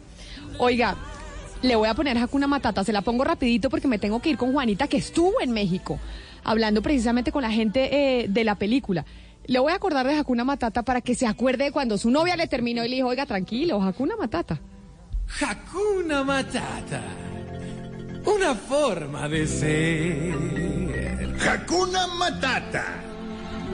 [0.59, 0.97] Oiga,
[1.63, 4.37] le voy a poner Hakuna Matata, se la pongo rapidito porque me tengo que ir
[4.37, 5.99] con Juanita, que estuvo en México,
[6.45, 9.05] hablando precisamente con la gente eh, de la película.
[9.47, 12.37] Le voy a acordar de Hakuna Matata para que se acuerde de cuando su novia
[12.37, 14.61] le terminó y le dijo, oiga, tranquilo, Hakuna Matata.
[15.39, 17.03] Hakuna Matata.
[18.25, 20.35] Una forma de ser.
[21.41, 22.85] Hakuna Matata.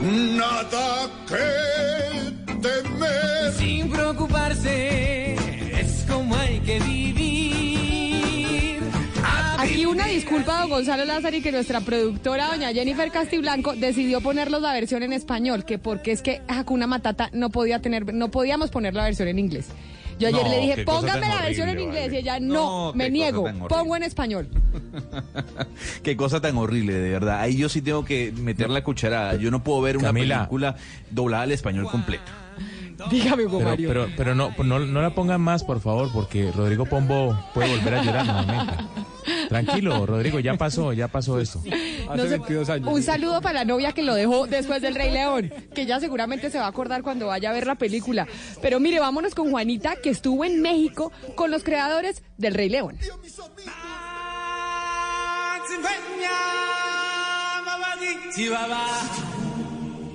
[0.00, 3.52] Nada que temer.
[3.56, 5.34] Sin preocuparse,
[5.80, 7.16] es como hay que vivir.
[9.58, 14.20] Aquí una disculpa a don Gonzalo Lázaro y que nuestra productora, doña Jennifer Castiblanco, decidió
[14.20, 18.30] ponerlos la versión en español, que porque es que Hakuna Matata no podía tener, no
[18.30, 19.66] podíamos poner la versión en inglés.
[20.18, 22.14] Yo ayer No, le dije, póngame la versión en inglés vale.
[22.14, 24.48] y ella, No, me niego, pongo en español.
[26.02, 27.40] Qué cosa tan horrible, de verdad.
[27.40, 29.36] Ahí yo sí tengo que meter la cucharada.
[29.36, 30.76] Yo no puedo ver una película
[31.10, 32.24] doblada al español completo.
[33.10, 33.88] Dígame, Hugo Pero, Mario.
[33.88, 37.94] pero, pero no, no, no la pongan más, por favor, porque Rodrigo Pombo puede volver
[37.94, 38.84] a llorar nuevamente.
[39.48, 41.60] Tranquilo, Rodrigo, ya pasó, ya pasó esto.
[42.08, 45.82] No sé, Un saludo para la novia que lo dejó después del Rey León, que
[45.82, 48.26] ella seguramente se va a acordar cuando vaya a ver la película.
[48.62, 52.96] Pero mire, vámonos con Juanita, que estuvo en México con los creadores del Rey León.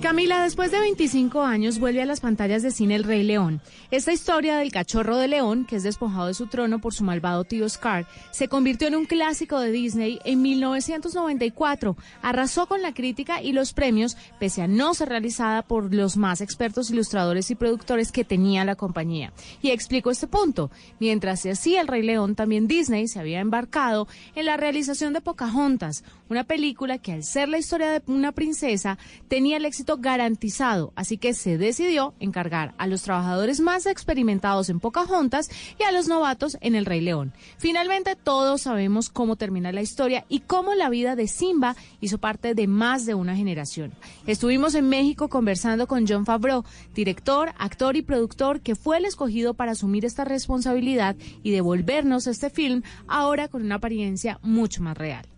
[0.02, 3.60] Camila, después de 25 años, vuelve a las pantallas de cine El Rey León.
[3.92, 7.44] Esta historia del cachorro de león, que es despojado de su trono por su malvado
[7.44, 11.96] tío Scar, se convirtió en un clásico de Disney en 1994.
[12.20, 16.40] Arrasó con la crítica y los premios, pese a no ser realizada por los más
[16.40, 19.32] expertos ilustradores y productores que tenía la compañía.
[19.62, 20.72] Y explico este punto.
[20.98, 25.20] Mientras se hacía El Rey León, también Disney se había embarcado en la realización de
[25.20, 26.02] Pocahontas,
[26.32, 28.98] una película que al ser la historia de una princesa
[29.28, 34.80] tenía el éxito garantizado, así que se decidió encargar a los trabajadores más experimentados en
[34.80, 37.34] Pocahontas y a los novatos en El Rey León.
[37.58, 42.54] Finalmente todos sabemos cómo termina la historia y cómo la vida de Simba hizo parte
[42.54, 43.92] de más de una generación.
[44.26, 46.64] Estuvimos en México conversando con John Favreau,
[46.94, 52.48] director, actor y productor que fue el escogido para asumir esta responsabilidad y devolvernos este
[52.48, 55.31] film ahora con una apariencia mucho más real.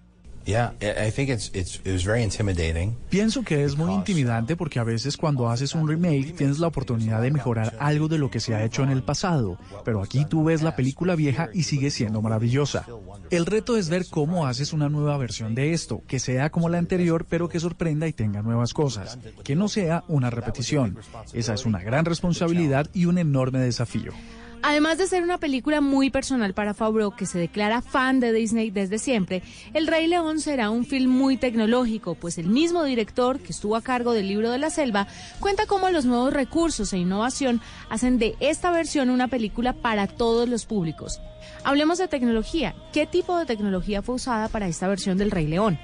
[3.08, 7.22] Pienso que es muy intimidante porque a veces cuando haces un remake tienes la oportunidad
[7.22, 10.44] de mejorar algo de lo que se ha hecho en el pasado, pero aquí tú
[10.44, 12.86] ves la película vieja y sigue siendo maravillosa.
[13.30, 16.78] El reto es ver cómo haces una nueva versión de esto, que sea como la
[16.78, 20.98] anterior pero que sorprenda y tenga nuevas cosas, que no sea una repetición.
[21.32, 24.12] Esa es una gran responsabilidad y un enorme desafío.
[24.66, 28.70] Además de ser una película muy personal para Favreau, que se declara fan de Disney
[28.70, 29.42] desde siempre,
[29.74, 33.82] El Rey León será un film muy tecnológico, pues el mismo director que estuvo a
[33.82, 35.06] cargo del libro de la selva
[35.38, 37.60] cuenta cómo los nuevos recursos e innovación
[37.90, 41.20] hacen de esta versión una película para todos los públicos.
[41.62, 42.74] Hablemos de tecnología.
[42.90, 45.78] ¿Qué tipo de tecnología fue usada para esta versión del Rey León?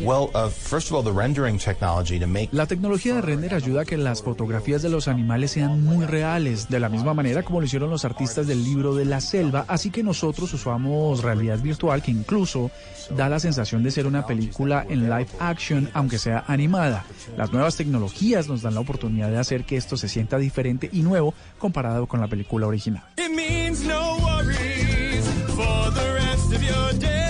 [0.00, 3.82] Well, uh, first of all, the rendering technology to make La tecnología de render ayuda
[3.82, 7.60] a que las fotografías de los animales sean muy reales, de la misma manera como
[7.60, 12.02] lo hicieron los artistas del libro de la selva, así que nosotros usamos realidad virtual
[12.02, 12.70] que incluso
[13.16, 17.04] da la sensación de ser una película en live action, aunque sea animada.
[17.36, 21.02] Las nuevas tecnologías nos dan la oportunidad de hacer que esto se sienta diferente y
[21.02, 23.02] nuevo comparado con la película original.
[23.16, 27.21] It means no worries for the rest of your.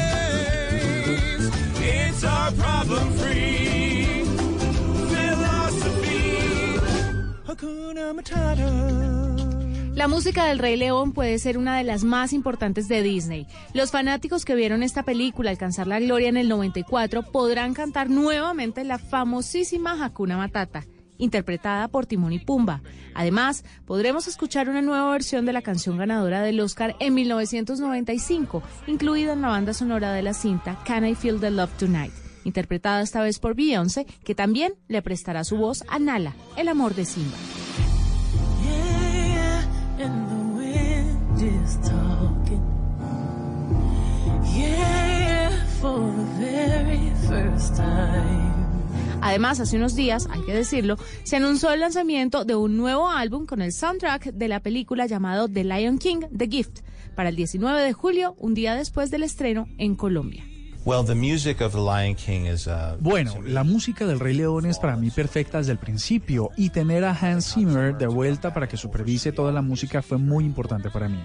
[9.94, 13.46] La música del Rey León puede ser una de las más importantes de Disney.
[13.72, 18.82] Los fanáticos que vieron esta película alcanzar la gloria en el 94 podrán cantar nuevamente
[18.82, 20.84] la famosísima Hakuna Matata,
[21.18, 22.82] interpretada por Timón y Pumba.
[23.14, 29.34] Además, podremos escuchar una nueva versión de la canción ganadora del Oscar en 1995, incluida
[29.34, 32.12] en la banda sonora de la cinta Can I Feel the Love Tonight,
[32.44, 36.94] interpretada esta vez por Beyoncé, que también le prestará su voz a Nala, el amor
[36.94, 37.36] de Simba.
[49.24, 53.46] Además, hace unos días, hay que decirlo, se anunció el lanzamiento de un nuevo álbum
[53.46, 56.80] con el soundtrack de la película llamado The Lion King, The Gift,
[57.14, 60.44] para el 19 de julio, un día después del estreno en Colombia.
[60.84, 64.66] Well, the music of the Lion King is uh, Bueno, la música del Rey León
[64.66, 68.68] es para mí perfecta desde el principio y tener a Hans Zimmer de vuelta para
[68.68, 71.22] que supervise toda la música fue muy importante para mí.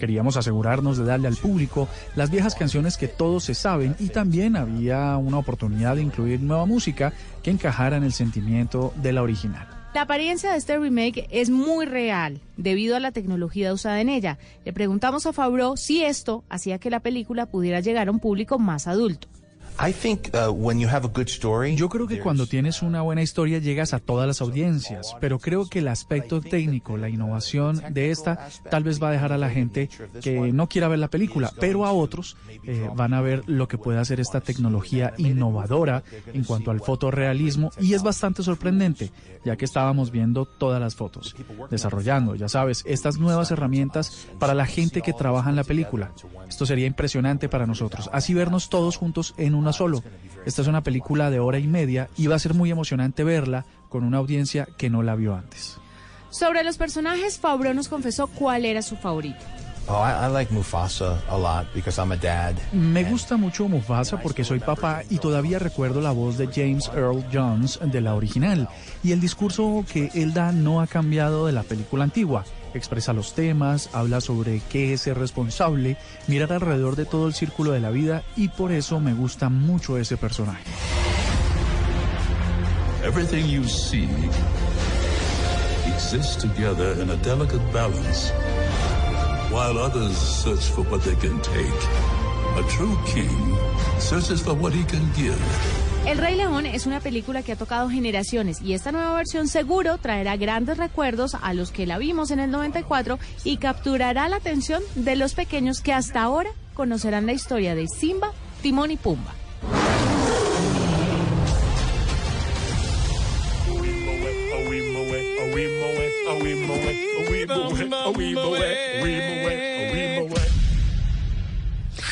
[0.00, 4.56] Queríamos asegurarnos de darle al público las viejas canciones que todos se saben y también
[4.56, 7.12] había una oportunidad de incluir nueva música
[7.42, 9.75] que encajara en el sentimiento de la original.
[9.96, 14.36] La apariencia de este remake es muy real debido a la tecnología usada en ella.
[14.66, 18.58] Le preguntamos a Favreau si esto hacía que la película pudiera llegar a un público
[18.58, 19.26] más adulto.
[19.78, 23.02] I think uh, when you have a good story, Yo creo que cuando tienes una
[23.02, 27.82] buena historia llegas a todas las audiencias, pero creo que el aspecto técnico, la innovación
[27.90, 29.90] de esta, tal vez va a dejar a la gente
[30.22, 33.76] que no quiera ver la película, pero a otros eh, van a ver lo que
[33.76, 39.10] puede hacer esta tecnología innovadora en cuanto al fotorrealismo y es bastante sorprendente,
[39.44, 41.36] ya que estábamos viendo todas las fotos,
[41.70, 46.12] desarrollando, ya sabes, estas nuevas herramientas para la gente que trabaja en la película.
[46.48, 50.02] Esto sería impresionante para nosotros, así vernos todos juntos en una solo.
[50.44, 53.64] Esta es una película de hora y media y va a ser muy emocionante verla
[53.88, 55.76] con una audiencia que no la vio antes.
[56.30, 59.38] Sobre los personajes, Favreau nos confesó cuál era su favorito.
[59.88, 62.54] oh, I, I like Mufasa a lot because I'm a dad.
[62.72, 67.24] Me gusta mucho Mufasa porque soy papá y todavía recuerdo la voz de James Earl
[67.32, 68.68] Jones de la original.
[69.02, 72.44] Y el discurso que él da no ha cambiado de la película antigua.
[72.76, 75.96] Expresa los temas, habla sobre qué es ser responsable,
[76.26, 79.98] mirar alrededor de todo el círculo de la vida y por eso me gusta mucho
[79.98, 80.64] ese personaje.
[83.02, 84.08] Everything you see
[85.86, 88.30] exists together in a delicate balance,
[89.50, 91.82] while others search for what they can take.
[92.56, 93.56] A true king
[93.98, 95.95] searches for what he can give.
[96.06, 99.98] El Rey León es una película que ha tocado generaciones y esta nueva versión seguro
[99.98, 104.84] traerá grandes recuerdos a los que la vimos en el 94 y capturará la atención
[104.94, 108.30] de los pequeños que hasta ahora conocerán la historia de Simba,
[108.62, 109.34] Timón y Pumba.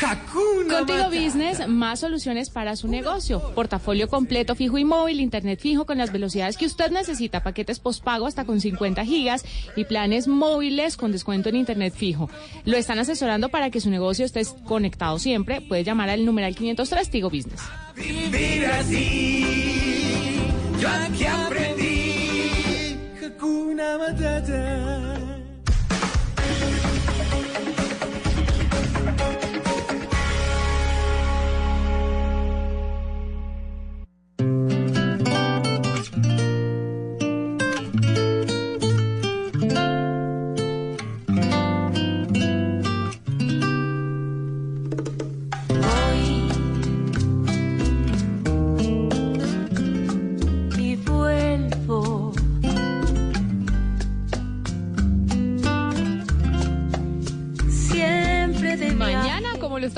[0.00, 3.40] Contigo Business, más soluciones para su negocio.
[3.54, 8.26] Portafolio completo fijo y móvil, internet fijo con las velocidades que usted necesita, paquetes postpago
[8.26, 9.44] hasta con 50 gigas
[9.76, 12.28] y planes móviles con descuento en internet fijo.
[12.64, 15.60] Lo están asesorando para que su negocio esté conectado siempre.
[15.60, 17.60] Puede llamar al numeral 503 Tigo Business.
[17.94, 19.44] Vivir así,
[20.80, 22.04] yo aquí aprendí
[23.24, 25.23] Hakuna Matata.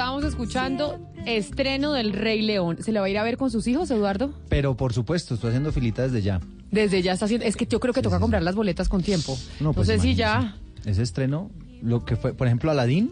[0.07, 2.77] Estábamos escuchando, estreno del Rey León.
[2.81, 4.33] ¿Se la va a ir a ver con sus hijos, Eduardo?
[4.49, 6.41] Pero por supuesto, estoy haciendo filita desde ya.
[6.71, 7.45] Desde ya está haciendo.
[7.45, 9.37] Es que yo creo que toca comprar las boletas con tiempo.
[9.59, 10.57] No, pues sé si ya.
[10.85, 11.51] Ese estreno,
[11.83, 13.11] lo que fue, por ejemplo, Aladdin.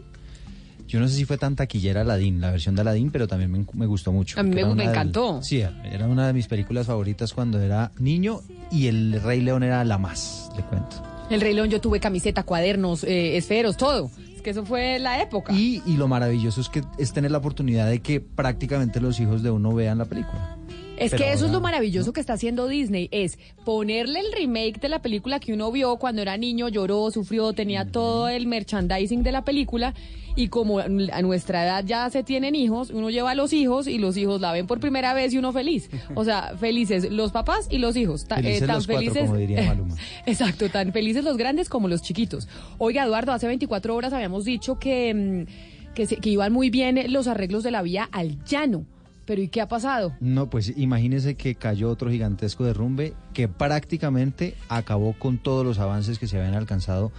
[0.86, 3.66] Yo no sé si fue tan taquillera Aladdin, la versión de Aladdin, pero también me,
[3.72, 4.38] me gustó mucho.
[4.38, 5.42] A mí me- me del- encantó.
[5.42, 8.40] sí, era una de mis películas favoritas cuando era niño
[8.70, 11.02] y el Rey León era la más, le cuento.
[11.28, 14.10] El Rey León, yo tuve camiseta, cuadernos, eh, esferos, todo.
[14.44, 15.54] Que eso fue la época.
[15.54, 19.42] Y, y lo maravilloso es que es tener la oportunidad de que prácticamente los hijos
[19.42, 20.53] de uno vean la película.
[20.96, 24.80] Es Pero que eso es lo maravilloso que está haciendo Disney, es ponerle el remake
[24.80, 29.24] de la película que uno vio cuando era niño, lloró, sufrió, tenía todo el merchandising
[29.24, 29.92] de la película
[30.36, 33.98] y como a nuestra edad ya se tienen hijos, uno lleva a los hijos y
[33.98, 35.90] los hijos la ven por primera vez y uno feliz.
[36.14, 38.26] O sea, felices los papás y los hijos.
[38.26, 39.96] Ta- Felices los cuatro, como diría Maluma.
[40.26, 42.48] Exacto, tan felices los grandes como los chiquitos.
[42.78, 47.00] Oiga, Eduardo, hace 24 horas habíamos dicho que, mm, que, se- que iban muy bien
[47.12, 48.86] los arreglos de la vía al llano.
[49.26, 50.14] Pero ¿y qué ha pasado?
[50.20, 56.18] No, pues imagínese que cayó otro gigantesco derrumbe que prácticamente acabó con todos los avances
[56.18, 57.12] que se habían alcanzado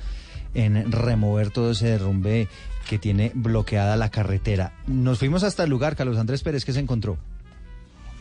[0.53, 2.48] en remover todo ese derrumbe
[2.88, 4.73] que tiene bloqueada la carretera.
[4.88, 7.18] Nos fuimos hasta el lugar, Carlos Andrés Pérez, que se encontró.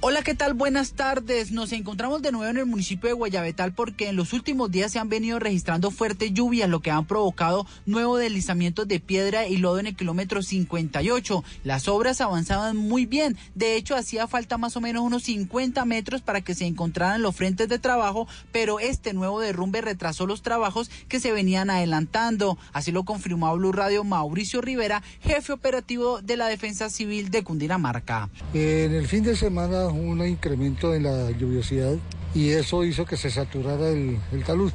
[0.07, 0.53] Hola, ¿qué tal?
[0.53, 1.51] Buenas tardes.
[1.51, 4.99] Nos encontramos de nuevo en el municipio de Guayabetal porque en los últimos días se
[4.99, 9.79] han venido registrando fuertes lluvias, lo que han provocado nuevos deslizamientos de piedra y lodo
[9.79, 11.43] en el kilómetro 58.
[11.63, 13.39] Las obras avanzaban muy bien.
[13.55, 17.35] De hecho, hacía falta más o menos unos 50 metros para que se encontraran los
[17.35, 22.59] frentes de trabajo, pero este nuevo derrumbe retrasó los trabajos que se venían adelantando.
[22.75, 28.29] Así lo confirmó Blue Radio Mauricio Rivera, jefe operativo de la Defensa Civil de Cundinamarca.
[28.53, 31.97] En el fin de semana un incremento en la lluviosidad
[32.35, 34.73] y eso hizo que se saturara el, el talud,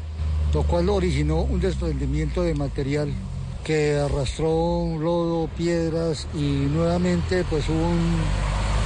[0.53, 3.13] lo cual originó un desprendimiento de material
[3.63, 8.17] que arrastró lodo, piedras y nuevamente pues hubo un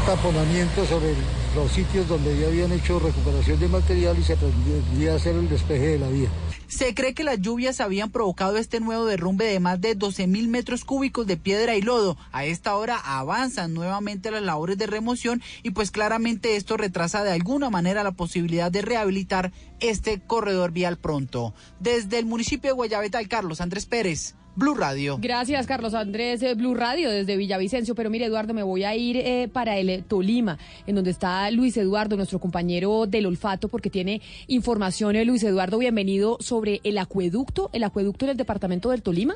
[0.06, 1.14] taponamiento sobre
[1.56, 5.88] los sitios donde ya habían hecho recuperación de material y se pretendía hacer el despeje
[5.88, 6.30] de la vía.
[6.76, 10.48] Se cree que las lluvias habían provocado este nuevo derrumbe de más de 12 mil
[10.48, 12.18] metros cúbicos de piedra y lodo.
[12.32, 17.32] A esta hora avanzan nuevamente las labores de remoción y pues claramente esto retrasa de
[17.32, 19.52] alguna manera la posibilidad de rehabilitar
[19.82, 21.54] este corredor vial pronto.
[21.80, 24.34] Desde el municipio de Guayabetal, Carlos Andrés Pérez.
[24.56, 25.18] Blue Radio.
[25.20, 27.96] Gracias, Carlos Andrés, eh, Blue Radio desde Villavicencio.
[27.96, 31.50] Pero mire, Eduardo, me voy a ir eh, para el eh, Tolima, en donde está
[31.50, 35.16] Luis Eduardo, nuestro compañero del olfato, porque tiene información.
[35.16, 39.36] Eh, Luis Eduardo, bienvenido sobre el acueducto, el acueducto en el departamento del Tolima.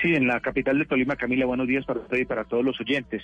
[0.00, 2.80] Sí, en la capital de Tolima, Camila, buenos días para usted y para todos los
[2.80, 3.22] oyentes.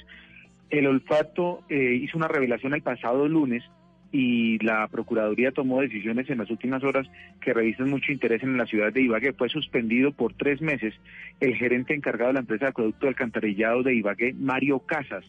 [0.70, 3.64] El olfato eh, hizo una revelación el pasado lunes
[4.10, 7.06] y la Procuraduría tomó decisiones en las últimas horas
[7.40, 9.32] que revisan mucho interés en la ciudad de Ibagué.
[9.35, 10.94] Fue suspendido por tres meses
[11.40, 15.24] el gerente encargado de la empresa de acueducto alcantarillado de Ibagué, Mario Casas.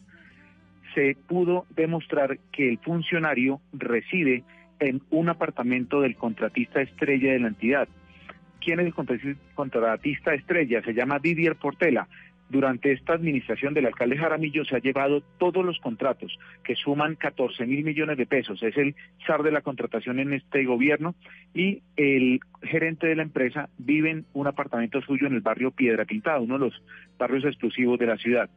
[0.96, 4.44] Se pudo demostrar que el funcionario reside
[4.80, 7.88] en un apartamento del contratista estrella de la entidad.
[8.62, 10.82] ¿Quién es el contrati- contratista estrella?
[10.84, 12.08] Se llama Didier Portela.
[12.50, 17.66] Durante esta administración del alcalde Jaramillo se ha llevado todos los contratos que suman 14
[17.68, 18.64] mil millones de pesos.
[18.64, 18.96] Es el
[19.28, 21.14] zar de la contratación en este gobierno
[21.54, 26.06] y el gerente de la empresa vive en un apartamento suyo en el barrio Piedra
[26.06, 26.84] Pintada, uno de los
[27.20, 28.50] barrios exclusivos de la ciudad.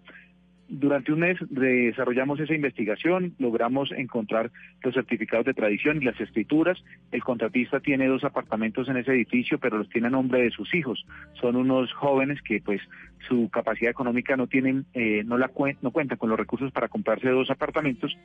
[0.75, 4.51] Durante un mes desarrollamos esa investigación, logramos encontrar
[4.83, 6.83] los certificados de tradición y las escrituras.
[7.11, 10.75] El contratista tiene dos apartamentos en ese edificio, pero los tiene a nombre de sus
[10.75, 11.05] hijos.
[11.35, 12.81] Son unos jóvenes que, pues,
[13.29, 16.89] su capacidad económica no tienen, eh, no la cuen- no cuentan con los recursos para
[16.89, 18.17] comprarse dos apartamentos.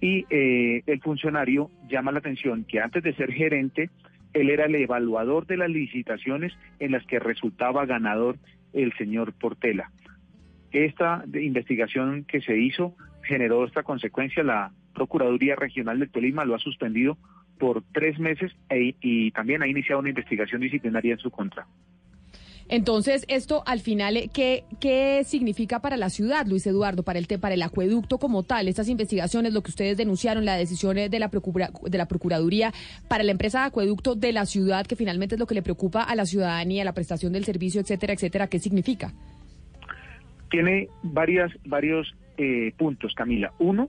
[0.00, 3.88] Y eh, el funcionario llama la atención que antes de ser gerente,
[4.32, 8.36] él era el evaluador de las licitaciones en las que resultaba ganador
[8.72, 9.92] el señor Portela.
[10.72, 14.42] Esta investigación que se hizo generó esta consecuencia.
[14.42, 17.16] La Procuraduría Regional de Tolima lo ha suspendido
[17.58, 21.66] por tres meses e- y también ha iniciado una investigación disciplinaria en su contra.
[22.70, 27.26] Entonces, esto al final, eh, ¿qué, qué significa para la ciudad, Luis Eduardo, para el,
[27.40, 28.68] para el acueducto como tal?
[28.68, 32.74] Estas investigaciones, lo que ustedes denunciaron, la decisión eh, de la, procura- de la Procuraduría
[33.08, 36.02] para la empresa de acueducto de la ciudad, que finalmente es lo que le preocupa
[36.02, 39.14] a la ciudadanía, la prestación del servicio, etcétera, etcétera, ¿qué significa?
[40.50, 43.52] Tiene varias, varios eh, puntos, Camila.
[43.58, 43.88] Uno,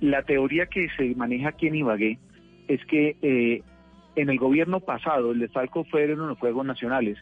[0.00, 2.18] la teoría que se maneja aquí en Ibagué
[2.68, 3.62] es que eh,
[4.16, 7.18] en el gobierno pasado el desfalco fueron los Juegos Nacionales.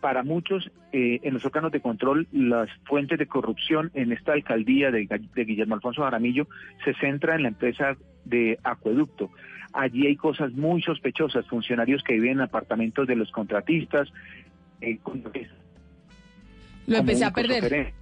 [0.00, 4.90] Para muchos, eh, en los órganos de control, las fuentes de corrupción en esta alcaldía
[4.90, 6.48] de, Guillermo Alfonso Jaramillo
[6.84, 9.30] se centra en la empresa de acueducto.
[9.72, 14.10] Allí hay cosas muy sospechosas, funcionarios que viven en apartamentos de los contratistas,
[14.80, 14.98] eh,
[16.90, 17.94] Lo empecé a perder.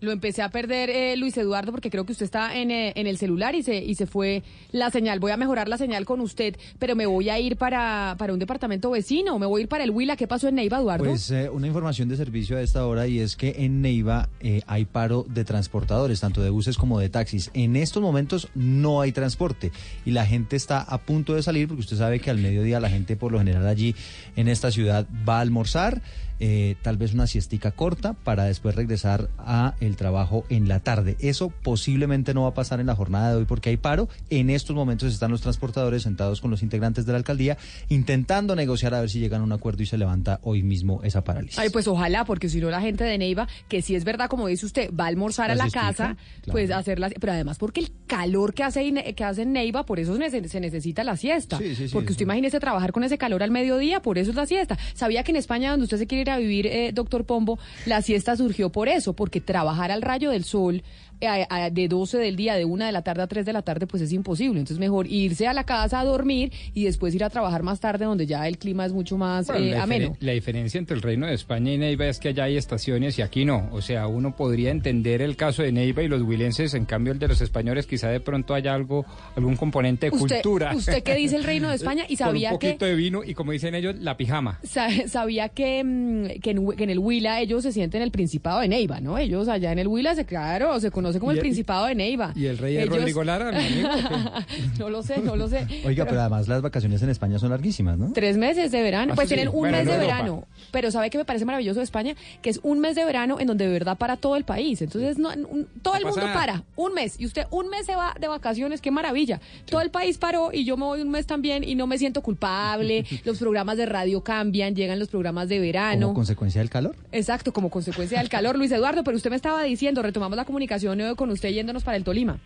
[0.00, 3.06] Lo empecé a perder, eh, Luis Eduardo, porque creo que usted está en, eh, en
[3.06, 5.18] el celular y se, y se fue la señal.
[5.18, 8.38] Voy a mejorar la señal con usted, pero me voy a ir para, para un
[8.38, 10.16] departamento vecino, me voy a ir para el Huila.
[10.16, 11.04] ¿Qué pasó en Neiva, Eduardo?
[11.04, 14.60] Pues eh, una información de servicio a esta hora y es que en Neiva eh,
[14.66, 17.50] hay paro de transportadores, tanto de buses como de taxis.
[17.54, 19.72] En estos momentos no hay transporte
[20.04, 22.90] y la gente está a punto de salir porque usted sabe que al mediodía la
[22.90, 23.94] gente por lo general allí
[24.36, 26.02] en esta ciudad va a almorzar.
[26.40, 31.16] Eh, tal vez una siestica corta para después regresar a el trabajo en la tarde.
[31.20, 34.08] Eso posiblemente no va a pasar en la jornada de hoy porque hay paro.
[34.30, 37.56] En estos momentos están los transportadores sentados con los integrantes de la alcaldía
[37.88, 41.24] intentando negociar a ver si llegan a un acuerdo y se levanta hoy mismo esa
[41.24, 41.58] parálisis.
[41.58, 44.46] Ay, pues ojalá, porque si no la gente de Neiva, que si es verdad, como
[44.48, 46.52] dice usted, va a almorzar a La casa, claro.
[46.52, 50.16] pues hacerla, pero además porque el calor que hace, que hace en Neiva, por eso
[50.16, 51.58] se, necesita la siesta.
[51.58, 54.36] Sí, sí, sí, porque usted imagínese trabajar con ese calor al mediodía, por eso es
[54.36, 54.78] la siesta.
[54.94, 58.02] ¿Sabía que en España, donde usted se quiere ir a vivir, eh, doctor Pombo, la
[58.02, 60.82] siesta surgió por eso, porque trabajar al rayo del sol
[61.22, 63.62] a- a- de 12 del día, de 1 de la tarde a 3 de la
[63.62, 64.58] tarde, pues es imposible.
[64.58, 68.04] Entonces mejor irse a la casa a dormir y después ir a trabajar más tarde,
[68.04, 70.16] donde ya el clima es mucho más Bueno, eh, la, ameno.
[70.20, 73.22] la diferencia entre el Reino de España y Neiva es que allá hay estaciones y
[73.22, 73.68] aquí no.
[73.72, 77.18] O sea, uno podría entender el caso de Neiva y los huilenses, en cambio el
[77.18, 79.04] de los españoles quizá de pronto haya algo,
[79.36, 80.74] algún componente de Usted- cultura.
[80.74, 83.22] usted qué dice el Reino de España y sabía Con un que- poquito de vino
[83.24, 84.58] y como dicen ellos, la pijama.
[84.62, 88.60] Sa- Sabía que, mm, que, en, que en el Huila ellos se sienten el Principado
[88.60, 89.18] de Neiva, ¿no?
[89.18, 92.32] Ellos allá en el Huila, se, claro, se conoce como el el- Principado de Neiva.
[92.34, 93.88] ¿Y el rey es Ellos- Rodrigo Lara, mi amigo?
[94.78, 95.66] no lo sé, no lo sé.
[95.84, 98.12] Oiga, pero además las vacaciones en España son larguísimas, ¿no?
[98.12, 100.06] Tres meses de verano, Ah, pues sí, tienen un bueno, mes de Europa.
[100.14, 102.14] verano, pero ¿sabe qué me parece maravilloso de España?
[102.42, 105.18] Que es un mes de verano en donde de verdad para todo el país, entonces
[105.18, 106.34] no, un- todo el No mundo nada.
[106.38, 109.90] para, un mes, y usted un mes se va de vacaciones, qué maravilla, todo el
[109.90, 113.38] país paró y yo me voy un mes también y no me siento culpable, los
[113.38, 116.06] programas de radio cambian, llegan los programas de verano.
[116.08, 116.96] Como consecuencia del calor.
[117.12, 120.93] Exacto, como consecuencia del calor, Luis Eduardo, pero usted me estaba diciendo, retomamos la comunicación
[121.16, 122.38] con usted yéndonos para el Tolima.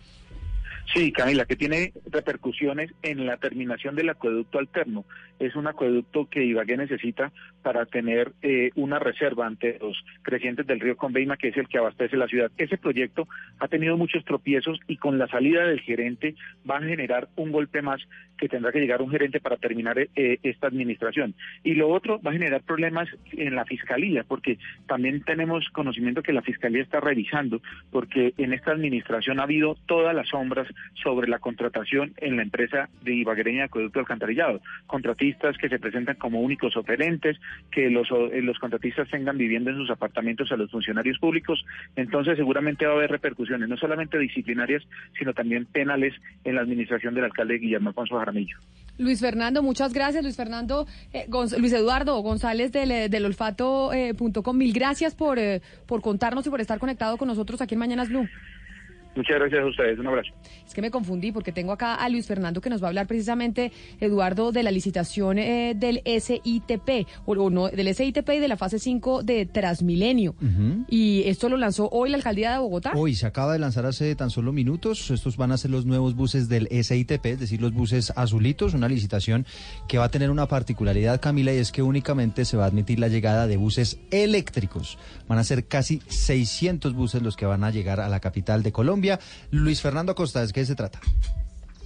[0.93, 5.05] Sí, Camila, que tiene repercusiones en la terminación del acueducto alterno.
[5.37, 7.31] Es un acueducto que Ibagué necesita
[7.61, 11.77] para tener eh, una reserva ante los crecientes del río Conveima, que es el que
[11.77, 12.51] abastece la ciudad.
[12.57, 13.27] Ese proyecto
[13.59, 16.33] ha tenido muchos tropiezos y con la salida del gerente
[16.67, 18.01] va a generar un golpe más
[18.39, 21.35] que tendrá que llegar un gerente para terminar eh, esta administración.
[21.63, 24.57] Y lo otro va a generar problemas en la fiscalía, porque
[24.87, 27.61] también tenemos conocimiento que la fiscalía está revisando,
[27.91, 30.67] porque en esta administración ha habido todas las sombras
[31.03, 34.61] sobre la contratación en la empresa de Ibaguereña de Acueducto Alcantarillado.
[34.87, 37.37] Contratistas que se presentan como únicos oferentes,
[37.71, 41.65] que los, eh, los contratistas tengan viviendo en sus apartamentos a los funcionarios públicos.
[41.95, 44.83] Entonces seguramente va a haber repercusiones, no solamente disciplinarias,
[45.17, 46.13] sino también penales
[46.43, 48.15] en la administración del alcalde Guillermo Alfonso
[48.99, 50.23] Luis Fernando, muchas gracias.
[50.23, 51.25] Luis Fernando, eh,
[51.57, 54.57] Luis Eduardo González del, eh, del olfato.com.
[54.57, 58.09] Mil gracias por, eh, por contarnos y por estar conectado con nosotros aquí en Mañanas
[58.09, 58.27] Blue.
[59.15, 60.29] Muchas gracias a ustedes, un abrazo.
[60.65, 63.07] Es que me confundí porque tengo acá a Luis Fernando que nos va a hablar
[63.07, 68.47] precisamente, Eduardo, de la licitación eh, del SITP, o, o no, del SITP y de
[68.47, 70.35] la fase 5 de Transmilenio.
[70.87, 72.91] Y esto lo lanzó hoy la alcaldía de Bogotá.
[72.95, 75.09] Hoy se acaba de lanzar hace tan solo minutos.
[75.09, 78.87] Estos van a ser los nuevos buses del SITP, es decir, los buses azulitos, una
[78.87, 79.45] licitación
[79.87, 82.99] que va a tener una particularidad, Camila, y es que únicamente se va a admitir
[82.99, 84.97] la llegada de buses eléctricos.
[85.27, 88.71] Van a ser casi 600 buses los que van a llegar a la capital de
[88.71, 88.98] Colombia.
[89.51, 90.99] Luis Fernando Acosta, ¿de qué se trata?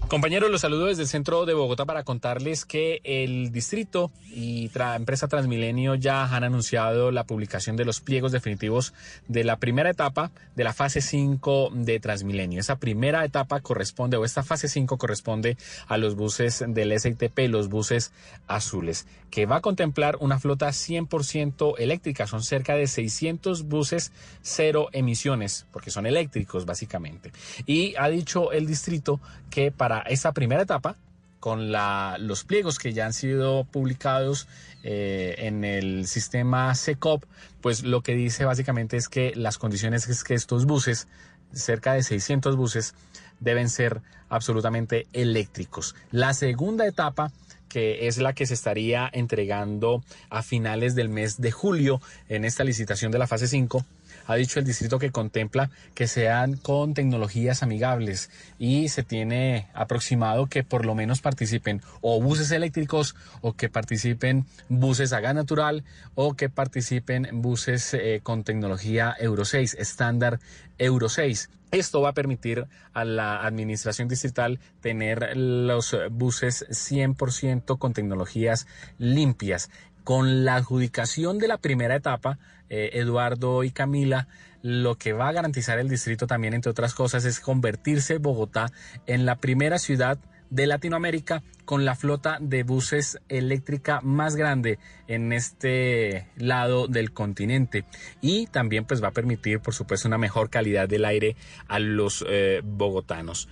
[0.10, 4.96] Compañeros, los saludo desde el centro de Bogotá para contarles que el distrito y tra-
[4.96, 8.94] empresa Transmilenio ya han anunciado la publicación de los pliegos definitivos
[9.28, 12.60] de la primera etapa de la fase 5 de Transmilenio.
[12.60, 15.58] Esa primera etapa corresponde, o esta fase 5 corresponde
[15.88, 18.12] a los buses del SITP, los buses
[18.48, 22.28] azules, que va a contemplar una flota 100% eléctrica.
[22.28, 24.12] Son cerca de 600 buses
[24.44, 27.32] cero emisiones, porque son eléctricos básicamente.
[27.66, 29.20] Y ha dicho el distrito
[29.50, 30.98] que para esta primera etapa,
[31.40, 34.48] con los pliegos que ya han sido publicados
[34.84, 37.26] eh, en el sistema SECOP,
[37.60, 41.08] pues lo que dice básicamente es que las condiciones es que estos buses,
[41.52, 42.96] cerca de 600 buses,
[43.42, 45.96] deben ser absolutamente eléctricos.
[46.12, 47.32] La segunda etapa
[47.74, 52.00] que es la que se estaría entregando a finales del mes de julio
[52.30, 53.84] en esta licitación de la fase 5,
[54.28, 58.30] ha dicho el distrito que contempla que sean con tecnologías amigables
[58.60, 64.46] y se tiene aproximado que por lo menos participen o buses eléctricos o que participen
[64.70, 65.84] buses a gas natural
[66.16, 70.40] o que participen buses eh, con tecnología Euro 6, estándar
[70.78, 71.50] Euro 6.
[71.74, 78.68] Esto va a permitir a la administración distrital tener los buses 100% con tecnologías
[79.00, 79.72] limpias.
[80.04, 82.40] Con la adjudicación de la primera etapa,
[82.70, 84.28] eh, Eduardo y Camila,
[84.62, 88.72] lo que va a garantizar el distrito también, entre otras cosas, es convertirse Bogotá
[89.06, 90.18] en la primera ciudad
[90.50, 94.78] de Latinoamérica con la flota de buses eléctrica más grande
[95.08, 97.86] en este lado del continente.
[98.22, 101.36] Y también pues va a permitir por supuesto una mejor calidad del aire
[101.68, 103.50] a los eh, bogotanos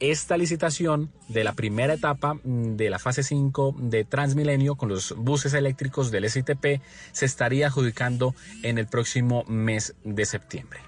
[0.00, 5.14] esta licitación de la primera etapa mm, de la fase 5 de Transmilenio con los
[5.16, 6.80] buses eléctricos del SITP
[7.12, 10.80] se estaría adjudicando en el próximo mes de septiembre.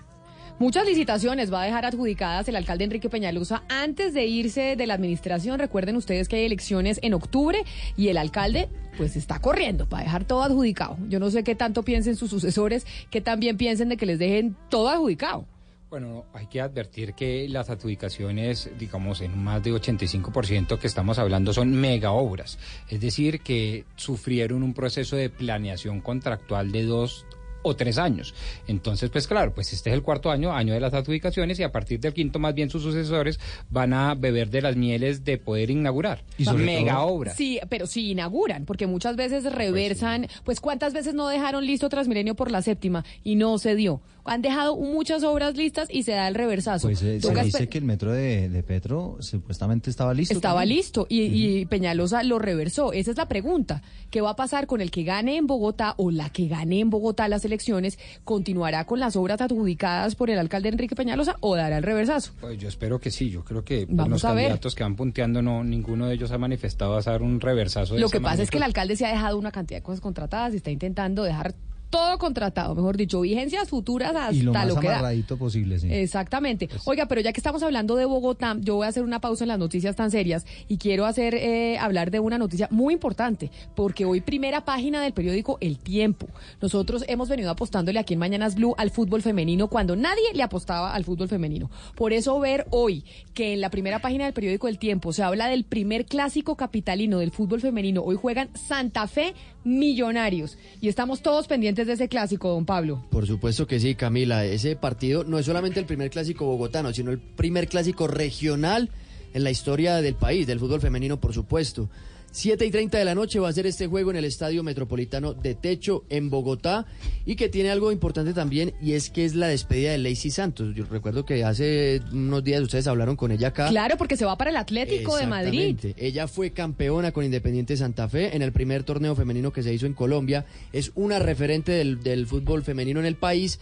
[0.61, 4.93] Muchas licitaciones va a dejar adjudicadas el alcalde Enrique Peñalosa antes de irse de la
[4.93, 5.59] administración.
[5.59, 7.65] Recuerden ustedes que hay elecciones en octubre
[7.97, 8.69] y el alcalde
[8.99, 10.99] pues está corriendo para dejar todo adjudicado.
[11.09, 14.55] Yo no sé qué tanto piensen sus sucesores, que también piensen de que les dejen
[14.69, 15.47] todo adjudicado.
[15.91, 21.53] Bueno, hay que advertir que las adjudicaciones, digamos, en más de 85% que estamos hablando
[21.53, 22.59] son mega obras.
[22.89, 27.27] Es decir, que sufrieron un proceso de planeación contractual de dos
[27.63, 28.35] o tres años.
[28.69, 31.71] Entonces, pues claro, pues este es el cuarto año, año de las adjudicaciones, y a
[31.73, 33.39] partir del quinto, más bien sus sucesores
[33.69, 36.25] van a beber de las mieles de poder inaugurar.
[36.39, 37.35] Y sobre mega todo- obra.
[37.35, 42.35] Sí, pero sí inauguran, porque muchas veces reversan, pues cuántas veces no dejaron listo Transmilenio
[42.35, 44.01] por la séptima y no se dio.
[44.25, 46.89] Han dejado muchas obras listas y se da el reversazo.
[46.89, 50.35] Pues eh, se dice que el metro de, de Petro supuestamente estaba listo.
[50.35, 50.77] Estaba también.
[50.79, 52.93] listo y, y Peñalosa lo reversó.
[52.93, 53.83] Esa es la pregunta.
[54.11, 56.91] ¿Qué va a pasar con el que gane en Bogotá o la que gane en
[56.91, 57.99] Bogotá las elecciones?
[58.25, 62.33] ¿Continuará con las obras adjudicadas por el alcalde Enrique Peñalosa o dará el reversazo?
[62.41, 64.45] Pues yo espero que sí, yo creo que pues, Vamos los a ver.
[64.45, 67.95] candidatos que van punteando, no, ninguno de ellos ha manifestado hacer un reversazo.
[67.95, 70.01] de Lo que pasa es que el alcalde se ha dejado una cantidad de cosas
[70.01, 71.55] contratadas y está intentando dejar
[71.91, 74.99] todo contratado, mejor dicho, vigencias futuras hasta Y lo más que da.
[74.99, 75.93] amarradito posible, sí.
[75.93, 76.69] Exactamente.
[76.85, 79.49] Oiga, pero ya que estamos hablando de Bogotá, yo voy a hacer una pausa en
[79.49, 84.05] las noticias tan serias y quiero hacer eh, hablar de una noticia muy importante, porque
[84.05, 86.29] hoy primera página del periódico El Tiempo.
[86.63, 90.95] Nosotros hemos venido apostándole aquí en Mañanas Blue al fútbol femenino cuando nadie le apostaba
[90.95, 91.71] al fútbol femenino.
[91.97, 93.05] Por eso ver hoy
[93.35, 97.19] que en la primera página del periódico El Tiempo se habla del primer clásico capitalino
[97.19, 98.03] del fútbol femenino.
[98.03, 99.35] Hoy juegan Santa Fe
[99.65, 103.05] Millonarios y estamos todos pendientes de ese clásico, don Pablo.
[103.11, 104.45] Por supuesto que sí, Camila.
[104.45, 108.91] Ese partido no es solamente el primer clásico bogotano, sino el primer clásico regional
[109.35, 111.89] en la historia del país, del fútbol femenino, por supuesto.
[112.33, 115.35] 7 y 30 de la noche va a ser este juego en el Estadio Metropolitano
[115.35, 116.87] de Techo en Bogotá
[117.27, 120.75] y que tiene algo importante también y es que es la despedida de Lacey Santos.
[120.77, 123.69] Yo recuerdo que hace unos días ustedes hablaron con ella acá.
[123.69, 125.77] Claro, porque se va para el Atlético de Madrid.
[125.97, 129.87] Ella fue campeona con Independiente Santa Fe en el primer torneo femenino que se hizo
[129.87, 130.47] en Colombia.
[130.73, 133.59] Es una referente del, del fútbol femenino en el país.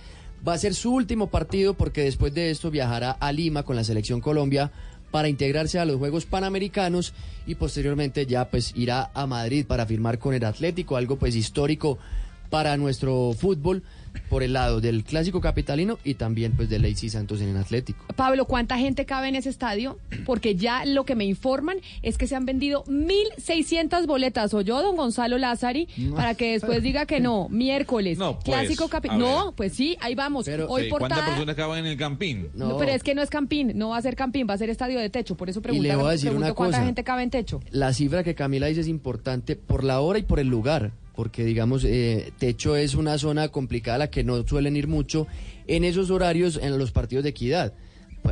[0.46, 3.82] Va a ser su último partido porque después de esto viajará a Lima con la
[3.82, 4.70] selección Colombia
[5.10, 7.14] para integrarse a los Juegos Panamericanos
[7.46, 11.98] y posteriormente ya pues irá a Madrid para firmar con el Atlético, algo pues histórico
[12.50, 13.82] para nuestro fútbol
[14.28, 18.04] por el lado del clásico capitalino y también pues de Lacey Santos en el Atlético.
[18.16, 19.98] Pablo, ¿cuánta gente cabe en ese estadio?
[20.24, 24.54] Porque ya lo que me informan es que se han vendido 1.600 boletas.
[24.54, 25.88] ¿O yo, don Gonzalo Lázari?
[26.14, 27.48] Para que después diga que no.
[27.50, 29.16] Miércoles, No, pues, clásico capital.
[29.22, 29.28] a ver.
[29.28, 30.46] No, pues sí, ahí vamos.
[30.68, 31.08] Hoy Sí, portada.
[31.16, 32.48] ¿Cuántas personas acaban en el campín?
[32.54, 34.70] No, pero es que no es campín, no va a ser campín, va a ser
[34.70, 35.36] estadio de techo.
[35.36, 36.86] Por eso pregunto, voy a decir una cuánta cosa.
[36.86, 37.60] gente cabe en techo.
[37.70, 41.44] La cifra que Camila dice es importante por la hora y por el lugar, porque
[41.44, 45.26] digamos, eh, Techo es una zona complicada a la que no suelen ir mucho
[45.66, 47.72] en esos horarios en los partidos de equidad.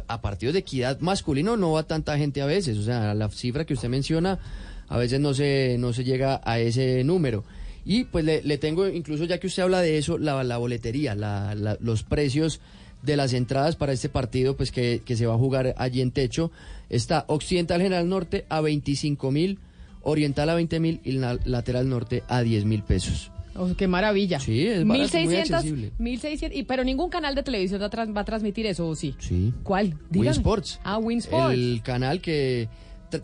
[0.07, 3.65] A partidos de equidad masculino no va tanta gente a veces, o sea, la cifra
[3.65, 4.39] que usted menciona
[4.87, 7.43] a veces no se, no se llega a ese número.
[7.85, 11.17] Y pues le, tengo, incluso ya que usted habla de eso, la, boletería,
[11.81, 12.61] los precios
[13.03, 16.13] de las entradas para este partido pues que, que se va a jugar allí en
[16.13, 16.53] techo.
[16.89, 19.59] Está Occidental General Norte a 25 mil,
[20.09, 23.31] Oriental a 20 mil y la lateral norte a 10 mil pesos.
[23.59, 24.39] Oh, qué maravilla.
[24.39, 25.93] Sí, es barato, muy 1600, accesible.
[25.99, 28.95] 1600, y, pero ningún canal de televisión va a, trans- va a transmitir eso, ¿o
[28.95, 29.15] sí?
[29.19, 29.53] Sí.
[29.63, 29.87] ¿Cuál?
[29.89, 30.31] Win Dígame.
[30.37, 30.81] Sports.
[30.85, 31.55] Ah, Win Sports.
[31.55, 32.69] El canal que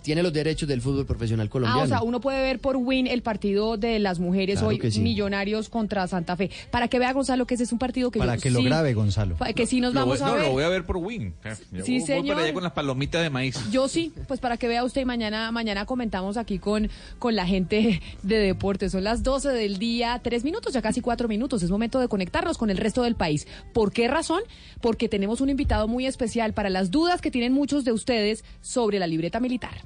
[0.03, 1.81] tiene los derechos del fútbol profesional colombiano.
[1.81, 4.91] Ah, o sea, uno puede ver por Win el partido de las mujeres Claro hoy,
[4.91, 5.01] sí.
[5.01, 6.51] Millonarios contra Santa Fe.
[6.71, 8.95] Para que vea, Gonzalo, que ese es un partido que Para yo que lo grabe,
[8.95, 9.37] Gonzalo.
[9.55, 10.47] Que sí nos Lo vamos voy- a no, ver.
[10.47, 11.35] lo voy a ver por Win.
[11.45, 12.35] Eh, yo Sí, voy señor.
[12.37, 13.59] para allá con las palomitas de maíz.
[13.71, 16.89] Yo sí, pues para que vea usted y mañana, mañana comentamos aquí con,
[17.19, 18.93] con la gente de deportes.
[18.93, 21.63] Son las 12 del día, tres minutos, ya casi cuatro minutos.
[21.63, 23.47] Es momento de conectarnos con el resto del país.
[23.73, 24.41] ¿Por qué razón?
[24.81, 28.99] Porque tenemos un invitado muy especial para las dudas que tienen muchos de ustedes sobre
[28.99, 29.82] la libreta militar.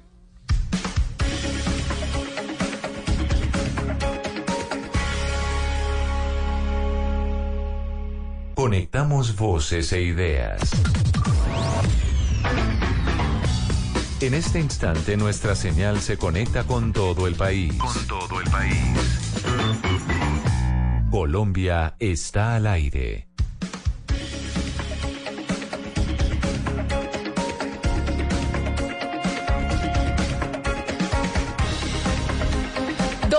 [8.67, 10.61] Conectamos voces e ideas.
[14.21, 17.73] En este instante nuestra señal se conecta con todo el país.
[17.75, 18.75] Con todo el país.
[21.13, 23.29] Colombia está al aire.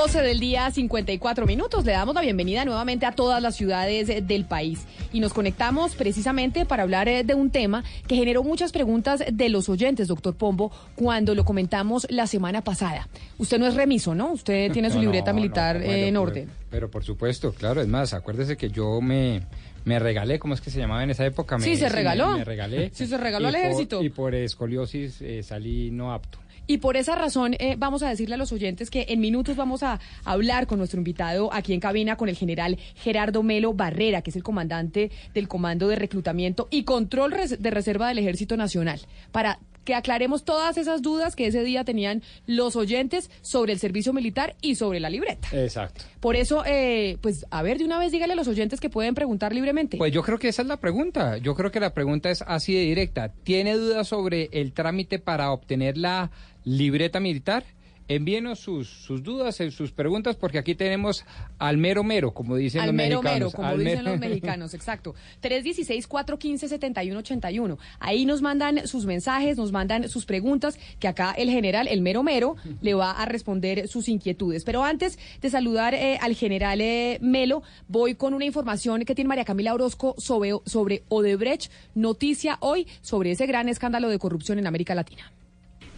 [0.07, 1.83] 12 del día, 54 minutos.
[1.83, 4.85] Le damos la bienvenida nuevamente a todas las ciudades eh, del país.
[5.11, 9.49] Y nos conectamos precisamente para hablar eh, de un tema que generó muchas preguntas de
[9.49, 13.09] los oyentes, doctor Pombo, cuando lo comentamos la semana pasada.
[13.37, 14.31] Usted no es remiso, ¿no?
[14.31, 16.49] Usted tiene su libreta no, militar no, eh, bueno, en orden.
[16.69, 19.41] Pero por supuesto, claro, es más, acuérdese que yo me,
[19.83, 21.57] me regalé, ¿cómo es que se llamaba en esa época?
[21.57, 22.31] Me- Sí, se regaló.
[22.31, 22.91] Me, me regalé.
[22.93, 24.01] Sí, se regaló al ejército.
[24.01, 26.39] y por escoliosis eh, salí no apto.
[26.67, 29.83] Y por esa razón eh, vamos a decirle a los oyentes que en minutos vamos
[29.83, 34.31] a hablar con nuestro invitado aquí en cabina, con el general Gerardo Melo Barrera, que
[34.31, 38.99] es el comandante del Comando de Reclutamiento y Control de Reserva del Ejército Nacional,
[39.31, 44.11] para que aclaremos todas esas dudas que ese día tenían los oyentes sobre el servicio
[44.11, 45.47] militar y sobre la libreta.
[45.53, 46.03] Exacto.
[46.19, 49.15] Por eso, eh, pues, a ver, de una vez dígale a los oyentes que pueden
[49.15, 49.95] preguntar libremente.
[49.95, 51.37] Pues yo creo que esa es la pregunta.
[51.37, 53.31] Yo creo que la pregunta es así de directa.
[53.45, 56.31] ¿Tiene dudas sobre el trámite para obtener la
[56.65, 57.63] libreta militar?
[58.09, 61.25] Envíenos sus, sus dudas, sus preguntas, porque aquí tenemos
[61.59, 63.39] al mero mero, como dicen Al los mero mexicanos.
[63.39, 65.13] mero, como al dicen mero- los mexicanos, exacto.
[65.41, 67.77] 316-415-7181.
[67.99, 72.23] Ahí nos mandan sus mensajes, nos mandan sus preguntas, que acá el general, el mero
[72.23, 74.63] mero, le va a responder sus inquietudes.
[74.63, 79.27] Pero antes de saludar eh, al general eh, Melo, voy con una información que tiene
[79.27, 84.67] María Camila Orozco sobre, sobre Odebrecht, noticia hoy sobre ese gran escándalo de corrupción en
[84.67, 85.31] América Latina.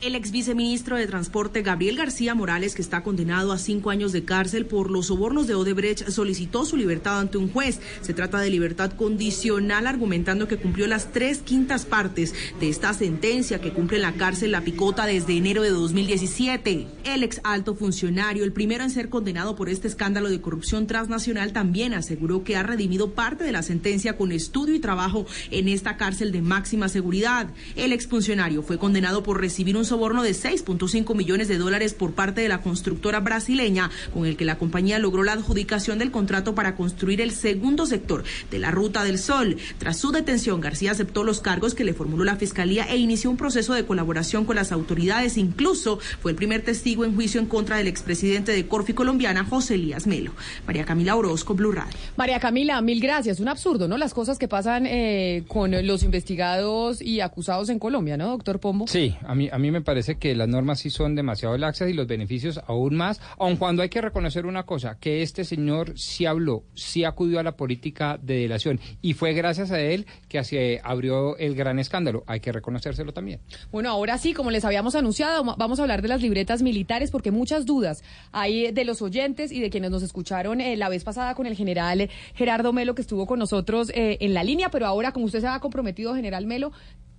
[0.01, 4.23] El ex viceministro de Transporte Gabriel García Morales, que está condenado a cinco años de
[4.23, 7.81] cárcel por los sobornos de Odebrecht, solicitó su libertad ante un juez.
[7.99, 13.59] Se trata de libertad condicional, argumentando que cumplió las tres quintas partes de esta sentencia
[13.59, 16.87] que cumple en la cárcel La Picota desde enero de 2017.
[17.03, 21.51] El ex alto funcionario, el primero en ser condenado por este escándalo de corrupción transnacional,
[21.51, 25.97] también aseguró que ha redimido parte de la sentencia con estudio y trabajo en esta
[25.97, 27.49] cárcel de máxima seguridad.
[27.75, 32.41] El exfuncionario fue condenado por recibir un soborno de 6.5 millones de dólares por parte
[32.41, 36.75] de la constructora brasileña, con el que la compañía logró la adjudicación del contrato para
[36.75, 39.57] construir el segundo sector de la Ruta del Sol.
[39.77, 43.37] Tras su detención, García aceptó los cargos que le formuló la Fiscalía e inició un
[43.37, 45.37] proceso de colaboración con las autoridades.
[45.37, 49.75] Incluso fue el primer testigo en juicio en contra del expresidente de Corfi colombiana, José
[49.75, 50.31] Elías Melo.
[50.65, 51.97] María Camila Orozco, Blue Radio.
[52.15, 53.39] María Camila, mil gracias.
[53.39, 53.97] Un absurdo, ¿no?
[53.97, 58.87] Las cosas que pasan eh, con los investigados y acusados en Colombia, ¿no, doctor Pombo?
[58.87, 61.93] Sí, a mí, a mí me parece que las normas sí son demasiado laxas y
[61.93, 66.25] los beneficios aún más, aun cuando hay que reconocer una cosa, que este señor sí
[66.25, 70.81] habló, sí acudió a la política de delación y fue gracias a él que se
[70.83, 72.23] abrió el gran escándalo.
[72.27, 73.39] Hay que reconocérselo también.
[73.71, 77.31] Bueno, ahora sí, como les habíamos anunciado, vamos a hablar de las libretas militares porque
[77.31, 81.35] muchas dudas hay de los oyentes y de quienes nos escucharon eh, la vez pasada
[81.35, 85.11] con el general Gerardo Melo que estuvo con nosotros eh, en la línea, pero ahora
[85.11, 86.71] como usted se ha comprometido, general Melo,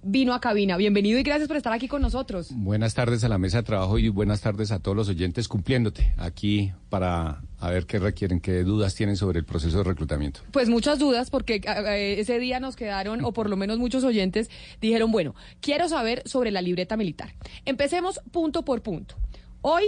[0.02, 0.76] vino a cabina.
[0.76, 2.48] Bienvenido y gracias por estar aquí con nosotros.
[2.52, 6.14] Buenas tardes a la mesa de trabajo y buenas tardes a todos los oyentes cumpliéndote
[6.16, 10.40] aquí para a ver qué requieren, qué dudas tienen sobre el proceso de reclutamiento.
[10.52, 14.50] Pues muchas dudas porque eh, ese día nos quedaron, o por lo menos muchos oyentes
[14.80, 17.34] dijeron, bueno, quiero saber sobre la libreta militar.
[17.64, 19.16] Empecemos punto por punto.
[19.60, 19.84] Hoy,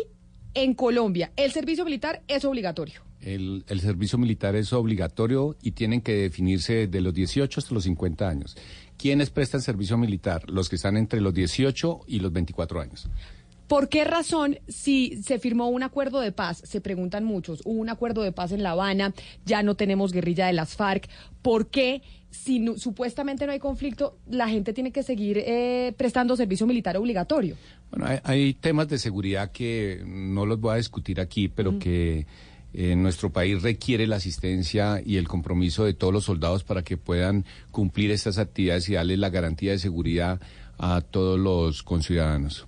[0.55, 3.01] en Colombia, el servicio militar es obligatorio.
[3.21, 7.85] El, el servicio militar es obligatorio y tienen que definirse de los 18 hasta los
[7.85, 8.57] 50 años.
[9.03, 10.49] ¿Quiénes prestan servicio militar?
[10.49, 13.09] Los que están entre los 18 y los 24 años.
[13.67, 17.89] ¿Por qué razón, si se firmó un acuerdo de paz, se preguntan muchos, hubo un
[17.89, 19.13] acuerdo de paz en La Habana,
[19.45, 21.09] ya no tenemos guerrilla de las FARC,
[21.43, 26.37] ¿por qué, si no- supuestamente no hay conflicto, la gente tiene que seguir eh, prestando
[26.37, 27.57] servicio militar obligatorio?
[27.91, 32.25] Bueno, hay, hay temas de seguridad que no los voy a discutir aquí, pero que
[32.75, 36.97] eh, nuestro país requiere la asistencia y el compromiso de todos los soldados para que
[36.97, 40.41] puedan cumplir estas actividades y darles la garantía de seguridad
[40.79, 42.67] a todos los conciudadanos.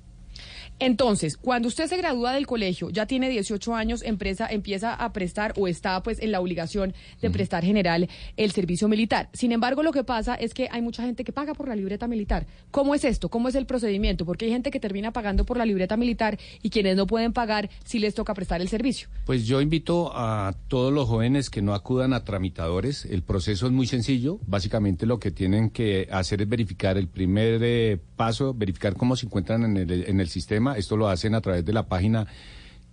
[0.84, 5.54] Entonces, cuando usted se gradúa del colegio, ya tiene 18 años, empresa empieza a prestar
[5.56, 6.92] o está pues en la obligación
[7.22, 8.06] de prestar general
[8.36, 9.30] el servicio militar.
[9.32, 12.06] Sin embargo, lo que pasa es que hay mucha gente que paga por la libreta
[12.06, 12.46] militar.
[12.70, 13.30] ¿Cómo es esto?
[13.30, 14.26] ¿Cómo es el procedimiento?
[14.26, 17.70] Porque hay gente que termina pagando por la libreta militar y quienes no pueden pagar
[17.86, 19.08] si les toca prestar el servicio.
[19.24, 23.06] Pues yo invito a todos los jóvenes que no acudan a tramitadores.
[23.06, 24.38] El proceso es muy sencillo.
[24.46, 29.24] Básicamente lo que tienen que hacer es verificar el primer eh, paso, verificar cómo se
[29.24, 30.73] encuentran en el, en el sistema.
[30.76, 32.26] Esto lo hacen a través de la página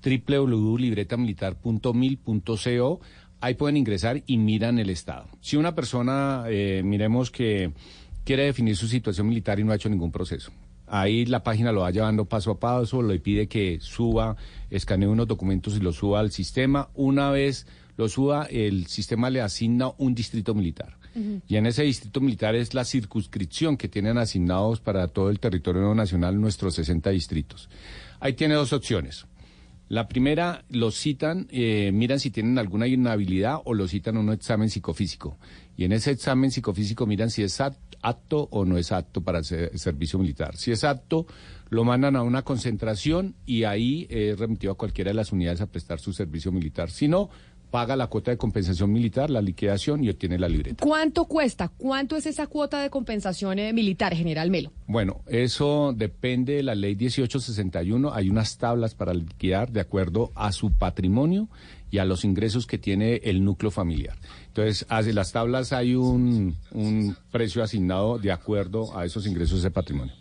[0.04, 3.02] www.libretamilitar.mil.co.
[3.40, 5.28] Ahí pueden ingresar y miran el estado.
[5.42, 7.72] Si una persona, eh, miremos que
[8.24, 10.52] quiere definir su situación militar y no ha hecho ningún proceso.
[10.88, 14.36] Ahí la página lo va llevando paso a paso, le pide que suba,
[14.70, 16.90] escanee unos documentos y los suba al sistema.
[16.96, 20.98] Una vez lo suba, el sistema le asigna un distrito militar.
[21.48, 25.94] Y en ese distrito militar es la circunscripción que tienen asignados para todo el territorio
[25.94, 27.70] nacional nuestros 60 distritos.
[28.20, 29.26] Ahí tiene dos opciones.
[29.90, 34.32] La primera, los citan, eh, miran si tienen alguna inhabilidad o lo citan a un
[34.32, 35.38] examen psicofísico.
[35.76, 39.40] Y en ese examen psicofísico miran si es apt- apto o no es apto para
[39.40, 39.46] el
[39.78, 40.56] servicio militar.
[40.56, 41.28] Si es apto,
[41.70, 45.68] lo mandan a una concentración y ahí es remitido a cualquiera de las unidades a
[45.68, 46.90] prestar su servicio militar.
[46.90, 47.30] Si no,
[47.72, 50.86] paga la cuota de compensación militar, la liquidación y obtiene la libreta.
[50.86, 51.70] ¿Cuánto cuesta?
[51.70, 54.72] ¿Cuánto es esa cuota de compensación eh, militar, general Melo?
[54.88, 58.14] Bueno, eso depende de la ley 1861.
[58.14, 61.48] Hay unas tablas para liquidar de acuerdo a su patrimonio
[61.90, 64.18] y a los ingresos que tiene el núcleo familiar.
[64.48, 69.72] Entonces, hace las tablas hay un, un precio asignado de acuerdo a esos ingresos de
[69.72, 70.21] patrimonio.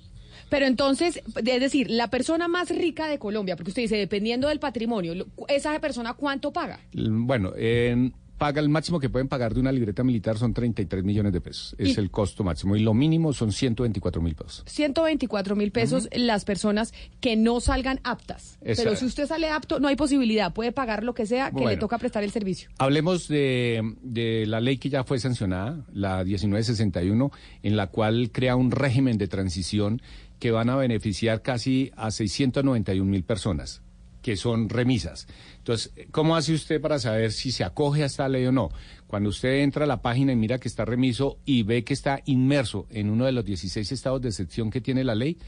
[0.51, 4.59] Pero entonces, es decir, la persona más rica de Colombia, porque usted dice, dependiendo del
[4.61, 5.15] patrimonio,
[5.49, 6.81] ¿esa persona cuánto paga?
[6.93, 11.31] Bueno, en- paga el máximo que pueden pagar de una libreta militar son 33 millones
[11.35, 11.75] de pesos.
[11.77, 12.75] Es Y- el costo máximo.
[12.75, 14.63] Y lo mínimo son 124 mil pesos.
[14.67, 18.57] 124 mil pesos las personas que no salgan aptas.
[18.65, 20.55] Pero si usted sale apto, no hay posibilidad.
[20.55, 22.71] Puede pagar lo que sea que le toca prestar el servicio.
[22.79, 27.31] Hablemos de, de la ley que ya fue sancionada, la 1961,
[27.63, 30.01] en la cual crea un régimen de transición
[30.41, 33.83] que van a beneficiar casi a 691 mil personas,
[34.23, 35.29] que son remisas.
[35.59, 38.71] Entonces, ¿cómo hace usted para saber si se acoge a esta ley o no?
[39.07, 42.21] Cuando usted entra a la página y mira que está remiso y ve que está
[42.25, 45.39] inmerso en uno de los 16 estados de excepción que tiene la ley,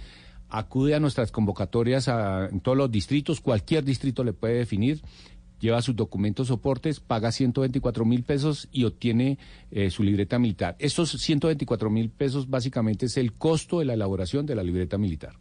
[0.48, 5.00] acude a nuestras convocatorias a- en todos los distritos, cualquier distrito le puede definir,
[5.62, 9.38] lleva sus documentos soportes, paga 124 mil pesos y obtiene
[9.70, 10.76] eh, su libreta militar.
[10.78, 15.34] Estos 124 mil pesos básicamente es el costo de la elaboración de la libreta militar.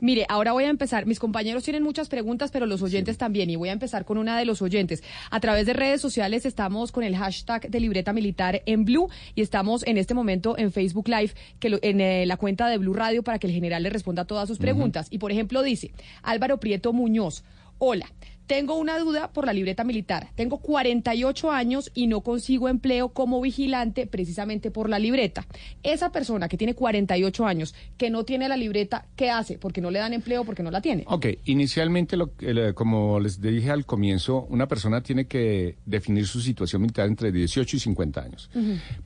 [0.00, 1.06] Mire, ahora voy a empezar.
[1.06, 3.50] Mis compañeros tienen muchas preguntas, pero los oyentes también.
[3.50, 5.02] Y voy a empezar con una de los oyentes.
[5.32, 9.40] A través de redes sociales estamos con el hashtag de libreta militar en Blue y
[9.42, 12.94] estamos en este momento en Facebook Live, que lo- en eh, la cuenta de Blue
[12.94, 15.08] Radio para que el general le responda a todas sus preguntas.
[15.10, 15.90] Y por ejemplo dice
[16.22, 17.42] Álvaro Prieto Muñoz.
[17.78, 18.06] Hola,
[18.48, 20.30] tengo una duda por la libreta militar.
[20.34, 25.46] Tengo 48 años y no consigo empleo como vigilante precisamente por la libreta.
[25.82, 29.58] Esa persona que tiene 48 años, que no tiene la libreta, ¿qué hace?
[29.58, 31.04] Porque no le dan empleo, porque no la tiene.
[31.06, 36.40] Ok, inicialmente, lo, el- como les dije al comienzo, una persona tiene que definir su
[36.40, 38.50] situación militar entre 18 y 50 años.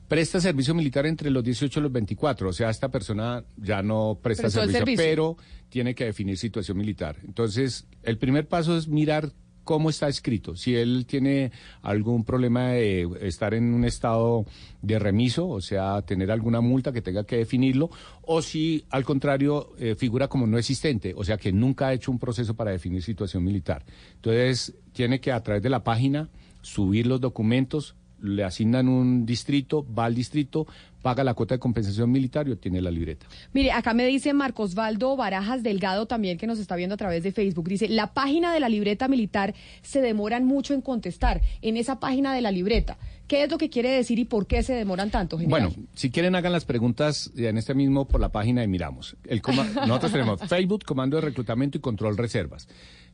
[0.07, 4.17] Presta servicio militar entre los 18 y los 24, o sea, esta persona ya no
[4.21, 5.03] presta servicio, servicio.
[5.05, 5.37] pero
[5.73, 7.17] tiene que definir situación militar.
[7.23, 9.31] Entonces, el primer paso es mirar
[9.63, 10.55] cómo está escrito.
[10.55, 11.51] Si él tiene
[11.81, 14.45] algún problema de estar en un estado
[14.83, 17.89] de remiso, o sea, tener alguna multa que tenga que definirlo,
[18.21, 22.11] o si al contrario eh, figura como no existente, o sea, que nunca ha hecho
[22.11, 23.83] un proceso para definir situación militar.
[24.13, 26.29] Entonces, tiene que a través de la página
[26.61, 30.65] subir los documentos, le asignan un distrito, va al distrito,
[31.01, 33.25] paga la cuota de compensación militar y obtiene la libreta.
[33.51, 37.23] Mire, acá me dice Marcos Valdo Barajas Delgado también que nos está viendo a través
[37.23, 37.67] de Facebook.
[37.67, 41.41] Dice, la página de la libreta militar se demoran mucho en contestar.
[41.61, 42.97] En esa página de la libreta,
[43.27, 45.67] ¿qué es lo que quiere decir y por qué se demoran tanto, general?
[45.71, 49.17] Bueno, si quieren hagan las preguntas eh, en este mismo por la página de Miramos.
[49.27, 52.69] El coma- nosotros tenemos Facebook, Comando de Reclutamiento y Control Reservas.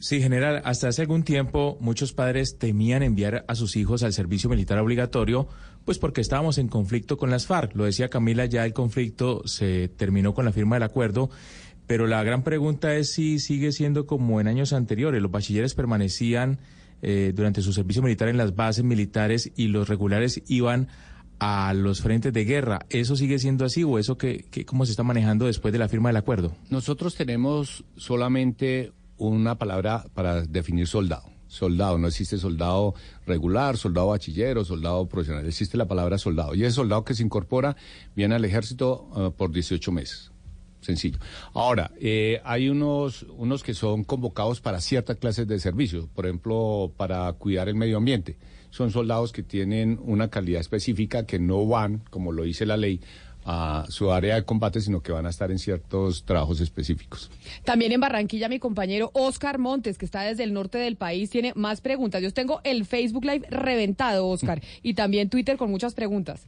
[0.00, 4.48] Sí, general, hasta hace algún tiempo muchos padres temían enviar a sus hijos al servicio
[4.48, 5.48] militar obligatorio,
[5.84, 7.74] pues porque estábamos en conflicto con las FARC.
[7.74, 11.30] Lo decía Camila, ya el conflicto se terminó con la firma del acuerdo,
[11.88, 15.20] pero la gran pregunta es si sigue siendo como en años anteriores.
[15.20, 16.60] Los bachilleres permanecían
[17.02, 20.88] eh, durante su servicio militar en las bases militares y los regulares iban
[21.40, 22.80] a los frentes de guerra.
[22.88, 25.88] ¿Eso sigue siendo así o eso que, que cómo se está manejando después de la
[25.88, 26.54] firma del acuerdo?
[26.70, 31.24] Nosotros tenemos solamente una palabra para definir soldado.
[31.46, 32.94] Soldado, no existe soldado
[33.26, 36.54] regular, soldado bachillero, soldado profesional, existe la palabra soldado.
[36.54, 37.76] Y ese soldado que se incorpora
[38.14, 40.30] viene al ejército eh, por 18 meses.
[40.80, 41.18] Sencillo.
[41.54, 46.92] Ahora, eh, hay unos, unos que son convocados para ciertas clases de servicios, por ejemplo,
[46.96, 48.38] para cuidar el medio ambiente.
[48.70, 53.00] Son soldados que tienen una calidad específica que no van, como lo dice la ley,
[53.50, 57.30] a su área de combate, sino que van a estar en ciertos trabajos específicos.
[57.64, 61.54] También en Barranquilla, mi compañero Oscar Montes, que está desde el norte del país, tiene
[61.56, 62.20] más preguntas.
[62.20, 66.42] Yo tengo el Facebook Live reventado, Oscar, y también Twitter con muchas preguntas.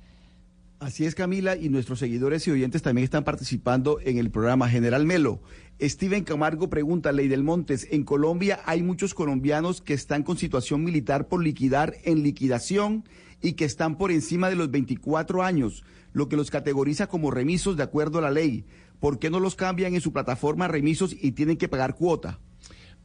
[0.78, 5.06] Así es, Camila, y nuestros seguidores y oyentes también están participando en el programa General
[5.06, 5.40] Melo.
[5.80, 10.84] Steven Camargo pregunta, Ley del Montes, en Colombia hay muchos colombianos que están con situación
[10.84, 13.04] militar por liquidar en liquidación
[13.40, 15.82] y que están por encima de los 24 años,
[16.12, 18.64] lo que los categoriza como remisos de acuerdo a la ley.
[18.98, 22.38] ¿Por qué no los cambian en su plataforma remisos y tienen que pagar cuota?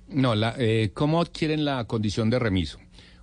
[0.08, 2.80] No, la, eh, ¿cómo adquieren la condición de remiso?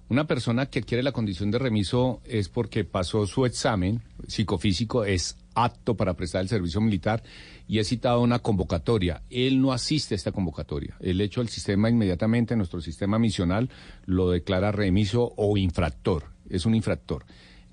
[0.08, 5.38] Una persona que adquiere la condición de remiso es porque pasó su examen psicofísico, es
[5.54, 7.22] apto para prestar el servicio militar
[7.66, 9.22] y es citado a una convocatoria.
[9.30, 10.96] Él no asiste a esta convocatoria.
[11.00, 13.70] El hecho del sistema inmediatamente, nuestro sistema misional,
[14.04, 16.24] lo declara remiso o infractor.
[16.50, 17.24] Es un infractor.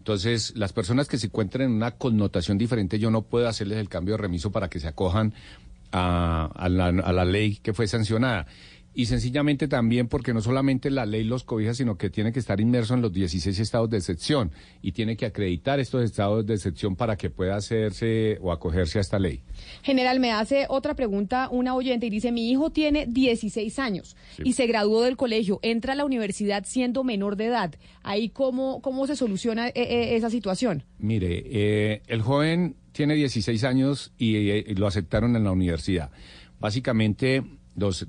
[0.10, 3.90] Entonces, las personas que se encuentren en una connotación diferente, yo no puedo hacerles el
[3.90, 5.36] cambio de remiso para que se acojan
[5.92, 8.48] a, a la, a la ley que fue sancionada.
[9.00, 12.60] Y sencillamente también porque no solamente la ley los cobija, sino que tiene que estar
[12.60, 14.52] inmerso en los 16 estados de excepción
[14.82, 19.02] y tiene que acreditar estos estados de excepción para que pueda hacerse o acogerse a
[19.02, 19.42] esta ley.
[19.84, 24.52] General, me hace otra pregunta una oyente y dice, mi hijo tiene 16 años y
[24.52, 27.76] se graduó del colegio, entra a la universidad siendo menor de edad.
[28.04, 30.84] Ahí, ¿cómo, cómo se soluciona eh, eh, esa situación?
[30.98, 36.12] Mire, eh, el joven tiene 16 años y, eh, lo aceptaron en la universidad.
[36.60, 37.46] Básicamente,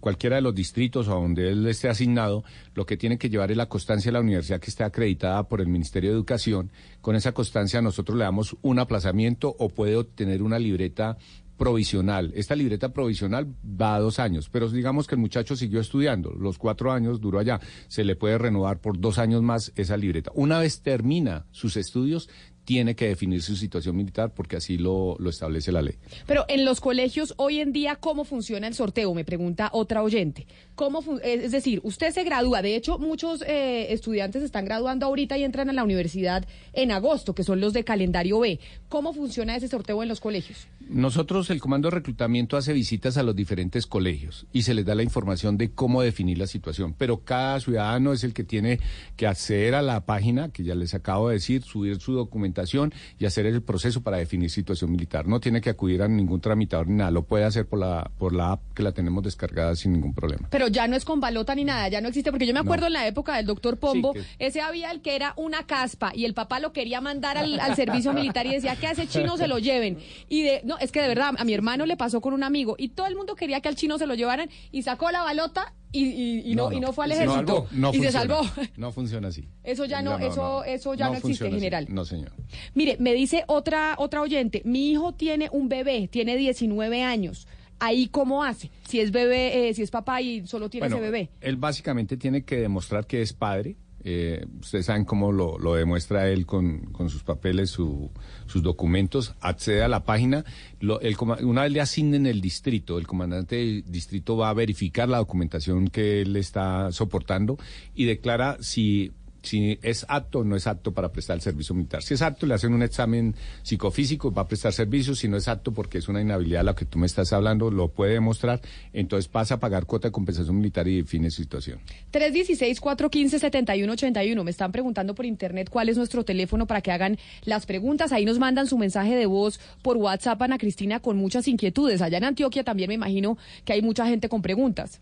[0.00, 2.44] cualquiera de los distritos o donde él esté asignado,
[2.74, 5.60] lo que tiene que llevar es la constancia de la universidad que esté acreditada por
[5.60, 6.70] el Ministerio de Educación.
[7.00, 11.16] Con esa constancia nosotros le damos un aplazamiento o puede obtener una libreta
[11.60, 12.32] provisional.
[12.34, 16.56] Esta libreta provisional va a dos años, pero digamos que el muchacho siguió estudiando, los
[16.56, 20.30] cuatro años duró allá, se le puede renovar por dos años más esa libreta.
[20.34, 22.30] Una vez termina sus estudios,
[22.70, 25.96] tiene que definir su situación militar porque así lo, lo establece la ley.
[26.24, 29.12] Pero en los colegios hoy en día, ¿cómo funciona el sorteo?
[29.12, 30.46] Me pregunta otra oyente.
[30.80, 32.62] ¿Cómo fun- es decir, usted se gradúa.
[32.62, 37.34] De hecho, muchos eh, estudiantes están graduando ahorita y entran a la universidad en agosto,
[37.34, 38.58] que son los de calendario B.
[38.88, 40.68] ¿Cómo funciona ese sorteo en los colegios?
[40.88, 44.94] Nosotros, el Comando de Reclutamiento, hace visitas a los diferentes colegios y se les da
[44.94, 46.94] la información de cómo definir la situación.
[46.96, 48.80] Pero cada ciudadano es el que tiene
[49.16, 53.26] que acceder a la página, que ya les acabo de decir, subir su documentación y
[53.26, 55.28] hacer el proceso para definir situación militar.
[55.28, 58.34] No tiene que acudir a ningún tramitador ni nada, lo puede hacer por la, por
[58.34, 60.48] la app que la tenemos descargada sin ningún problema.
[60.50, 62.82] Pero ya no es con balota ni nada, ya no existe, porque yo me acuerdo
[62.82, 62.86] No.
[62.88, 66.24] en la época del doctor Pombo, Sí, ese había el que era una caspa y
[66.24, 69.36] el papá lo quería mandar al, al servicio militar y decía que a ese chino
[69.36, 69.98] se lo lleven.
[70.28, 72.74] Y de, no, es que de verdad, a mi hermano le pasó con un amigo
[72.78, 75.72] y todo el mundo quería que al chino se lo llevaran y sacó la balota
[75.92, 77.66] y, y- y no, y no fue al No, ejército.
[77.72, 78.12] no y se funciona.
[78.12, 78.68] salvó.
[78.76, 79.48] No funciona así.
[79.64, 81.54] Eso ya no, eso, eso ya no, existe, así.
[81.54, 81.86] general.
[81.88, 82.32] No, señor.
[82.74, 87.48] Mire, me dice otra, otra oyente, mi hijo tiene un bebé, tiene 19 años.
[87.80, 91.04] Ahí cómo hace, si es bebé, eh, si es papá y solo tiene Bueno, ese
[91.10, 91.30] bebé.
[91.40, 93.76] Él básicamente tiene que demostrar que es padre.
[94.02, 98.10] Eh, ustedes saben cómo lo, lo demuestra él con, con sus papeles, su-
[98.46, 99.34] sus documentos.
[99.42, 100.42] Accede a la página.
[100.80, 105.06] Lo- el una vez le asignen el distrito, el comandante del distrito va a verificar
[105.08, 107.58] la documentación que él está soportando
[107.94, 109.12] y declara si
[109.42, 112.02] si es apto o no es apto para prestar el servicio militar.
[112.02, 115.14] Si es apto, le hacen un examen psicofísico, va a prestar servicio.
[115.14, 117.70] Si no es apto porque es una inhabilidad a la que tú me estás hablando,
[117.70, 118.60] lo puede demostrar.
[118.92, 121.80] Entonces pasa a pagar cuota de compensación militar y define su situación.
[122.12, 124.44] 316-415-7181.
[124.44, 128.12] Me están preguntando por internet cuál es nuestro teléfono para que hagan las preguntas.
[128.12, 132.02] Ahí nos mandan su mensaje de voz por WhatsApp, Ana Cristina, con muchas inquietudes.
[132.02, 135.00] Allá en Antioquia también me imagino que hay mucha gente con preguntas.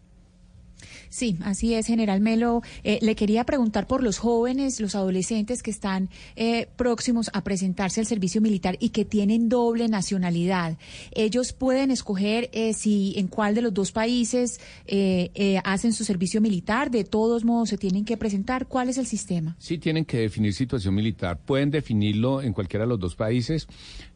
[1.09, 2.63] Sí, así es, General Melo.
[2.85, 8.01] Eh, le quería preguntar por los jóvenes, los adolescentes que están eh, próximos a presentarse
[8.01, 10.77] al servicio militar y que tienen doble nacionalidad.
[11.13, 16.05] Ellos pueden escoger eh, si en cuál de los dos países eh, eh, hacen su
[16.05, 16.91] servicio militar.
[16.91, 18.67] De todos modos, se tienen que presentar.
[18.67, 19.57] ¿Cuál es el sistema?
[19.59, 21.39] Sí tienen que definir situación militar.
[21.39, 23.67] Pueden definirlo en cualquiera de los dos países.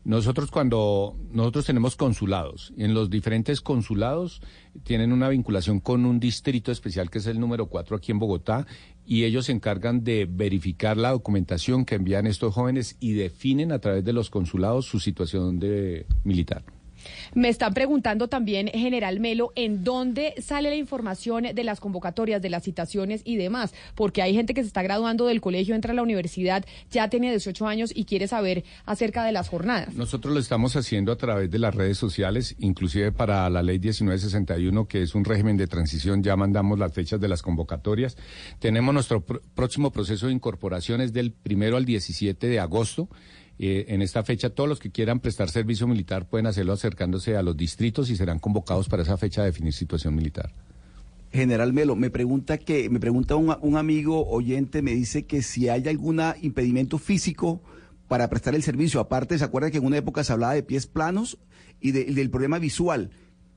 [0.04, 4.42] Nosotros cuando nosotros tenemos consulados, en los diferentes consulados
[4.82, 8.66] tienen una vinculación con un distrito especial que es el número 4 aquí en Bogotá
[9.06, 13.78] y ellos se encargan de verificar la documentación que envían estos jóvenes y definen a
[13.78, 16.64] través de los consulados su situación de militar.
[17.34, 22.50] Me están preguntando también, General Melo, en dónde sale la información de las convocatorias, de
[22.50, 25.94] las citaciones y demás, porque hay gente que se está graduando del colegio, entra a
[25.94, 29.94] la universidad, ya tiene 18 años y quiere saber acerca de las jornadas.
[29.94, 34.86] Nosotros lo estamos haciendo a través de las redes sociales, inclusive para la ley 1961,
[34.86, 38.16] que es un régimen de transición, ya mandamos las fechas de las convocatorias.
[38.58, 43.08] Tenemos nuestro pr- próximo proceso de incorporaciones del primero al 17 de agosto.
[43.64, 47.42] Eh, en esta fecha, todos los que quieran prestar servicio militar pueden hacerlo acercándose a
[47.42, 50.50] los distritos y serán convocados para esa fecha a definir situación militar.
[51.30, 55.86] General Melo, me pregunta que me pregunta un, amigo oyente, me dice que si hay
[55.86, 57.62] algún impedimento físico
[58.08, 58.98] para prestar el servicio.
[58.98, 61.38] Aparte, ¿se acuerda que en una época se hablaba de pies planos
[61.80, 63.12] y del problema visual?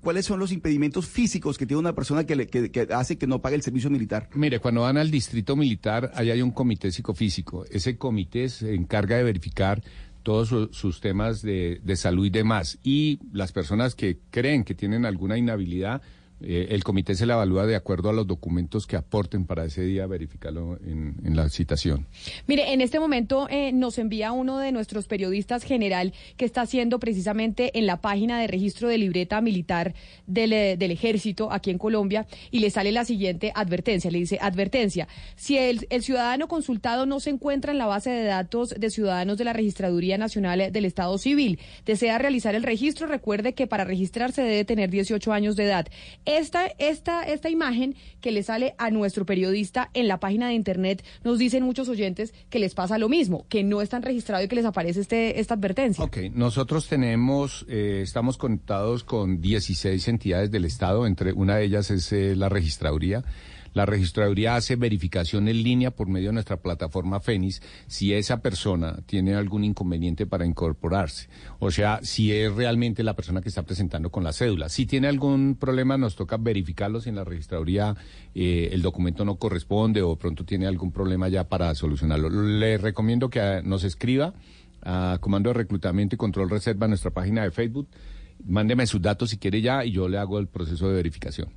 [0.06, 3.26] ¿Cuáles son los impedimentos físicos que tiene una persona que, le- que- que hace que
[3.26, 4.30] no pague el servicio militar?
[4.36, 7.66] Mire, cuando van al distrito militar, ahí hay un comité psicofísico.
[7.72, 9.82] Ese comité se encarga de verificar
[10.22, 12.78] todos su- sus temas de, de salud y demás.
[12.84, 16.04] Y las personas que creen que tienen alguna inhabilidad,
[16.42, 19.84] eh, el comité se la evalúa de acuerdo a los documentos que aporten para ese
[19.84, 22.08] día verificarlo en, la citación.
[22.48, 27.00] Mire, en este momento eh, nos envía uno de nuestros periodistas general que está haciendo
[27.00, 29.94] precisamente en la página de registro de libreta militar
[30.28, 34.12] del, eh, ejército aquí en Colombia y le sale la siguiente advertencia.
[34.12, 38.70] Le dice, advertencia, si el ciudadano consultado no se encuentra en la base de datos
[38.70, 43.68] de ciudadanos de la Registraduría Nacional del Estado Civil, desea realizar el registro, recuerde que
[43.68, 45.88] para registrarse debe tener 18 años de edad.
[46.26, 51.04] Esta, esta, esta imagen que le sale a nuestro periodista en la página de internet,
[51.24, 54.56] nos dicen muchos oyentes que les pasa lo mismo, que no están registrados y que
[54.56, 56.04] les aparece este, esta advertencia.
[56.04, 61.92] Ok, nosotros tenemos, eh, estamos conectados con 16 entidades del Estado, entre una de ellas
[61.92, 63.24] es eh, la registraduría.
[63.76, 69.00] La registraduría hace verificación en línea por medio de nuestra plataforma FENIS si esa persona
[69.06, 71.28] tiene algún inconveniente para incorporarse.
[71.60, 74.70] O sea, si es realmente la persona que está presentando con la cédula.
[74.70, 77.98] Si tiene algún problema, nos toca verificarlo si en la registraduría
[78.34, 82.30] eh, el documento no corresponde o pronto tiene algún problema ya para solucionarlo.
[82.30, 84.34] Le recomiendo que ah, nos escriba
[84.84, 87.90] a Comando de Reclutamiento y Control Reserva en nuestra página de Facebook.
[88.46, 91.50] Mándeme sus datos si quiere ya y yo le hago el proceso de verificación.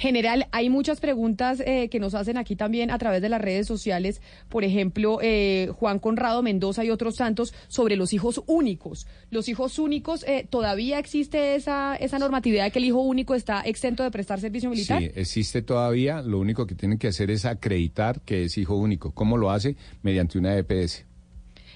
[0.00, 3.66] General, hay muchas preguntas eh, que nos hacen aquí también a través de las redes
[3.66, 4.22] sociales.
[4.48, 9.06] Por ejemplo, eh, Juan Conrado Mendoza y otros tantos sobre los hijos únicos.
[9.30, 13.60] Los hijos únicos, eh, ¿todavía existe esa, esa normatividad de que el hijo único está
[13.60, 15.02] exento de prestar servicio militar?
[15.02, 16.22] Sí, existe todavía.
[16.22, 19.12] Lo único que tienen que hacer es acreditar que es hijo único.
[19.12, 19.76] ¿Cómo lo hace?
[20.02, 21.09] Mediante una EPS.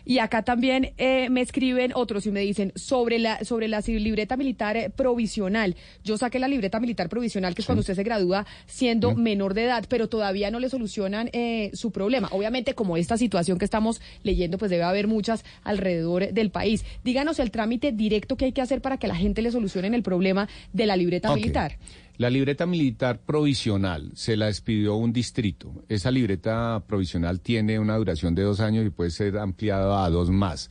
[0.04, 4.36] Y acá también eh, me escriben otros y me dicen sobre la sobre la libreta
[4.36, 5.76] militar eh, provisional.
[6.02, 9.64] Yo saqué la libreta militar provisional, que es cuando usted se gradúa siendo menor de
[9.64, 12.28] edad, pero todavía no le solucionan eh, su problema.
[12.32, 16.84] Obviamente, como esta situación que estamos leyendo, pues debe haber muchas alrededor del país.
[17.02, 20.02] Díganos el trámite directo que hay que hacer para que la gente le solucionen el
[20.02, 21.78] problema de la libreta militar.
[22.16, 25.84] La libreta militar provisional se la expidió un distrito.
[25.88, 30.30] Esa libreta provisional tiene una duración de dos años y puede ser ampliada a dos
[30.30, 30.70] más.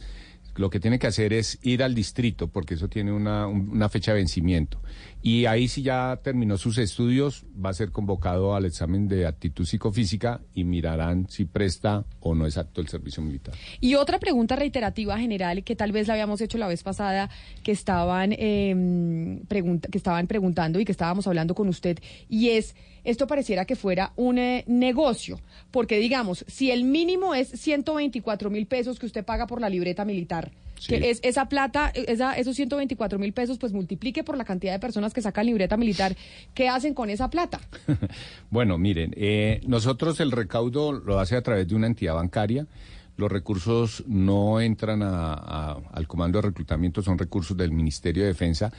[0.55, 3.89] Lo que tiene que hacer es ir al distrito, porque eso tiene una, un- una
[3.89, 4.80] fecha de vencimiento.
[5.21, 9.65] Y ahí si ya terminó sus estudios, va a ser convocado al examen de actitud
[9.65, 13.55] psicofísica y mirarán si presta o no es apto el servicio militar.
[13.80, 17.30] Y otra pregunta reiterativa general que tal vez la habíamos hecho la vez pasada,
[17.63, 21.99] que estaban, eh, que estaban preguntando y que estábamos hablando con usted,
[22.30, 25.39] y es, esto pareciera que fuera un eh, negocio,
[25.71, 30.05] porque digamos, si el mínimo es 124 mil pesos que usted paga por la libreta
[30.05, 30.88] militar, Sí.
[30.99, 34.80] que es esa plata, esa, esos 124 mil pesos, pues multiplique por la cantidad de
[34.80, 36.15] personas que sacan libreta militar,
[36.53, 37.61] ¿qué hacen con esa plata?
[38.49, 42.67] Bueno, miren, eh, nosotros el recaudo lo hace a través de una entidad bancaria.
[43.15, 48.30] Los recursos no entran a- a- al comando de reclutamiento, son recursos del Ministerio de
[48.30, 48.73] Defensa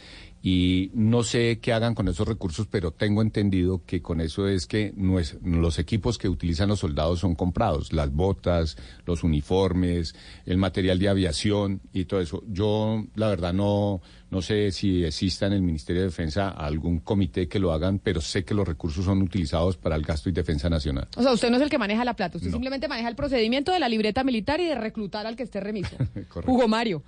[0.47, 4.67] y no sé qué hagan con esos recursos, pero tengo entendido que con eso es
[4.67, 4.93] que
[5.43, 8.77] los equipos que utilizan los soldados son comprados, las botas,
[9.07, 10.15] los uniformes,
[10.45, 12.43] el material de aviación y todo eso.
[12.47, 17.49] Yo, la verdad, no, no sé si exista en el Ministerio de Defensa algún comité
[17.49, 20.69] que lo hagan, pero sé que los recursos son utilizados para el gasto y defensa
[20.69, 21.09] nacional.
[21.17, 22.57] O sea, usted no es el que maneja la plata, usted No.
[22.57, 25.97] simplemente maneja el procedimiento de la libreta militar y de reclutar al que esté remiso.
[26.47, 27.03] Hugo Mario.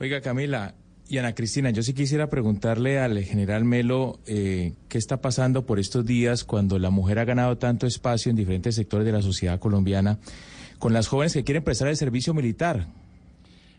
[0.00, 0.74] Oiga, Camila
[1.08, 5.78] y Ana Cristina, yo sí quisiera preguntarle al general Melo eh, qué está pasando por
[5.78, 9.58] estos días cuando la mujer ha ganado tanto espacio en diferentes sectores de la sociedad
[9.58, 10.18] colombiana
[10.78, 12.88] con las jóvenes que quieren prestar el servicio militar.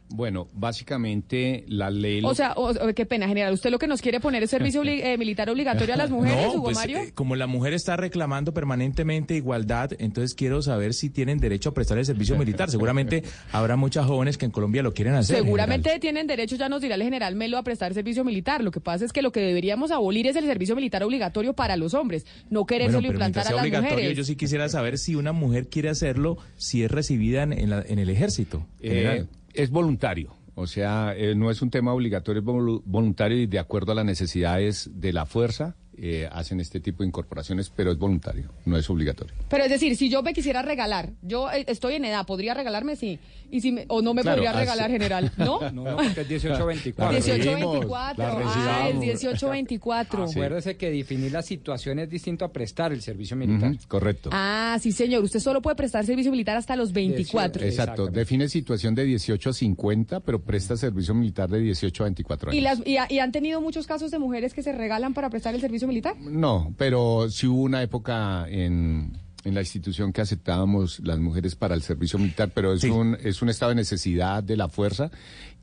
[0.10, 2.22] Bueno, básicamente la ley...
[2.24, 2.56] O sea,
[2.96, 3.54] qué pena, general.
[3.54, 6.46] ¿Usted lo que nos quiere poner es servicio obli- eh, militar obligatorio a las mujeres,
[6.48, 7.00] No, Hugo pues, Mario?
[7.00, 11.74] eh, como la mujer está reclamando permanentemente igualdad, entonces quiero saber si tienen derecho a
[11.74, 12.70] prestar el servicio militar.
[12.70, 15.38] Seguramente habrá muchas jóvenes que en Colombia lo quieren hacer.
[15.38, 18.64] Seguramente tienen derecho, ya nos dirá el general Melo, a prestar servicio militar.
[18.64, 21.78] Lo que pasa es que lo que deberíamos abolir es el servicio militar obligatorio para
[21.78, 24.18] los hombres, no Bueno, pero implantar a las obligatorio, mujeres.
[24.18, 27.84] yo sí quisiera saber si una mujer quiere hacerlo, si es recibida en, en la-
[27.88, 28.66] en el ejército.
[28.82, 29.30] Eh, general.
[29.56, 33.60] Es voluntario, o sea, eh, no es un tema obligatorio, es volu- voluntario y de
[33.60, 37.98] acuerdo a las necesidades de la fuerza eh, hacen este tipo de incorporaciones, pero es
[37.98, 39.34] voluntario, no es obligatorio.
[39.50, 42.98] Pero es decir, si yo me quisiera regalar, yo eh, estoy en edad, ¿podría regalarme?
[42.98, 43.18] Sí.
[43.52, 45.72] Y si me- o no me Claro, podría hace- regalar, general, ¿no?
[45.72, 47.12] No, porque es 1824.
[47.14, 48.24] 1824.
[48.28, 50.24] Ah, es 1824.
[50.26, 53.74] Acuérdese que definir la situación es distinto a prestar el servicio militar.
[53.88, 54.30] Correcto.
[54.34, 55.24] Ah, sí, señor.
[55.24, 57.64] Usted solo puede prestar servicio militar hasta los 24.
[57.66, 62.52] Exacto, define situación de 18 a 50, pero presta servicio militar de 18 a 24
[62.52, 62.60] años.
[62.60, 65.30] ¿Y, las, y, ha- y han tenido muchos casos de mujeres que se regalan para
[65.30, 66.16] prestar el servicio militar?
[66.20, 71.76] No, pero sí hubo una época en, en la institución que aceptábamos las mujeres para
[71.76, 75.12] el servicio militar, pero es, un, es un estado de necesidad de la fuerza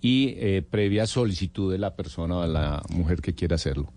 [0.01, 3.93] y eh, previa solicitud de la persona o de la mujer que quiera hacerlo.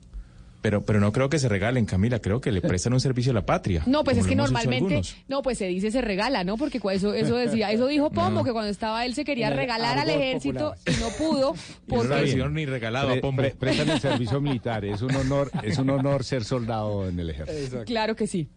[0.61, 3.35] Pero, pero no creo que se regalen, Camila, creo que le prestan un servicio a
[3.35, 3.83] la patria.
[3.85, 6.57] No, pues es que normalmente, no, pues se dice se regala, ¿no?
[6.57, 10.09] Porque eso, eso decía, eso dijo Pombo, que cuando estaba él se quería regalar al
[10.09, 10.97] ejército popular.
[10.97, 11.53] y no pudo.
[12.25, 13.43] Y no lo ni regalado a Pre- Pombo.
[13.43, 17.29] pre- prestan el servicio militar, es un honor, es un honor ser soldado en el
[17.29, 17.83] ejército.
[17.85, 18.49] claro que sí.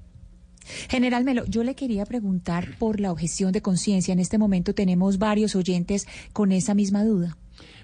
[0.89, 4.13] General Melo, yo le quería preguntar por la objeción de conciencia.
[4.13, 7.37] En este momento tenemos varios oyentes con esa misma duda.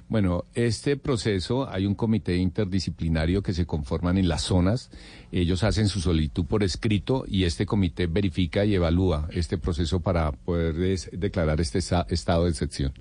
[0.06, 4.90] Bueno, este proceso, hay un comité interdisciplinario que se conforman en las zonas,
[5.32, 10.30] ellos hacen su solicitud por escrito y este comité verifica y evalúa este proceso para
[10.32, 12.92] poder des- declarar este estado de excepción.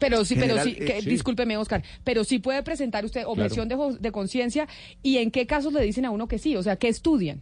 [0.00, 1.10] Pero sí, pero sí, eh, que- sí.
[1.10, 4.66] discúlpeme, Oscar, pero sí puede presentar usted objeción de, de conciencia
[5.00, 7.40] y en qué casos le dicen a uno que sí, o sea, ¿qué estudian?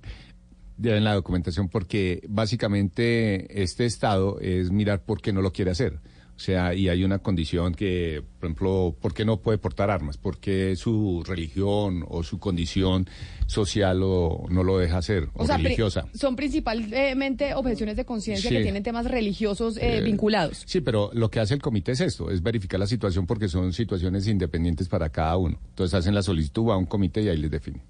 [0.82, 5.70] Ya en la documentación porque básicamente este estado es mirar por qué no lo quiere
[5.70, 5.98] hacer.
[6.36, 10.16] O sea, y hay una condición que, por ejemplo, ¿por qué no puede portar armas?
[10.16, 13.06] Porque su religión o su condición
[13.46, 16.06] social o no lo deja hacer, o, O sea, pri- religiosa.
[16.14, 18.56] son principalmente objeciones de conciencia Sí.
[18.56, 20.62] que tienen temas religiosos eh, Eh, vinculados.
[20.66, 23.74] Sí, pero lo que hace el comité es esto, es verificar la situación porque son
[23.74, 25.58] situaciones independientes para cada uno.
[25.68, 27.82] Entonces hacen la solicitud, a un comité y ahí les define.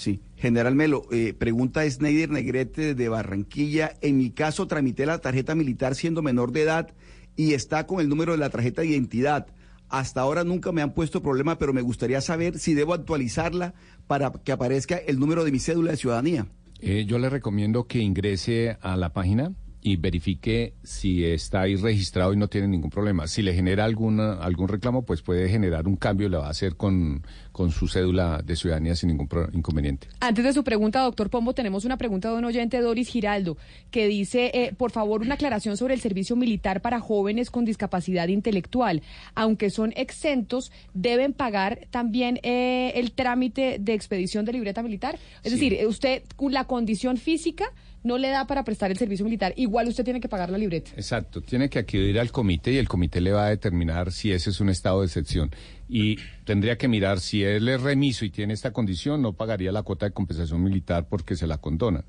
[0.00, 3.98] Sí, General Melo, eh, pregunta Sneider Negrete de Barranquilla.
[4.00, 6.88] En mi caso, tramité la tarjeta militar siendo menor de edad
[7.36, 9.48] y está con el número de la tarjeta de identidad.
[9.90, 13.74] Hasta ahora nunca me han puesto problema, pero me gustaría saber si debo actualizarla
[14.06, 16.46] para que aparezca el número de mi cédula de ciudadanía.
[16.80, 19.52] Eh, yo le recomiendo que ingrese a la página
[19.82, 23.26] y verifique si está ahí registrado y no tiene ningún problema.
[23.26, 26.50] Si le genera alguna, algún reclamo, pues puede generar un cambio y lo va a
[26.50, 30.08] hacer con, con su cédula de ciudadanía sin ningún inconveniente.
[30.20, 33.56] Antes de su pregunta, doctor Pombo, tenemos una pregunta de un oyente, Doris Giraldo,
[33.90, 38.28] que dice, eh, por favor, una aclaración sobre el servicio militar para jóvenes con discapacidad
[38.28, 39.02] intelectual.
[39.34, 45.18] Aunque son exentos, ¿deben pagar también eh, el trámite de expedición de libreta militar?
[45.42, 45.58] Es Sí.
[45.70, 49.52] decir, usted, la condición física, no le da para prestar el servicio militar.
[49.56, 50.90] Igual usted tiene que pagar la libreta.
[50.96, 54.50] Exacto, tiene que acudir al comité y el comité le va a determinar si ese
[54.50, 55.50] es un estado de excepción.
[55.88, 59.82] Y tendría que mirar si él es remiso y tiene esta condición, no pagaría la
[59.82, 62.04] cuota de compensación militar porque se la condonan.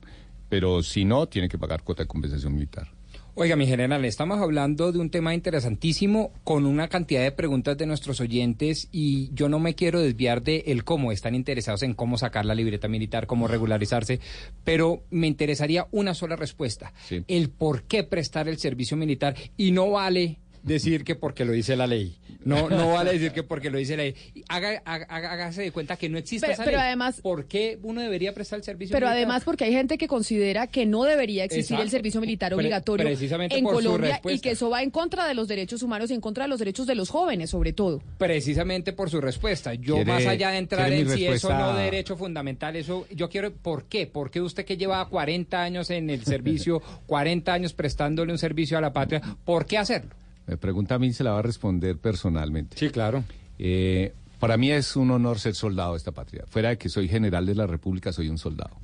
[0.49, 2.89] Pero si no, tiene que pagar cuota de compensación militar.
[3.33, 7.85] Oiga, mi general, estamos hablando de un tema interesantísimo con una cantidad de preguntas de
[7.85, 12.17] nuestros oyentes y yo no me quiero desviar de el cómo están interesados en cómo
[12.17, 14.19] sacar la libreta militar, cómo regularizarse,
[14.65, 16.91] pero me interesaría una sola respuesta.
[17.29, 21.75] El por qué prestar el servicio militar y no vale decir que porque lo dice
[21.75, 22.17] la ley.
[22.43, 24.15] No, no vale decir que porque lo dice la ley.
[24.49, 26.87] Haga, haga- hágase de cuenta que no existe Pero- esa pero ley.
[26.87, 29.17] además- ¿Por qué uno debería prestar el servicio Pero militar?
[29.17, 33.05] además porque hay gente que considera que no debería existir el servicio militar Pre- obligatorio
[33.05, 36.09] precisamente en por su Colombia y que eso va en contra de los derechos humanos
[36.09, 38.01] y en contra de los derechos de los jóvenes, sobre todo.
[38.17, 39.73] Precisamente por su respuesta.
[39.75, 43.53] Yo ¿Quiere- más allá de entrar en si eso no derecho fundamental, eso yo quiero,
[43.53, 44.07] ¿por qué?
[44.07, 48.77] ¿Por qué usted que lleva 40 años en el servicio, 40 años prestándole un servicio
[48.77, 50.15] a la patria, ¿por qué hacerlo?
[50.47, 52.77] Me pregunta a mí, se la va a responder personalmente.
[52.77, 53.23] Sí, claro.
[53.59, 56.43] Eh, para mí es un honor ser soldado de esta patria.
[56.47, 58.75] Fuera de que soy general de la República, soy un soldado.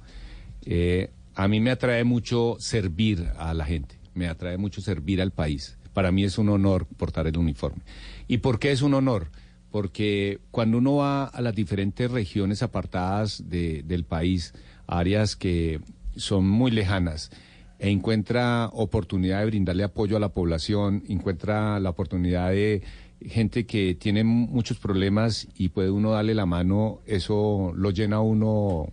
[0.65, 5.31] Eh, a mí me atrae mucho servir a la gente, me atrae mucho servir al
[5.31, 5.77] país.
[5.93, 7.81] Para mí es un honor portar el uniforme.
[8.27, 9.29] ¿Y por qué es un honor?
[9.71, 14.53] Porque cuando uno va a las diferentes regiones apartadas de- del país,
[14.87, 15.79] áreas que
[16.15, 17.31] son muy lejanas,
[17.79, 22.81] e encuentra oportunidad de brindarle apoyo a la población, encuentra la oportunidad de
[23.21, 28.87] gente que tiene muchos problemas y puede uno darle la mano, eso lo llena uno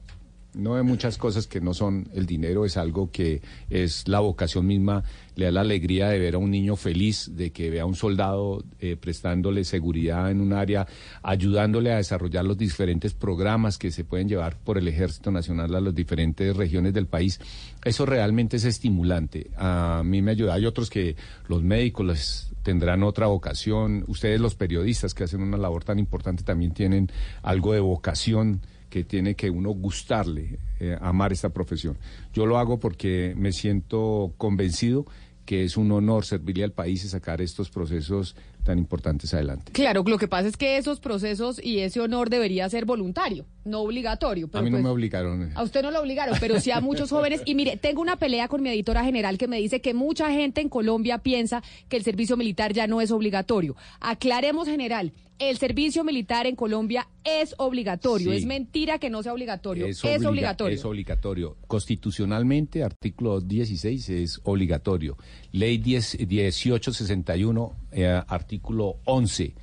[0.55, 4.67] no de muchas cosas que no son el dinero, es algo que es la vocación
[4.67, 5.05] misma,
[5.37, 7.95] le da la alegría de ver a un niño feliz, de que vea a un
[7.95, 10.87] soldado eh, prestándole seguridad en un área,
[11.23, 15.81] ayudándole a desarrollar los diferentes programas que se pueden llevar por el Ejército Nacional a
[15.81, 17.41] las diferentes regiones del país.
[17.85, 19.51] Eso realmente es estimulante.
[19.57, 20.55] A mí me ayuda.
[20.55, 21.17] Hay otros que
[21.49, 24.05] los médicos les tendrán otra vocación.
[24.09, 27.11] Ustedes los periodistas que hacen una labor tan importante también tienen
[27.43, 28.61] algo de vocación
[28.95, 31.99] que tiene que uno gustarle, eh, amar esta profesión.
[32.33, 35.05] Yo lo hago porque me siento convencido
[35.45, 39.71] que es un honor servirle al país y sacar estos procesos tan importantes adelante.
[39.73, 43.81] Claro, lo que pasa es que esos procesos y ese honor debería ser voluntario, no
[43.81, 44.49] obligatorio.
[44.53, 45.53] A mí no pues- me obligaron.
[45.55, 47.43] A usted no lo obligaron, pero sí a muchos jóvenes.
[47.45, 50.61] Y mire, tengo una pelea con mi editora general que me dice que mucha gente
[50.61, 53.77] en Colombia piensa que el servicio militar ya no es obligatorio.
[54.01, 58.31] Aclaremos, general, el servicio militar en Colombia es obligatorio.
[58.31, 58.37] Sí.
[58.37, 59.87] Es mentira que no sea obligatorio.
[59.87, 60.77] Es, obliga- obligatorio.
[60.79, 61.57] Es obligatorio.
[61.67, 65.17] Constitucionalmente, artículo 16 es obligatorio.
[65.51, 69.55] Ley 10 1861, eh, artículo 11.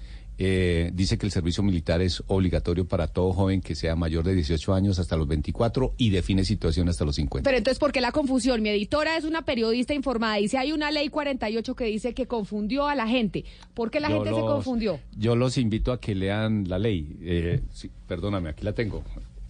[0.43, 4.33] eh, dice que el servicio militar es obligatorio para todo joven que sea mayor de
[4.33, 7.47] 18 años hasta los 24 y define situación hasta los 50.
[7.47, 8.59] Pero entonces, ¿por qué la confusión?
[8.63, 10.37] Mi editora es una periodista informada.
[10.37, 13.45] Dice, hay una ley 48 que dice que confundió a la gente.
[13.75, 14.99] ¿Por qué la Yo gente se confundió?
[15.15, 17.17] Yo los invito a que lean la ley.
[17.21, 19.03] Eh, sí, perdóname, aquí la tengo.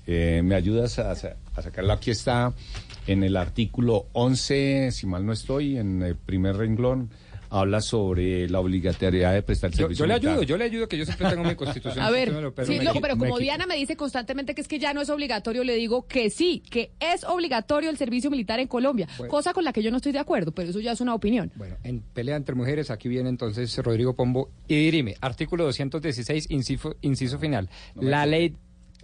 [0.07, 1.93] Eh, ¿Me ayudas a, a sacarla?
[1.93, 2.53] Aquí está
[3.07, 7.11] en el artículo 11, si mal no estoy, en el primer renglón.
[7.51, 10.31] Habla sobre la obligatoriedad de prestar Yo, servicio yo le militar.
[10.31, 11.99] ayudo, yo le ayudo, que yo siempre tengo mi constitución.
[12.03, 14.93] A ver, pero sí, no, pero como Diana me dice constantemente que es que ya
[14.93, 19.07] no es obligatorio, le digo que sí, que es obligatorio el servicio militar en Colombia,
[19.17, 19.29] Bueno.
[19.29, 21.51] cosa con la que yo no estoy de acuerdo, pero eso ya es una opinión.
[21.55, 26.95] Bueno, en pelea entre mujeres, aquí viene entonces Rodrigo Pombo y dirime, artículo 216, inciso,
[27.01, 27.69] inciso final.
[27.95, 28.55] La ley,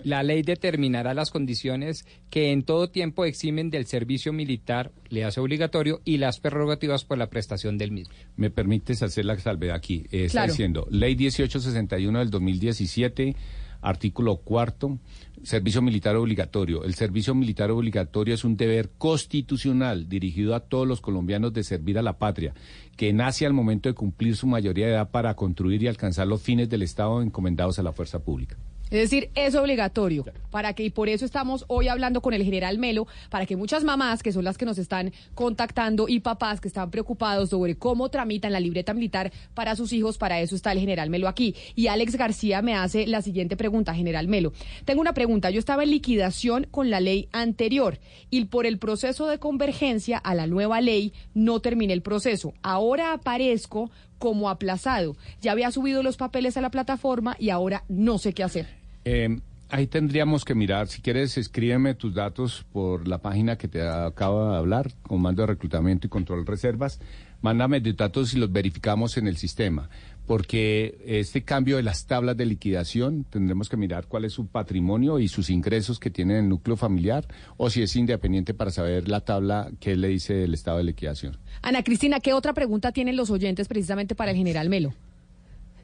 [0.03, 5.39] la ley determinará las condiciones que en todo tiempo eximen del servicio militar, le hace
[5.39, 8.13] obligatorio, y las prerrogativas por la prestación del mismo.
[8.35, 10.05] ¿Me permites hacer la salvedad aquí?
[10.11, 10.51] Eh, está Claro.
[10.53, 13.35] diciendo, Ley 1861 del 2017,
[13.81, 14.97] artículo cuarto,
[15.43, 16.83] servicio militar obligatorio.
[16.83, 21.97] El servicio militar obligatorio es un deber constitucional dirigido a todos los colombianos de servir
[21.99, 22.53] a la patria,
[22.95, 26.41] que nace al momento de cumplir su mayoría de edad para construir y alcanzar los
[26.41, 28.57] fines del Estado encomendados a la fuerza pública.
[28.89, 32.77] Es decir, es obligatorio para que y por eso estamos hoy hablando con el general
[32.77, 36.69] Melo para que muchas mamás que son las que nos están contactando y papás que
[36.69, 40.80] están preocupados sobre cómo tramitan la libreta militar para sus hijos, para eso está el
[40.80, 41.53] general Melo aquí.
[41.76, 44.53] Y Alex García me hace la siguiente pregunta, general Melo.
[44.85, 47.99] Tengo una pregunta, yo estaba en liquidación con la ley anterior
[48.30, 52.53] y por el proceso de convergencia a la nueva ley no terminé el proceso.
[52.61, 55.15] Ahora aparezco como aplazado.
[55.41, 58.76] Ya había subido los papeles a la plataforma y ahora no sé qué hacer.
[59.09, 59.39] Eh,
[59.69, 64.51] ahí tendríamos que mirar, si quieres, escríbeme tus datos por la página que te acabo
[64.51, 66.99] de hablar, Comando de Reclutamiento y Control Reservas.
[67.39, 69.89] Mándame tus datos y los verificamos en el sistema,
[70.25, 75.19] porque este cambio de las tablas de liquidación tendremos que mirar cuál es su patrimonio
[75.19, 77.25] y sus ingresos que tiene el núcleo familiar,
[77.55, 81.38] o si es independiente para saber la tabla que le dice el estado de liquidación.
[81.61, 84.93] Ana Cristina, ¿qué otra pregunta tienen los oyentes precisamente para el general Melo?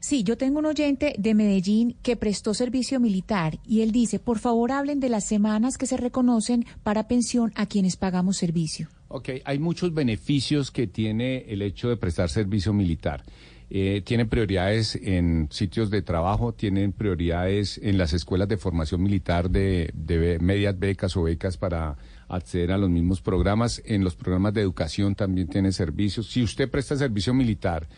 [0.06, 4.38] Sí, yo tengo un oyente de Medellín que prestó servicio militar y él dice, por
[4.38, 8.88] favor hablen de las semanas que se reconocen para pensión a quienes pagamos servicio.
[9.08, 13.22] Ok, hay muchos beneficios que tiene el hecho de prestar servicio militar.
[13.70, 19.48] Eh, tienen prioridades en sitios de trabajo, tienen prioridades en las escuelas de formación militar
[19.48, 21.96] de, de medias becas o becas para
[22.28, 23.80] acceder a los mismos programas.
[23.86, 26.30] En los programas de educación también tiene servicios.
[26.30, 27.88] Si usted presta servicio militar,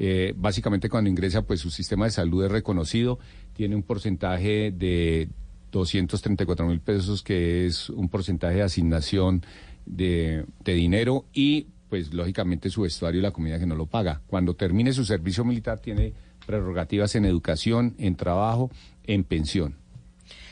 [0.00, 3.18] eh, básicamente cuando ingresa, pues su sistema de salud es reconocido,
[3.52, 5.28] tiene un porcentaje de
[5.72, 9.42] 234 mil pesos, que es un porcentaje de asignación
[9.86, 14.22] de, de dinero y pues lógicamente su vestuario y la comida que no lo paga.
[14.28, 16.12] Cuando termine su servicio militar tiene
[16.46, 18.70] prerrogativas en educación, en trabajo,
[19.02, 19.74] en pensión.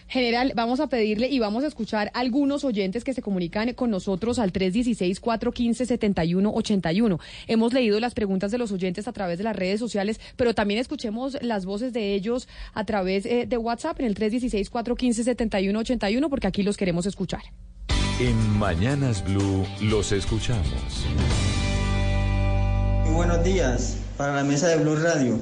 [0.08, 4.38] General, vamos a pedirle y vamos a escuchar algunos oyentes que se comunican con nosotros
[4.38, 7.18] al 316-415-7181.
[7.48, 10.78] Hemos leído las preguntas de los oyentes a través de las redes sociales, pero también
[10.80, 16.62] escuchemos las voces de ellos a través eh, de WhatsApp en el 316-415-7181 porque aquí
[16.62, 17.42] los queremos escuchar.
[18.20, 20.68] En Mañanas Blue los escuchamos.
[23.04, 25.38] Muy buenos días para la mesa de Blue Radio.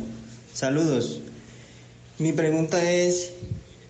[0.53, 1.21] Saludos.
[2.19, 3.33] Mi pregunta es,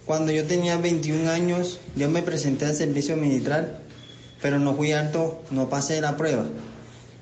[0.07, 3.81] cuando yo tenía 21 años, yo me presenté al servicio militar,
[4.43, 6.47] pero no fui alto, no pasé la prueba.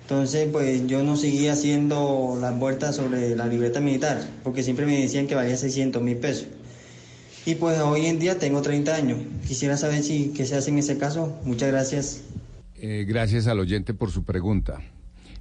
[0.02, 5.00] Entonces, pues yo no seguí haciendo las vueltas sobre la libreta militar, porque siempre me
[5.00, 6.46] decían que valía 600 mil pesos.
[7.46, 9.18] Y pues hoy en día tengo 30 años.
[9.46, 11.36] Quisiera saber si qué se hace en ese caso.
[11.44, 12.20] Muchas gracias.
[12.76, 14.80] Eh, gracias al oyente por su pregunta.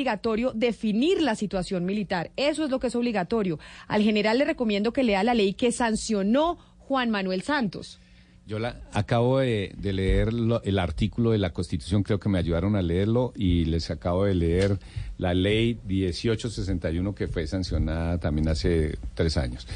[0.55, 2.31] definir la situación militar.
[2.37, 3.59] Eso es lo que es obligatorio.
[3.89, 7.99] Al general le recomiendo que lea la ley que sancionó Juan Manuel Santos.
[8.47, 10.31] Yo la, acabo de, leer
[10.65, 14.35] el artículo de la Constitución, creo que me ayudaron a leerlo y les acabo de
[14.35, 14.79] leer
[15.17, 19.69] la ley 1861 que fue sancionada también hace tres años.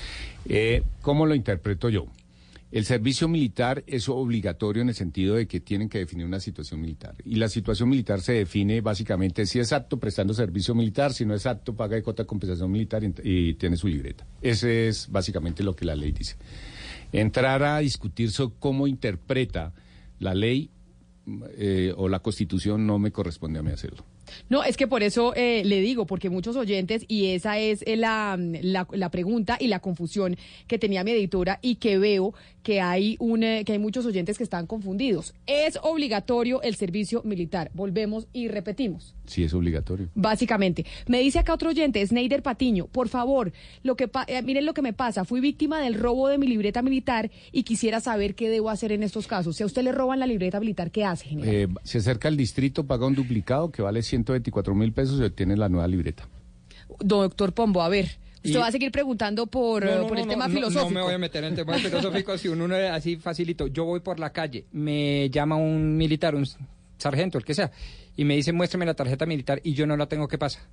[0.49, 2.07] Eh, ¿Cómo lo interpreto yo?
[2.77, 6.79] El servicio militar es obligatorio en el sentido de que tienen que definir una situación
[6.79, 7.15] militar.
[7.25, 11.35] Y la situación militar se define básicamente si es apto prestando servicio militar, si no
[11.35, 14.27] es apto paga de cuota de compensación militar y, tiene su libreta.
[14.43, 16.37] Ese es básicamente lo que la ley dice.
[17.13, 19.73] Entrar a discutir sobre cómo interpreta
[20.19, 20.69] la ley
[21.57, 24.05] eh, o la constitución no me corresponde a mí hacerlo.
[24.49, 27.97] No, es que por eso eh, le digo, porque muchos oyentes, y esa es eh,
[27.97, 30.37] la, la pregunta y la confusión
[30.67, 32.35] que tenía mi editora y que veo
[32.67, 35.35] que hay, un, eh, que hay muchos oyentes que están confundidos.
[35.47, 37.71] Es obligatorio el servicio militar.
[37.75, 39.15] Volvemos y repetimos.
[39.25, 40.09] Sí, es obligatorio.
[40.17, 40.85] Básicamente.
[41.07, 43.53] Me dice acá otro oyente, Sneider Patiño, por favor,
[43.85, 45.25] lo que pa- eh, miren lo que me pasa.
[45.25, 49.05] Fui víctima del robo de mi libreta militar y quisiera saber qué debo hacer en
[49.05, 49.55] estos casos.
[49.57, 51.55] Si a usted le roban la libreta militar, ¿qué hace, general?
[51.55, 55.57] Eh, se acerca al distrito, paga un duplicado que vale 124 mil pesos y obtiene
[55.57, 56.29] la nueva libreta.
[56.99, 58.19] Doctor Pombo, a ver.
[58.47, 60.85] Usted va a seguir preguntando por, No, no, por el tema filosófico.
[60.85, 62.41] No me voy a meter en temas filosóficos.
[62.41, 66.47] Si uno, uno así facilito, yo voy por la calle, me llama un militar, un
[66.99, 67.71] sargento, el que sea,
[68.17, 70.67] y me dice, muéstrame la tarjeta militar y yo no la tengo, ¿qué pasa?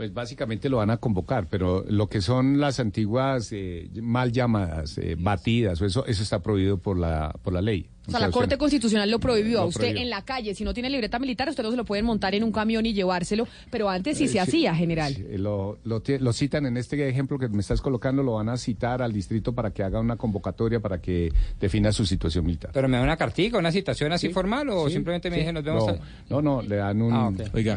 [0.00, 4.96] Pues básicamente lo van a convocar, pero lo que son las antiguas eh, mal llamadas,
[4.96, 7.86] eh, batidas, o eso, eso está prohibido por la, por la ley.
[8.08, 9.58] O sea, la Corte Constitucional lo prohibió.
[9.58, 10.00] Lo a usted prohibió.
[10.02, 12.44] en la calle, si no tiene libreta militar, usted no se lo pueden montar en
[12.44, 15.12] un camión y llevárselo, pero antes sí Eh, se sí, hacía, general.
[15.14, 18.56] sí, lo, lo lo citan en este ejemplo que me estás colocando, lo van a
[18.56, 22.70] citar al distrito para que haga una convocatoria para que defina su situación militar.
[22.72, 25.40] ¿Pero me da una cartica, una citación así Sí, formal o sí, simplemente me sí.
[25.40, 25.84] dicen nos vemos?
[25.86, 27.12] No, a- no, no, le dan un...
[27.12, 27.30] Ah.
[27.52, 27.76] Oiga,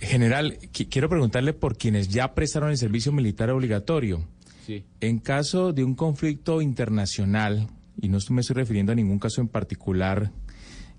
[0.00, 4.24] general, qui- quiero preguntarle por quienes ya prestaron el servicio militar obligatorio.
[4.66, 4.84] Sí.
[5.00, 7.68] En caso de un conflicto internacional,
[8.00, 10.30] y no me estoy refiriendo a ningún caso en particular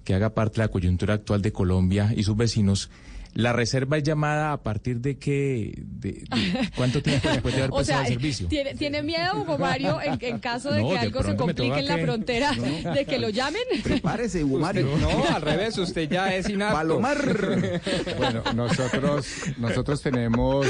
[0.03, 2.89] que haga parte de la coyuntura actual de Colombia y sus vecinos,
[3.35, 5.73] ¿la reserva es llamada a partir de qué?
[5.77, 8.47] De, de- ¿Cuánto tiempo después de haber O prestado sea, el servicio?
[8.47, 11.79] ¿tiene, ¿tiene miedo, Hugo Mario, en, en caso de No, que de algo se complique
[11.79, 13.61] en la que- frontera, de que lo llamen?
[13.83, 14.87] Prepárese, Hugo Mario.
[14.99, 16.75] No, al revés, usted ya es inapto.
[16.75, 17.17] Palomar.
[18.17, 20.65] Bueno, nosotros, nosotros tenemos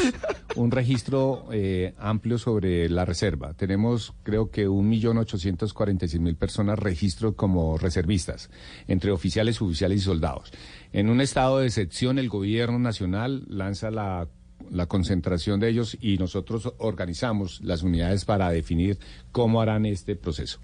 [0.56, 3.54] un registro eh, amplio sobre la reserva.
[3.54, 8.50] Tenemos, creo que, un millón ochocientos cuarenta y seis mil personas registro como reservistas,
[8.88, 10.52] entre oficiales, suboficiales y soldados.
[10.94, 14.28] En un estado de excepción, el gobierno nacional lanza la
[14.72, 18.98] la concentración de ellos y nosotros organizamos las unidades para definir
[19.32, 20.60] cómo harán este proceso.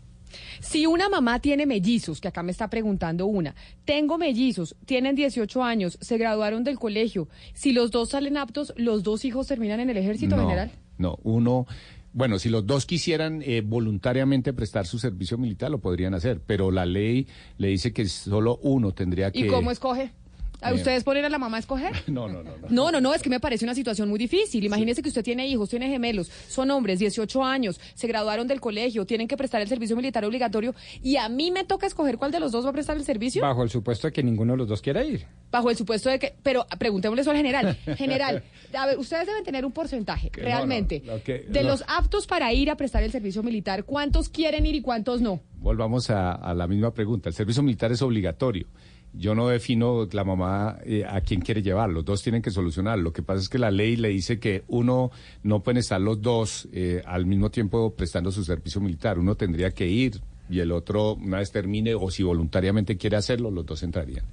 [0.60, 3.56] Si una mamá tiene mellizos, que acá me está preguntando una,
[3.86, 9.04] tengo mellizos, tienen 18 años, se graduaron del colegio, si los dos salen aptos, ¿los
[9.04, 10.72] dos hijos terminan en el ejército no, general?
[10.98, 11.66] No, uno,
[12.14, 16.72] bueno, si los dos quisieran eh, voluntariamente prestar su servicio militar, lo podrían hacer, pero
[16.72, 17.28] la ley
[17.58, 19.40] le dice que solo uno tendría que...
[19.40, 20.12] ¿Y cómo escoge?
[20.62, 21.92] ¿A ¿Ustedes ponen a la mamá a escoger?
[22.08, 22.52] No, no, no.
[22.58, 22.68] no.
[22.70, 24.64] No, no, no, es que me parece una situación muy difícil.
[24.64, 29.06] Imagínese que usted tiene hijos, tiene gemelos, son hombres, 18 años, se graduaron del colegio,
[29.06, 32.40] tienen que prestar el servicio militar obligatorio y a mí me toca escoger cuál de
[32.40, 33.42] los dos va a prestar el servicio.
[33.42, 35.26] Bajo el supuesto de que ninguno de los dos quiera ir.
[35.52, 37.78] Bajo el supuesto de que, pero preguntémosle eso al general.
[37.98, 38.44] General,
[38.74, 41.84] a ver, ustedes deben tener un porcentaje, Que realmente, no, lo que- de lo- los
[41.88, 45.42] aptos para ir a prestar el servicio militar, ¿cuántos quieren ir y cuántos no?
[45.58, 47.30] Volvamos a, a la misma pregunta.
[47.30, 48.68] El servicio militar es obligatorio.
[49.14, 51.90] Yo no defino la mamá eh, a quién quiere llevar.
[51.90, 52.98] Los dos tienen que solucionar.
[53.00, 55.12] Lo que pasa es que la ley le dice que uno
[55.44, 59.20] no pueden estar los dos eh, al mismo tiempo prestando su servicio militar.
[59.20, 63.52] Uno tendría que ir y el otro, una vez termine, o si voluntariamente quiere hacerlo,
[63.52, 64.24] los dos entrarían.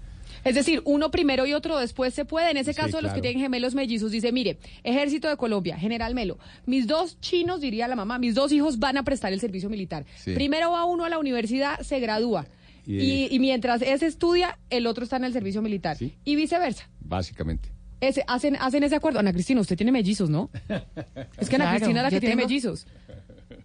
[0.44, 2.50] Es decir, uno primero y otro después se puede.
[2.52, 3.22] En ese Sí, caso, los que claro.
[3.22, 7.96] tienen gemelos mellizos, dice, mire, Ejército de Colombia, General Melo, mis dos chinos, diría la
[7.96, 10.06] mamá, mis dos hijos van a prestar el servicio militar.
[10.16, 10.34] Sí.
[10.34, 12.46] Primero va uno a la universidad, se gradúa.
[12.88, 15.96] Y- Y, y mientras ese estudia, el otro está en el servicio militar.
[16.00, 16.88] Y viceversa.
[17.00, 17.70] Básicamente.
[18.00, 19.18] Ese, hacen, hacen ese acuerdo.
[19.18, 20.50] Ana Cristina, usted tiene mellizos, ¿no?
[21.38, 22.86] Es que Ana Claro, Cristina es la que tiene tengo- mellizos.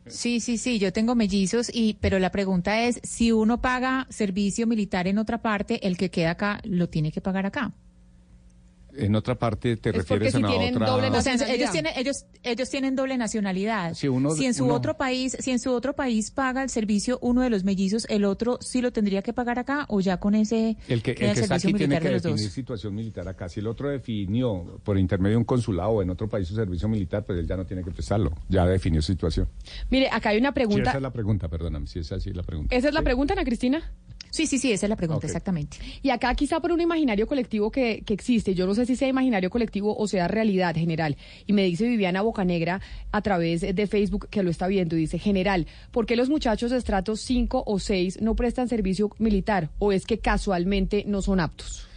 [0.08, 4.68] Sí, sí, sí, yo tengo mellizos y pero la pregunta es si uno paga servicio
[4.68, 7.72] militar en otra parte, el que queda acá lo tiene que pagar acá.
[8.96, 10.88] En otra parte te Es refieres a si una tienen otra...
[10.90, 11.56] doble O sea, nacionalidad.
[11.56, 13.94] ellos tienen ellos ellos tienen doble nacionalidad.
[14.10, 17.18] Uno- si en su uno- otro país, si en su otro país paga el servicio
[17.22, 20.36] uno de los mellizos, el otro sí lo tendría que pagar acá o ya con
[20.36, 22.52] ese El que, el que está aquí tiene que de definir dos.
[22.54, 23.50] situación militar acá.
[23.50, 26.88] Si el otro definió por intermedio de un consulado o en otro país su servicio
[26.88, 28.32] militar, pues él ya no tiene que prestarlo.
[28.50, 29.48] Ya definió su situación.
[29.90, 30.90] Mire, acá hay una Sí, pregunta.
[30.90, 32.76] esa es la pregunta, perdóname, si es así la pregunta.
[32.76, 33.06] ¿Esa es la Sí.
[33.06, 33.92] pregunta, Ana Cristina?
[34.34, 35.78] Sí, sí, sí, esa es la pregunta, exactamente.
[36.02, 39.08] Y acá quizá por un imaginario colectivo que, que existe, yo no sé si sea
[39.08, 41.18] imaginario colectivo o sea realidad general.
[41.46, 42.82] Y me dice Viviana Bocanegra
[43.12, 46.72] a través de Facebook que lo está viendo y dice, general, ¿por qué los muchachos
[46.72, 49.70] de estratos 5 o 6 no prestan servicio militar?
[49.78, 51.88] ¿O es que casualmente no son aptos?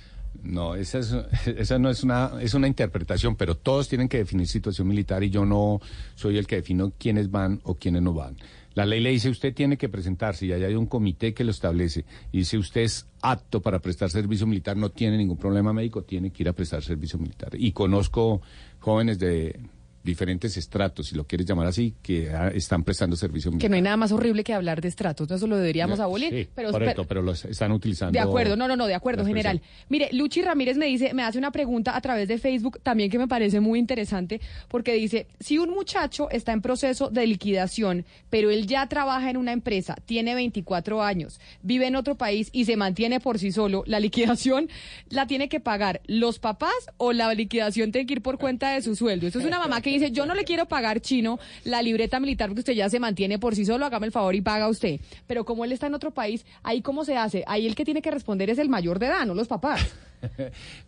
[0.42, 1.14] No, esa, es,
[1.46, 5.30] esa no es una, es una interpretación, pero todos tienen que definir situación militar y
[5.30, 5.80] yo no
[6.16, 8.36] soy el que defino quiénes van o quiénes no van.
[8.76, 11.50] La ley le dice usted tiene que presentarse y allá hay un comité que lo
[11.50, 12.04] establece.
[12.30, 16.30] Y si usted es apto para prestar servicio militar, no tiene ningún problema médico, tiene
[16.30, 17.52] que ir a prestar servicio militar.
[17.54, 18.42] Y conozco
[18.78, 19.58] jóvenes de
[20.06, 23.82] diferentes estratos, si lo quieres llamar así, que ah, están prestando servicio Que no hay
[23.82, 26.30] nada más horrible que hablar de estratos, eso lo deberíamos abolir.
[26.30, 28.12] Sí, pero, correcto, pero- pero los están utilizando.
[28.12, 29.60] de acuerdo, no, no, no, de acuerdo, general.
[29.88, 33.18] Mire, Luchi Ramírez me dice, me hace una pregunta a través de Facebook también que
[33.18, 38.50] me parece muy interesante, porque dice, si un muchacho está en proceso de liquidación, pero
[38.50, 42.76] él ya trabaja en una empresa, tiene 24 años, vive en otro país y se
[42.76, 44.68] mantiene por sí solo, la liquidación
[45.10, 48.82] la tiene que pagar los papás o la liquidación tiene que ir por cuenta de
[48.82, 49.26] su sueldo.
[49.26, 52.48] Eso es una mamá que dice, yo no le quiero pagar chino la libreta militar
[52.48, 55.00] porque usted ya se mantiene por sí solo, hágame el favor y paga usted.
[55.26, 58.02] Pero como él está en otro país, ahí cómo se hace, ahí el que tiene
[58.02, 59.80] que responder es el mayor de edad, no los papás.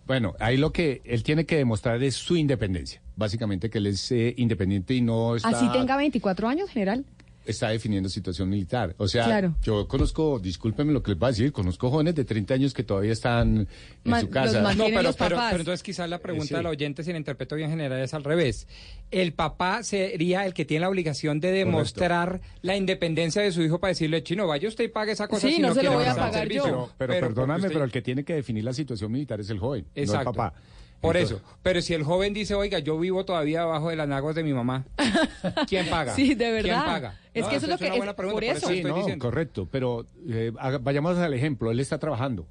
[0.06, 3.02] Bueno, ahí lo que él tiene que demostrar es su independencia.
[3.14, 7.04] Básicamente que él es eh, independiente y no está, Así tenga 24 años, general.
[7.48, 8.94] Está definiendo situación militar.
[8.98, 9.54] O sea, Claro.
[9.62, 12.84] yo conozco, discúlpenme lo que les voy a decir, conozco jóvenes de 30 años que
[12.84, 13.68] todavía están en
[14.04, 14.60] Man- su casa.
[14.74, 16.54] No, pero, los pero, pero entonces quizás la pregunta sí.
[16.54, 18.68] del oyente, si la interpreto bien general, es al revés.
[19.10, 23.80] El papá sería el que tiene la obligación de demostrar la independencia de su hijo
[23.80, 25.92] para decirle, chino, vaya usted y pague esa cosa Sí, si no no, se lo
[25.92, 26.66] voy a pagar servicio".
[26.66, 26.90] yo.
[26.98, 29.58] Pero, porque perdóname, usted- pero el que tiene que definir la situación militar es el
[29.58, 30.24] joven, Exacto.
[30.24, 30.54] no el papá.
[31.00, 31.56] Por Entonces- eso.
[31.62, 34.52] Pero si el joven dice, oiga, yo vivo todavía abajo de las nagos de mi
[34.52, 34.84] mamá,
[35.68, 36.14] ¿quién paga?
[36.14, 36.62] Sí, de verdad.
[36.82, 37.20] ¿Quién paga?
[37.34, 38.66] Es que eso es lo que es- pregunta, por eso.
[38.66, 39.24] Sí, estoy no, diciendo.
[39.24, 42.46] correcto, pero eh, vayamos al ejemplo, él está trabajando,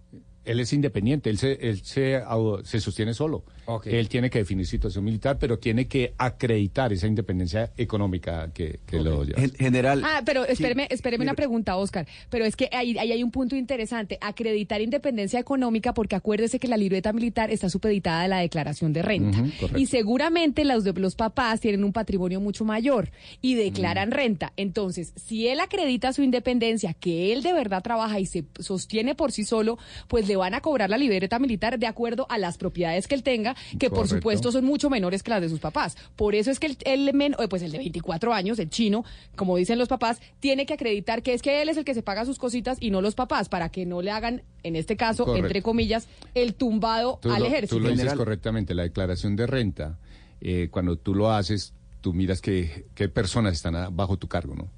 [0.47, 2.21] él es independiente, él se, él se,
[2.63, 3.43] se sostiene solo,
[3.85, 8.99] él tiene que definir situación militar, pero tiene que acreditar esa independencia económica que, que
[8.99, 9.39] lo lleva.
[9.41, 10.01] Gen- General.
[10.05, 12.07] Ah, pero espéreme, espéreme una pregunta, Oscar.
[12.29, 14.17] Pero es que ahí, ahí hay un punto interesante.
[14.21, 19.01] Acreditar independencia económica, porque acuérdese que la libreta militar está supeditada a la declaración de
[19.01, 19.37] renta.
[19.59, 19.77] Correcto.
[19.77, 23.11] y seguramente los, de, los papás tienen un patrimonio mucho mayor
[23.41, 24.53] y declaran renta.
[24.55, 29.33] Entonces, si él acredita su independencia, que él de verdad trabaja y se sostiene por
[29.33, 33.07] sí solo, pues le van a cobrar la libreta militar de acuerdo a las propiedades
[33.07, 35.97] que él tenga, que por supuesto son mucho menores que las de sus papás.
[36.15, 39.03] Por eso es que el, el men- eh, pues el de 24 años, el chino,
[39.35, 42.01] como dicen los papás, tiene que acreditar que es que él es el que se
[42.03, 45.25] paga sus cositas y no los papás, para que no le hagan, en este caso,
[45.25, 45.47] Correcto.
[45.47, 47.75] entre comillas, el tumbado Tú al lo, ejército.
[47.77, 49.97] tú lo dices correctamente, la declaración de renta,
[50.41, 54.69] eh, cuando tú lo haces, tú miras que, qué personas están bajo tu cargo, ¿no?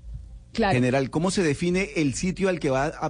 [0.73, 3.05] General, ¿cómo se define el sitio al que va a-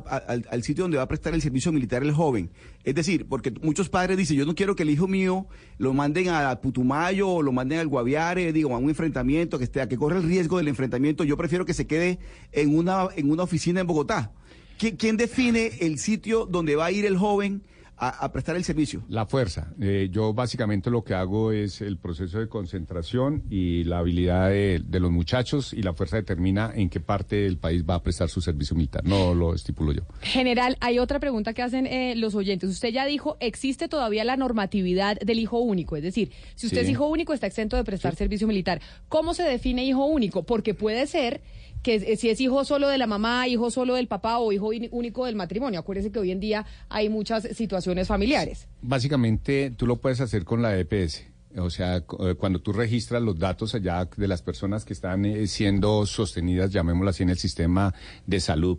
[0.50, 2.50] al, sitio donde va a prestar el servicio militar el joven?
[2.84, 5.48] Es decir, porque muchos padres dicen, yo no quiero que el hijo mío
[5.78, 9.80] lo manden a Putumayo o lo manden al Guaviare, digo, a un enfrentamiento que esté,
[9.82, 11.24] a que corre el riesgo del enfrentamiento.
[11.24, 12.20] Yo prefiero que se quede
[12.52, 14.32] en una en una oficina en Bogotá.
[14.80, 17.64] ¿Qui- ¿Quién define el sitio donde va a ir el joven
[18.00, 19.04] a, a prestar el servicio?
[19.10, 19.74] La fuerza.
[19.82, 24.82] Eh, yo básicamente lo que hago es el proceso de concentración y la habilidad de,
[24.84, 28.30] de los muchachos y la fuerza determina en qué parte del país va a prestar
[28.30, 29.04] su servicio militar.
[29.06, 30.04] No lo estipulo yo.
[30.22, 32.70] General, hay otra pregunta que hacen eh, los oyentes.
[32.70, 35.96] Usted ya dijo, existe todavía la normatividad del hijo único.
[35.98, 36.86] Es decir, si usted Sí.
[36.86, 38.80] es hijo único, está exento de prestar servicio militar.
[39.10, 40.44] ¿Cómo se define hijo único?
[40.44, 41.42] Porque puede ser
[41.84, 44.72] que eh, si es hijo solo de la mamá, hijo solo del papá o hijo
[44.92, 45.80] único del matrimonio.
[45.80, 48.68] Acuérdese que hoy en día hay muchas situaciones familiares.
[48.82, 51.24] Básicamente tú lo puedes hacer con la EPS.
[51.58, 55.48] O sea, eh, cuando tú registras los datos allá de las personas que están eh,
[55.48, 57.94] siendo sostenidas, llamémoslo así, en el sistema
[58.28, 58.78] de salud,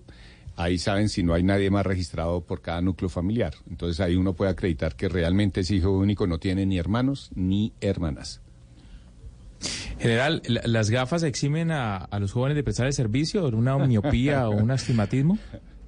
[0.54, 3.54] ahí saben si no hay nadie más registrado por cada núcleo familiar.
[3.68, 7.72] Entonces ahí uno puede acreditar que realmente ese hijo único no tiene ni hermanos ni
[7.80, 8.40] hermanas.
[9.98, 13.46] General, la- ¿las gafas eximen a, a los jóvenes de prestar el servicio?
[13.48, 15.38] ¿Una miopía o un astigmatismo?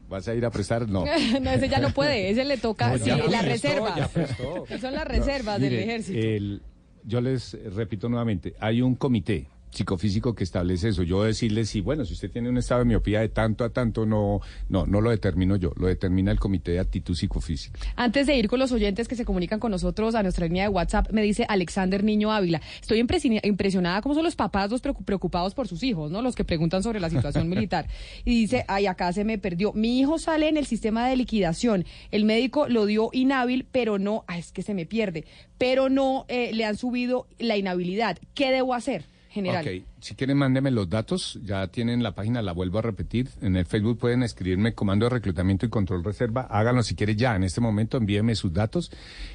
[0.09, 0.89] ¿Vas a ir a prestar?
[0.89, 1.05] No.
[1.41, 3.97] no, ese ya no puede, ese le toca, No, sí, ya las prestó, reservas.
[3.97, 4.67] ya prestó.
[4.81, 6.19] Son las reservas del Mire, ejército.
[6.19, 6.63] el-
[7.05, 11.03] yo les repito nuevamente, hay un comité psicofísico que establece eso.
[11.03, 14.07] Yo decirle si, bueno, si usted tiene un estado de miopía de tanto a tanto,
[14.07, 17.81] no, no, no lo determino yo, lo determina el comité de actitud psicofísica.
[17.97, 20.69] Antes de ir con los oyentes que se comunican con nosotros a nuestra línea de
[20.69, 22.61] WhatsApp, me dice Alexander Niño Ávila.
[22.81, 26.23] Estoy impresi- impresionada cómo son los papás los preocu- preocupados por sus hijos, ¿no?
[26.23, 27.87] Los que preguntan sobre la situación militar.
[28.25, 29.73] Y dice, ay, acá se me perdió.
[29.73, 31.85] Mi hijo sale en el sistema de liquidación.
[32.11, 35.25] El médico lo dio inhábil, pero no, ay, es que se me pierde.
[35.59, 38.19] Pero no eh, le han subido la inhabilidad.
[38.35, 39.05] ¿Qué debo hacer,
[39.35, 39.67] general?
[39.67, 43.29] Ok, si quieren mándenme los datos, ya tienen la página, la vuelvo a repetir.
[43.41, 46.43] En el Facebook pueden escribirme Comando de Reclutamiento y Control Reserva.
[46.51, 48.91] Háganlo si quieren ya, en este momento envíenme sus datos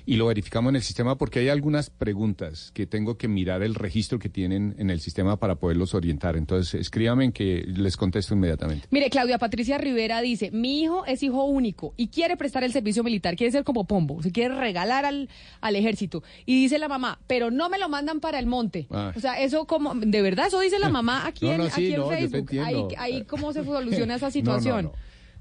[0.06, 3.76] y lo verificamos en el sistema porque hay algunas preguntas que tengo que mirar el
[3.76, 6.36] registro que tienen en el sistema para poderlos orientar.
[6.36, 8.88] Entonces, escríbanme que les contesto inmediatamente.
[8.92, 13.06] Mire, Claudia Patricia Rivera dice, mi hijo es hijo único y quiere prestar el servicio
[13.06, 15.30] militar, quiere ser como Pombo, se quiere regalar al,
[15.62, 16.24] al ejército.
[16.46, 18.88] Y dice la mamá, pero no me lo mandan para el monte.
[18.90, 19.14] Ay.
[19.16, 21.72] O sea, eso como, de verdad, eso dice la mamá aquí No, en, no, sí,
[21.72, 22.94] aquí en no, yo te Facebook.
[22.98, 24.86] Ahí, cómo se soluciona esa No, no, situación.
[24.86, 24.92] no.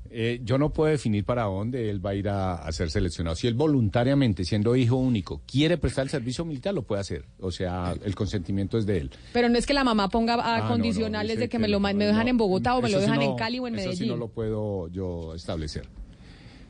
[0.09, 3.35] Eh, yo no puedo definir para dónde él va a ir a, a ser seleccionado.
[3.35, 7.25] Si él voluntariamente, siendo hijo único, quiere prestar el servicio militar, lo puede hacer.
[7.41, 9.11] O sea, el consentimiento es de él.
[9.33, 11.59] Pero no es que la mamá ponga a Ah, no, no, condicionales de que, que
[11.59, 13.59] me lo me dejan no, en Bogotá o me lo Eso sí dejan en Cali
[13.59, 14.05] o en Eso Medellín.
[14.05, 15.89] sí no lo puedo yo establecer.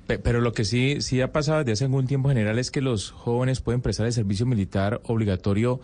[0.07, 2.81] Pe- Pero lo que sí, sí ha pasado desde hace algún tiempo general es que
[2.81, 5.81] los jóvenes pueden prestar el servicio militar obligatorio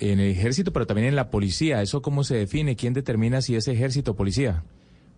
[0.00, 1.82] en el ejército, pero también en la policía.
[1.82, 2.76] ¿Eso cómo se define?
[2.76, 4.64] ¿Quién determina si es ejército o policía?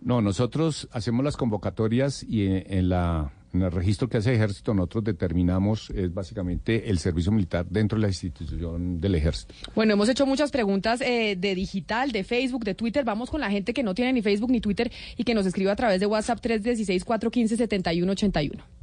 [0.00, 4.74] No, nosotros hacemos las convocatorias y en, en la, en el registro que hace Ejército
[4.74, 9.52] nosotros determinamos es básicamente el servicio militar dentro de la institución del Ejército.
[9.74, 13.04] Bueno, hemos hecho muchas preguntas eh, de digital, de Facebook, de Twitter.
[13.04, 15.70] Vamos con la gente que no tiene ni Facebook ni Twitter y que nos escribe
[15.70, 18.79] a través de WhatsApp 316-415-7181.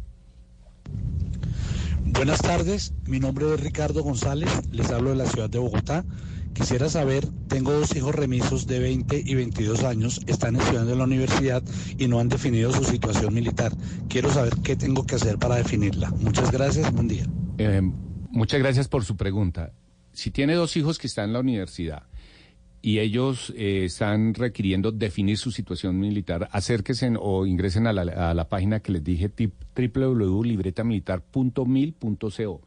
[2.10, 6.06] Buenas tardes, mi nombre es Ricardo González, les hablo de la ciudad de Bogotá.
[6.53, 11.03] Quisiera saber, tengo dos hijos remisos de 20 y 22 años, están estudiando en la
[11.03, 11.61] universidad
[11.98, 13.74] y no han definido su situación militar.
[14.08, 16.10] Quiero saber qué tengo que hacer para definirla.
[16.11, 17.26] Muchas gracias, buen día.
[17.58, 17.82] Eh,
[18.30, 19.74] muchas gracias por su pregunta.
[20.14, 22.03] Si tiene dos hijos que están en la universidad
[22.81, 28.80] y ellos eh, están requiriendo definir su situación militar, acérquense o ingresen a la, página
[28.80, 29.31] que les dije,
[29.75, 32.61] www.libretamilitar.mil.co.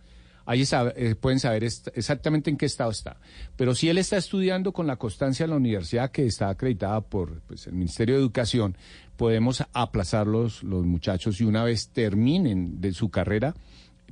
[0.46, 3.20] Ahí sabe- eh, pueden saber exactamente en qué estado está.
[3.56, 7.40] Pero si él está estudiando con la constancia en la universidad que está acreditada por
[7.42, 8.76] pues, el Ministerio de Educación,
[9.16, 13.54] podemos aplazar los, los muchachos y una vez terminen de su carrera,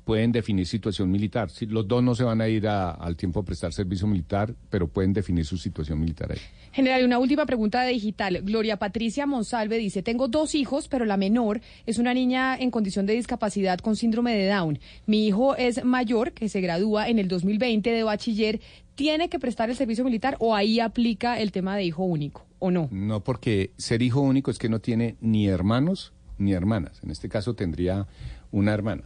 [0.09, 1.51] pueden definir situación militar.
[1.51, 4.55] Si los dos no se van a ir a- al tiempo a prestar servicio militar,
[4.71, 6.39] pero pueden definir su situación militar ahí.
[6.73, 8.41] General, una última pregunta de digital.
[8.43, 13.05] Gloria Patricia Monsalve dice, tengo dos hijos, pero la menor es una niña en condición
[13.05, 14.79] de discapacidad con síndrome de Down.
[15.05, 18.61] Mi hijo es mayor, que se gradúa en el 2020 de bachiller.
[18.95, 22.71] ¿Tiene que prestar el servicio militar o ahí aplica el tema de hijo único o
[22.71, 22.89] no?
[22.91, 26.99] No, porque ser hijo único es que no tiene ni hermanos ni hermanas.
[27.05, 28.07] En este caso tendría
[28.53, 29.03] una hermana.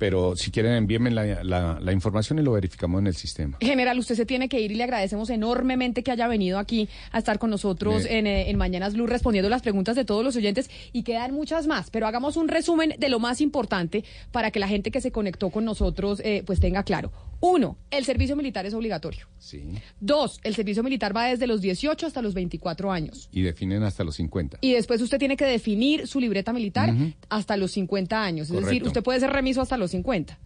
[0.00, 3.58] Pero si quieren envíenme la, la- la información y lo verificamos en el sistema.
[3.60, 7.18] General, usted se tiene que ir y le agradecemos enormemente que haya venido aquí a
[7.18, 10.70] estar con nosotros en, eh, en Mañanas Blue respondiendo las preguntas de todos los oyentes
[10.92, 14.66] y quedan muchas más, pero hagamos un resumen de lo más importante para que la
[14.68, 17.12] gente que se conectó con nosotros eh, pues tenga claro.
[17.40, 19.26] Uno, el servicio militar es obligatorio.
[19.38, 19.72] Sí.
[19.98, 23.28] Dos, el servicio militar va desde los 18 hasta los 24 años.
[23.32, 24.58] Y definen hasta los 50.
[24.60, 26.94] Y después usted tiene que definir su libreta militar
[27.30, 28.50] hasta los 50 años.
[28.50, 30.38] Es decir, usted puede ser remiso hasta los 50.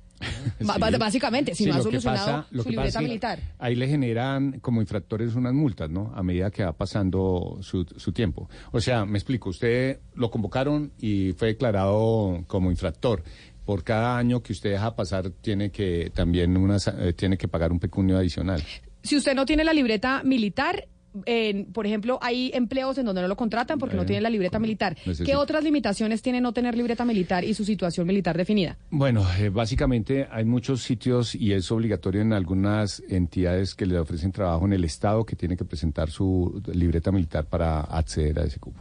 [0.61, 0.97] Ba- ba- Sí.
[0.97, 3.41] Básicamente, si Sí, no ha solucionado pasa- su pasa libreta militar.
[3.59, 6.13] Ahí le generan como infractores unas multas, ¿no?
[6.15, 8.49] A medida que va pasando su, su tiempo.
[8.71, 13.25] O sea, me explico, usted lo convocaron y fue declarado como infractor.
[13.65, 17.49] Por cada año que usted deja pasar tiene que también una, sa- eh, tiene que
[17.49, 18.63] pagar un pecunio adicional.
[19.03, 20.87] Si usted no tiene la libreta militar,
[21.27, 24.31] en- por ejemplo, hay empleos en donde no lo contratan porque no Eh, tienen la
[24.31, 24.97] libreta militar.
[25.25, 28.77] ¿Qué otras limitaciones tiene no tener libreta militar y su situación militar definida?
[28.91, 34.33] Bueno, eh, básicamente hay muchos sitios y es obligatorio en algunas entidades que le ofrecen
[34.33, 38.59] trabajo en el Estado que tiene que presentar su libreta militar para acceder a ese
[38.59, 38.81] cupo.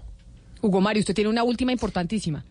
[0.61, 2.43] Hugo Mario, usted tiene una última importantísima.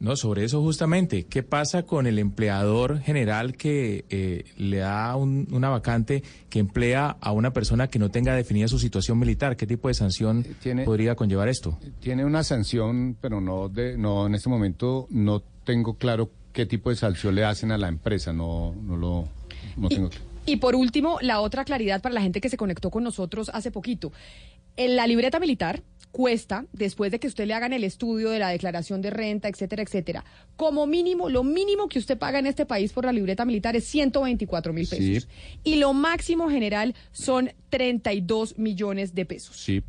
[0.00, 1.24] No, sobre eso justamente.
[1.26, 7.16] ¿Qué pasa con el empleador general que eh, le da un- una vacante que emplea
[7.20, 9.56] a una persona que no tenga definida su situación militar?
[9.56, 10.46] ¿Qué tipo de sanción
[10.84, 11.78] podría conllevar esto?
[12.00, 16.90] Tiene una sanción, pero no de, no en este momento no tengo claro qué tipo
[16.90, 19.28] de sanción le hacen a la empresa, no no lo
[19.76, 20.24] no tengo claro.
[20.46, 23.70] Y por último, la otra claridad para la gente que se conectó con nosotros hace
[23.70, 24.12] poquito.
[24.76, 28.48] En la libreta militar cuesta, después de que usted le hagan el estudio de la
[28.48, 30.24] declaración de renta, etcétera, etcétera,
[30.56, 33.84] como mínimo, lo mínimo que usted paga en este país por la libreta militar es
[33.84, 35.28] 124 mil pesos.
[35.64, 39.56] Y lo máximo general son 32 millones de pesos.
[39.56, 39.82] Sí.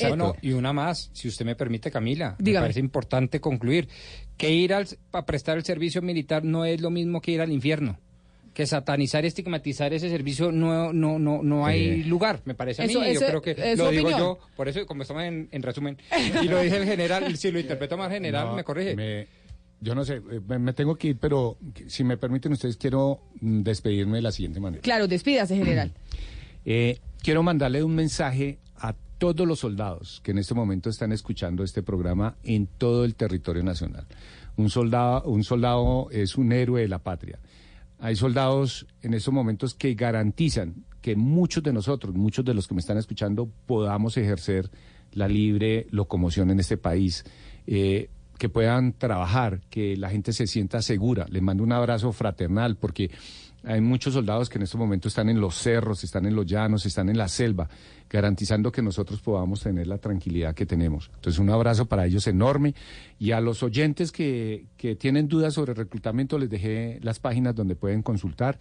[0.00, 2.36] Bueno, y una más, si usted me permite, Camila.
[2.38, 3.88] Me parece importante concluir
[4.36, 7.50] que ir al, a prestar el servicio militar no es lo mismo que ir al
[7.50, 7.98] infierno.
[8.54, 12.86] Que satanizar y estigmatizar ese servicio no, no, no, no hay lugar, me parece a
[12.86, 12.90] mí.
[12.92, 14.18] Eso- Yo eso- creo que es lo digo opinión.
[14.18, 15.96] yo, por eso, como estamos en, en resumen,
[16.42, 18.96] y lo dice el general, si lo interpreto más general, No, me corrige.
[18.96, 19.26] me-
[19.82, 21.56] yo no sé, eh, me, me tengo que ir, pero
[21.86, 24.82] si me permiten ustedes quiero mm, despedirme de la siguiente manera.
[24.82, 25.92] Claro, despídase, general.
[26.66, 31.64] Eh, quiero mandarle un mensaje a todos los soldados que en este momento están escuchando
[31.64, 34.06] este programa en todo el territorio nacional.
[34.56, 37.38] Un soldado, un soldado es un héroe de la patria.
[38.00, 42.74] Hay soldados en estos momentos que garantizan que muchos de nosotros, muchos de los que
[42.74, 44.70] me están escuchando, podamos ejercer
[45.12, 47.24] la libre locomoción en este país.
[47.66, 51.26] eh, que puedan trabajar, que la gente se sienta segura.
[51.28, 53.10] Les mando un abrazo fraternal porque
[53.64, 56.86] Hay muchos soldados que en estos momentos están en los cerros, están en los llanos,
[56.86, 57.68] están en la selva,
[58.08, 61.10] garantizando que nosotros podamos tener la tranquilidad que tenemos.
[61.14, 62.74] Entonces, un abrazo para ellos enorme.
[63.18, 67.76] Y a los oyentes que, que tienen dudas sobre reclutamiento, les dejé las páginas donde
[67.76, 68.58] pueden consultar.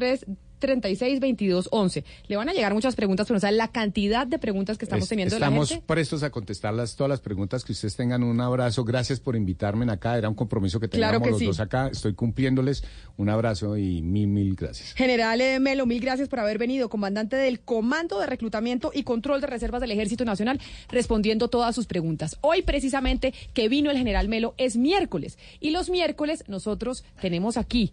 [0.63, 2.05] 336-2211.
[2.29, 5.05] Le van a llegar muchas preguntas, pero no saben la cantidad de preguntas que estamos
[5.05, 5.85] Es- teniendo de la Estamos gente.
[5.87, 8.23] prestos a contestar las, todas las preguntas que ustedes tengan.
[8.23, 8.85] Un abrazo.
[8.85, 10.17] Gracias por invitarme acá.
[10.17, 11.47] Era un compromiso que Claro teníamos que los sí.
[11.47, 11.89] dos acá.
[11.89, 12.85] Estoy cumpliéndoles.
[13.17, 14.93] Un abrazo y mil, mil gracias.
[14.95, 19.41] General eh, Melo, mil gracias por haber venido, comandante del Comando de Reclutamiento y Control
[19.41, 20.61] de Reservas del Ejército Nacional,
[20.91, 22.37] respondiendo todas sus preguntas.
[22.41, 25.39] Hoy, precisamente, que vino el general Melo, es miércoles.
[25.61, 27.93] Y los miércoles nosotros tenemos aquí,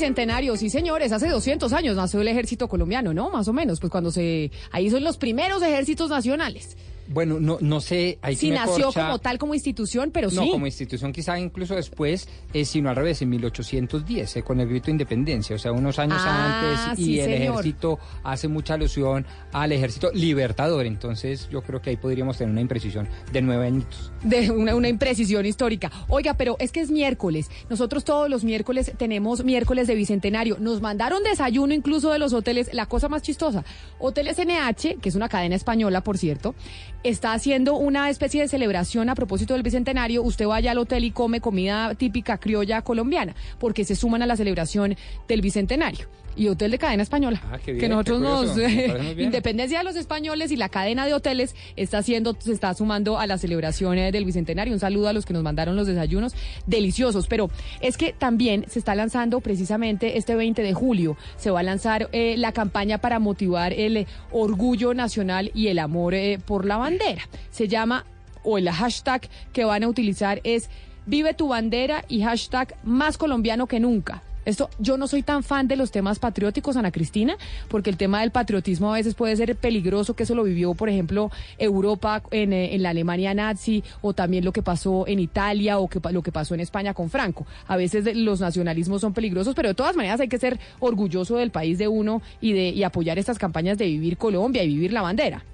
[0.00, 3.28] Somos bicentenarios, sí señores, hace 200 años nació el ejército colombiano, ¿no?
[3.28, 4.50] Más o menos, pues cuando se...
[4.70, 6.74] Ahí son los primeros ejércitos nacionales.
[7.12, 8.18] Bueno, no, no sé.
[8.22, 9.06] Ahí Si nació corcha.
[9.06, 10.50] como tal, como institución, pero no, sí.
[10.50, 14.86] como institución quizá incluso después, eh, sino al revés, en 1810, eh, con el grito
[14.86, 17.42] de independencia, o sea, unos años Ah, antes, y el señor.
[17.54, 22.60] ejército hace mucha alusión al ejército libertador, entonces yo creo que ahí podríamos tener una
[22.60, 24.12] imprecisión de nueve añitos.
[24.22, 25.90] de una, una imprecisión histórica.
[26.08, 27.50] Oiga, pero es que es miércoles.
[27.68, 30.58] Nosotros todos los miércoles tenemos miércoles de bicentenario.
[30.60, 32.72] Nos mandaron desayuno incluso de los hoteles.
[32.72, 33.64] La cosa más chistosa.
[33.98, 36.54] Hoteles NH, que es una cadena española, por cierto,
[37.02, 40.22] está haciendo una especie de celebración a propósito del bicentenario.
[40.22, 44.36] Usted vaya al hotel y come comida típica criolla colombiana, porque se suman a la
[44.36, 44.96] celebración
[45.28, 46.08] del bicentenario.
[46.36, 47.42] Y hotel de cadena española.
[47.50, 48.56] Ah, qué bien, que nosotros nos...
[48.56, 49.20] bien.
[49.20, 53.26] Independencia de los españoles y la cadena de hoteles está haciendo, se está sumando a
[53.26, 54.72] la celebración eh, del Bicentenario.
[54.72, 56.34] Un saludo a los que nos mandaron los desayunos
[56.66, 57.26] deliciosos.
[57.26, 57.50] Pero
[57.80, 62.08] es que también se está lanzando precisamente este 20 de julio, se va a lanzar
[62.12, 66.76] eh, la campaña para motivar el eh, orgullo nacional y el amor eh, por la
[66.76, 67.22] bandera.
[67.50, 68.04] Se llama,
[68.42, 70.70] o el hashtag que van a utilizar es
[71.06, 74.22] Vive tu bandera y hashtag más colombiano que nunca.
[74.44, 77.36] Esto, yo no soy tan fan de los temas patrióticos, Ana Cristina,
[77.68, 80.88] porque el tema del patriotismo a veces puede ser peligroso, que eso lo vivió, por
[80.88, 85.78] ejemplo, Europa en, eh, en la Alemania nazi, o también lo que pasó en Italia,
[85.78, 87.46] o que, lo que pasó en España con Franco.
[87.66, 91.50] A veces los nacionalismos son peligrosos, pero de todas maneras hay que ser orgulloso del
[91.50, 95.02] país de uno y, de, y apoyar estas campañas de vivir Colombia y vivir la
[95.02, 95.44] bandera.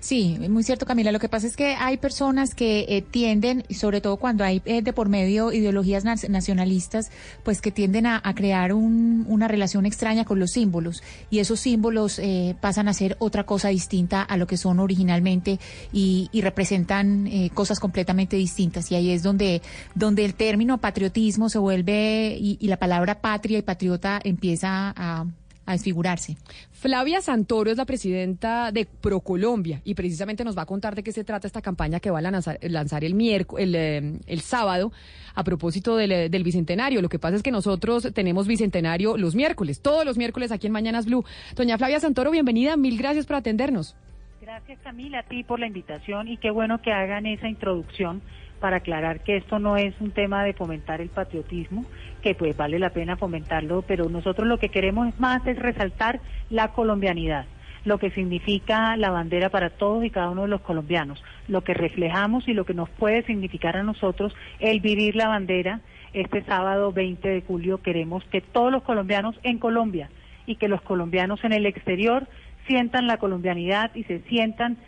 [0.00, 1.10] Sí, muy cierto, Camila.
[1.10, 4.80] Lo que pasa es que hay personas que eh, tienden, sobre todo cuando hay eh,
[4.80, 7.10] de por medio ideologías nacionalistas,
[7.42, 11.02] pues que tienden a, a crear un- una relación extraña con los símbolos.
[11.28, 15.58] Y esos símbolos eh, pasan a ser otra cosa distinta a lo que son originalmente
[15.92, 18.92] y, y representan eh, cosas completamente distintas.
[18.92, 19.60] Y ahí es donde,
[19.96, 25.26] donde el término patriotismo se vuelve y, y la palabra patria y patriota empieza a,
[25.66, 26.36] a desfigurarse.
[26.70, 31.12] Flavia Santoro es la presidenta de Procolombia y precisamente nos va a contar de qué
[31.12, 34.92] se trata esta campaña que va a lanzar, lanzar el miércoles, el, eh, el sábado
[35.34, 37.02] a propósito del, eh, del bicentenario.
[37.02, 40.72] Lo que pasa es que nosotros tenemos bicentenario los miércoles, todos los miércoles aquí en
[40.72, 41.24] Mañanas Blue.
[41.54, 43.96] Doña Flavia Santoro, bienvenida, mil gracias por atendernos.
[44.40, 48.22] Gracias Camila a ti por la invitación y qué bueno que hagan esa introducción
[48.60, 51.84] para aclarar que esto no es un tema de fomentar el patriotismo,
[52.22, 56.20] que pues vale la pena fomentarlo, pero nosotros lo que queremos más es resaltar
[56.50, 57.46] la colombianidad,
[57.84, 61.74] lo que significa la bandera para todos y cada uno de los colombianos, lo que
[61.74, 65.80] reflejamos y lo que nos puede significar a nosotros el vivir la bandera.
[66.12, 70.08] Este sábado 20 de julio queremos que todos los colombianos en Colombia
[70.46, 72.26] y que los colombianos en el exterior
[72.66, 74.78] sientan la colombianidad y se sientan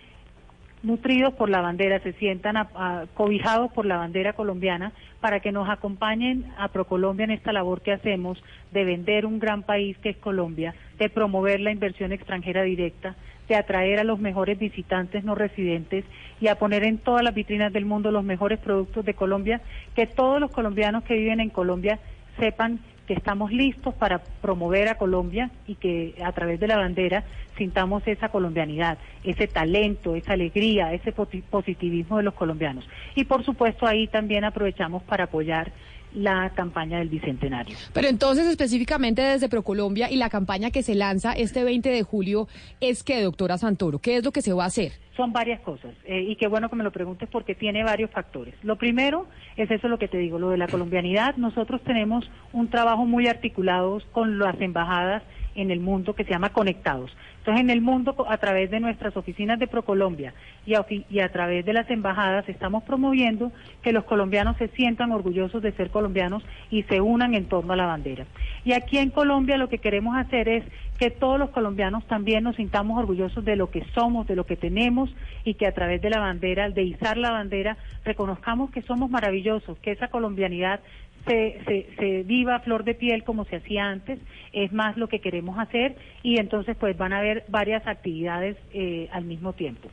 [0.83, 5.69] nutridos por la bandera, se sientan a- cobijados por la bandera colombiana para que nos
[5.69, 8.43] acompañen a Procolombia en esta labor que hacemos
[8.73, 13.17] de vender un gran país que es Colombia, de promover la inversión extranjera directa,
[13.49, 16.05] de atraer a los mejores visitantes no residentes
[16.41, 19.61] y a poner en todas las vitrinas del mundo los mejores productos de Colombia,
[19.97, 21.99] que todos los colombianos que viven en Colombia
[22.39, 27.25] sepan que estamos listos para promover a Colombia y que a través de la bandera
[27.57, 32.87] sintamos esa colombianidad, ese talento, esa alegría, ese positivismo de los colombianos.
[33.15, 35.73] Y por supuesto ahí también aprovechamos para apoyar
[36.15, 37.77] la campaña del Bicentenario.
[37.93, 42.47] Pero entonces, específicamente desde Procolombia y la campaña que se lanza este 20 de julio
[42.81, 44.93] es que, doctora Santoro, ¿qué es lo que se va a hacer?
[45.19, 48.55] Son varias cosas eh, y qué bueno que me lo preguntes porque tiene varios factores.
[48.63, 51.35] Lo primero es eso lo que te digo, lo de la colombianidad.
[51.37, 55.25] Nosotros tenemos un trabajo muy articulado con las embajadas
[55.57, 57.11] en el mundo que se llama Conectados.
[57.39, 60.35] Entonces, en el mundo, a través de nuestras oficinas de Procolombia
[60.67, 63.51] y a, y a través de las embajadas, estamos promoviendo
[63.83, 67.77] que los colombianos se sientan orgullosos de ser colombianos y se unan en torno a
[67.77, 68.25] la bandera.
[68.65, 70.65] Y aquí en Colombia lo que queremos hacer es
[70.99, 74.57] que todos los colombianos también nos sintamos orgullosos de lo que somos, de lo que
[74.57, 75.09] tenemos
[75.45, 79.79] y que a través de la bandera, de izar la bandera, reconozcamos que somos maravillosos,
[79.79, 80.81] que esa colombianidad
[81.27, 84.19] se, se, se viva a flor de piel como se hacía antes,
[84.53, 89.09] es más lo que queremos hacer y entonces pues van a haber varias actividades eh,
[89.13, 89.89] al mismo tiempo.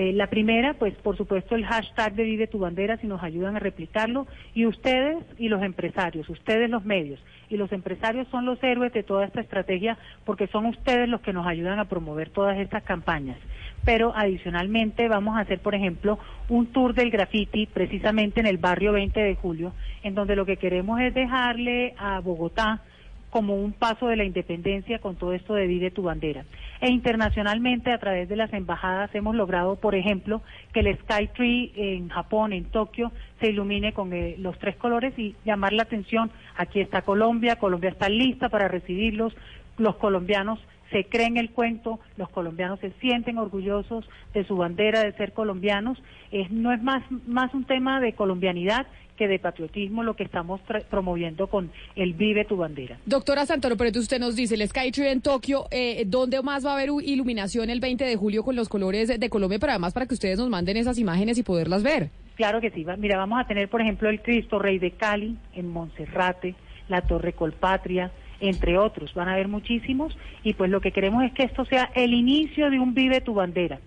[0.00, 3.56] Eh, la primera, pues por supuesto el hashtag de Vive tu Bandera, si nos ayudan
[3.56, 7.18] a replicarlo, y ustedes y los empresarios, ustedes los medios,
[7.50, 11.32] y los empresarios son los héroes de toda esta estrategia porque son ustedes los que
[11.32, 13.38] nos ayudan a promover todas estas campañas.
[13.84, 18.92] Pero adicionalmente vamos a hacer, por ejemplo, un tour del graffiti precisamente en el barrio
[18.92, 19.72] 20 de julio,
[20.04, 22.82] en donde lo que queremos es dejarle a Bogotá
[23.30, 26.44] como un paso de la independencia con todo esto de Vive tu bandera.
[26.80, 30.42] E internacionalmente, a través de las embajadas, hemos logrado, por ejemplo,
[30.72, 35.18] que el Sky Tree en Japón, en Tokio, se ilumine con eh, los tres colores
[35.18, 36.30] y llamar la atención.
[36.56, 39.36] Aquí está Colombia, Colombia está lista para recibirlos,
[39.76, 40.60] los colombianos
[40.90, 45.98] se creen el cuento, los colombianos se sienten orgullosos de su bandera, de ser colombianos.
[46.30, 48.86] Es, no es más, más un tema de colombianidad
[49.16, 52.98] que de patriotismo lo que estamos promoviendo con el Vive tu bandera.
[53.04, 56.70] Doctora Santoro, pero entonces usted nos dice, el Skytree en Tokio, eh, ¿dónde más va
[56.70, 59.58] a haber iluminación el 20 de julio con los colores de, de Colombia?
[59.58, 62.10] Pero además para que ustedes nos manden esas imágenes y poderlas ver.
[62.36, 62.86] Claro que sí.
[62.98, 66.54] Mira, vamos a tener, por ejemplo, el Cristo Rey de Cali en Monserrate,
[66.88, 69.14] la Torre Colpatria, entre otros.
[69.14, 72.70] Van a haber muchísimos y pues lo que queremos es que esto sea el inicio
[72.70, 73.78] de un Vive tu bandera.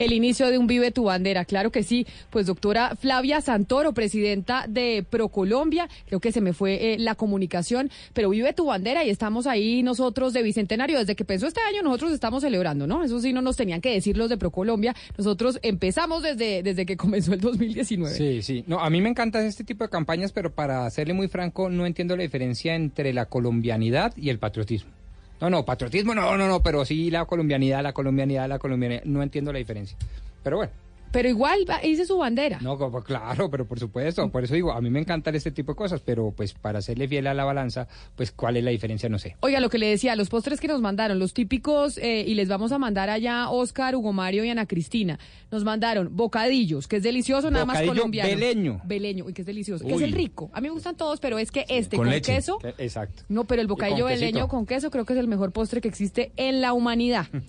[0.00, 2.06] El inicio de un Vive tu bandera, claro que sí.
[2.30, 7.90] Pues doctora Flavia Santoro, presidenta de Procolombia, creo que se me fue eh, la comunicación,
[8.14, 10.98] pero Vive tu bandera y estamos ahí nosotros de Bicentenario.
[10.98, 13.04] Desde que empezó este año nosotros estamos celebrando, ¿no?
[13.04, 14.96] Eso sí no nos tenían que decir los de Procolombia.
[15.18, 18.16] Nosotros empezamos desde, desde que comenzó el 2019.
[18.16, 18.64] Sí, sí.
[18.66, 21.84] No, a mí me encanta este tipo de campañas, pero para serle muy franco, no
[21.84, 24.99] entiendo la diferencia entre la colombianidad y el patriotismo.
[25.40, 29.04] No, no, patriotismo no, no, no, pero sí la colombianidad, la colombianidad, la colombianidad.
[29.04, 29.96] No entiendo la diferencia.
[30.42, 30.72] Pero bueno.
[31.12, 32.58] Pero igual va- hice su bandera.
[32.60, 35.72] No, como- claro, pero por supuesto, por eso digo, a mí me encantan este tipo
[35.72, 39.08] de cosas, pero pues para serle fiel a la balanza, pues cuál es la diferencia,
[39.08, 39.36] no sé.
[39.40, 42.48] Oiga, lo que le decía, los postres que nos mandaron, los típicos, eh, y les
[42.48, 45.18] vamos a mandar allá Oscar, Hugo Mario y Ana Cristina.
[45.50, 48.30] Nos mandaron bocadillos, que es delicioso, nada más colombiano.
[48.30, 48.80] beleño.
[48.84, 49.84] Beleño, y que es delicioso.
[49.84, 50.16] Que es el Uy.
[50.16, 50.50] rico.
[50.52, 52.58] A mí me gustan todos, pero es que este con, queso.
[52.58, 53.24] Que- Exacto.
[53.28, 56.32] No, pero el bocadillo beleño con queso creo que es el mejor postre que existe
[56.36, 57.26] en la humanidad.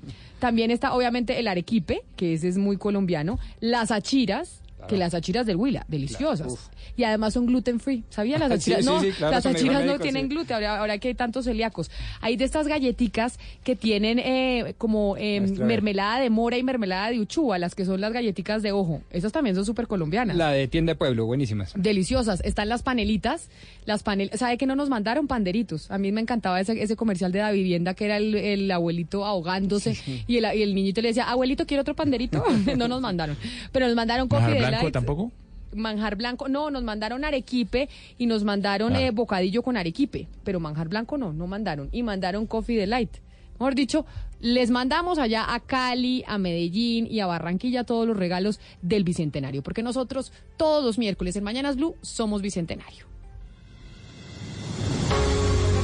[0.41, 3.37] También está, obviamente, el arequipe, que ese es muy colombiano.
[3.59, 6.70] Las achiras, que las achiras del Huila, deliciosas.
[6.97, 8.03] Y además son gluten free.
[8.09, 8.81] ¿Sabía las achiras?
[8.81, 10.29] sí, no, sí, claro, las achiras no tienen sí.
[10.29, 11.89] gluten, ahora, ahora que hay tantos celíacos.
[12.21, 17.19] Hay de estas galletitas que tienen eh, como eh, mermelada de mora y mermelada de
[17.19, 19.01] uchuva, las que son las galletitas de ojo.
[19.11, 20.35] Esas también son súper colombianas.
[20.37, 21.73] La de tienda de pueblo, buenísimas.
[21.75, 22.41] Deliciosas.
[22.43, 23.49] Están las panelitas.
[23.85, 25.89] Las panel ¿Sabe que no nos mandaron panderitos?
[25.91, 29.25] A mí me encantaba ese, ese comercial de la vivienda que era el, el abuelito
[29.25, 32.43] ahogándose y, el, y el niñito le decía, abuelito, ¿quiere otro panderito?
[32.77, 33.37] no nos mandaron.
[33.71, 34.81] Pero nos mandaron coffee ¿Manjar delights.
[34.81, 35.31] blanco tampoco?
[35.73, 39.05] Manjar blanco, no, nos mandaron arequipe y nos mandaron Claro.
[39.05, 41.89] eh, bocadillo con arequipe, pero manjar blanco no, no mandaron.
[41.91, 43.11] Y mandaron coffee delight.
[43.53, 44.05] Mejor dicho,
[44.39, 49.61] les mandamos allá a Cali, a Medellín y a Barranquilla todos los regalos del Bicentenario,
[49.61, 53.05] porque nosotros todos los miércoles en Mañanas Blue somos Bicentenario.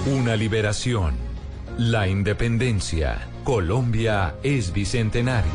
[0.08, 1.16] Una liberación.
[1.78, 3.28] La independencia.
[3.44, 5.52] Colombia es bicentenario.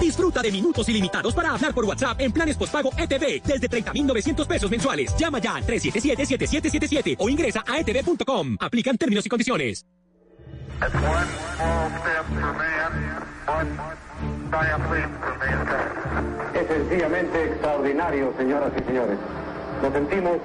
[0.00, 4.70] Disfruta de minutos ilimitados para hablar por WhatsApp en planes postpago ETV desde 30.900 pesos
[4.70, 5.16] mensuales.
[5.16, 8.56] Llama ya al 377-7777 o ingresa a etv.com.
[8.60, 9.86] Aplican términos y condiciones.
[16.54, 19.18] Es sencillamente extraordinario, señoras y señores.
[19.82, 20.38] Lo sentimos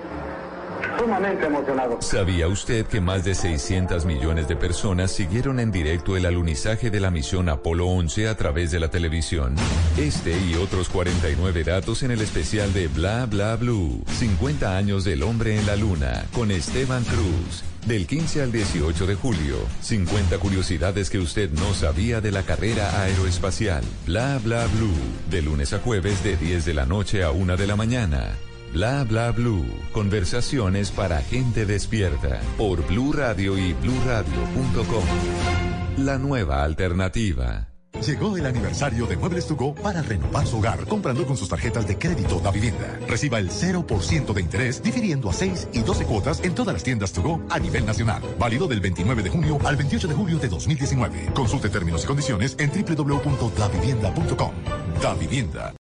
[0.98, 2.02] sumamente emocionado.
[2.02, 7.00] ¿Sabía usted que más de 600 millones de personas siguieron en directo el alunizaje de
[7.00, 9.56] la misión Apolo 11 a través de la televisión?
[9.98, 14.04] Este y otros 49 datos en el especial de Bla Bla Blue.
[14.08, 17.64] 50 años del hombre en la luna con Esteban Cruz.
[17.86, 23.02] Del 15 al 18 de julio, 50 curiosidades que usted no sabía de la carrera
[23.02, 23.84] aeroespacial.
[24.06, 24.94] Bla Bla Blue.
[25.32, 28.36] De lunes a jueves de 10 de la noche a 1 de la mañana.
[28.74, 29.66] Bla Bla Blue.
[29.92, 32.40] Conversaciones para gente despierta.
[32.58, 35.04] Por Blue Radio y bluradio.com.
[35.98, 37.68] La nueva alternativa.
[38.06, 41.88] Llegó el aniversario de Muebles to Go para renovar su hogar comprando con sus tarjetas
[41.88, 42.98] de crédito Da Vivienda.
[43.08, 47.12] Reciba el 0% de interés difiriendo a 6 y 12 cuotas en todas las tiendas
[47.12, 48.24] to Go a nivel nacional.
[48.40, 51.34] Válido del 29 de junio al 28 de julio de 2019.
[51.36, 54.52] Consulte términos y condiciones en www.davivienda.com.
[55.02, 55.74] Da Vivienda.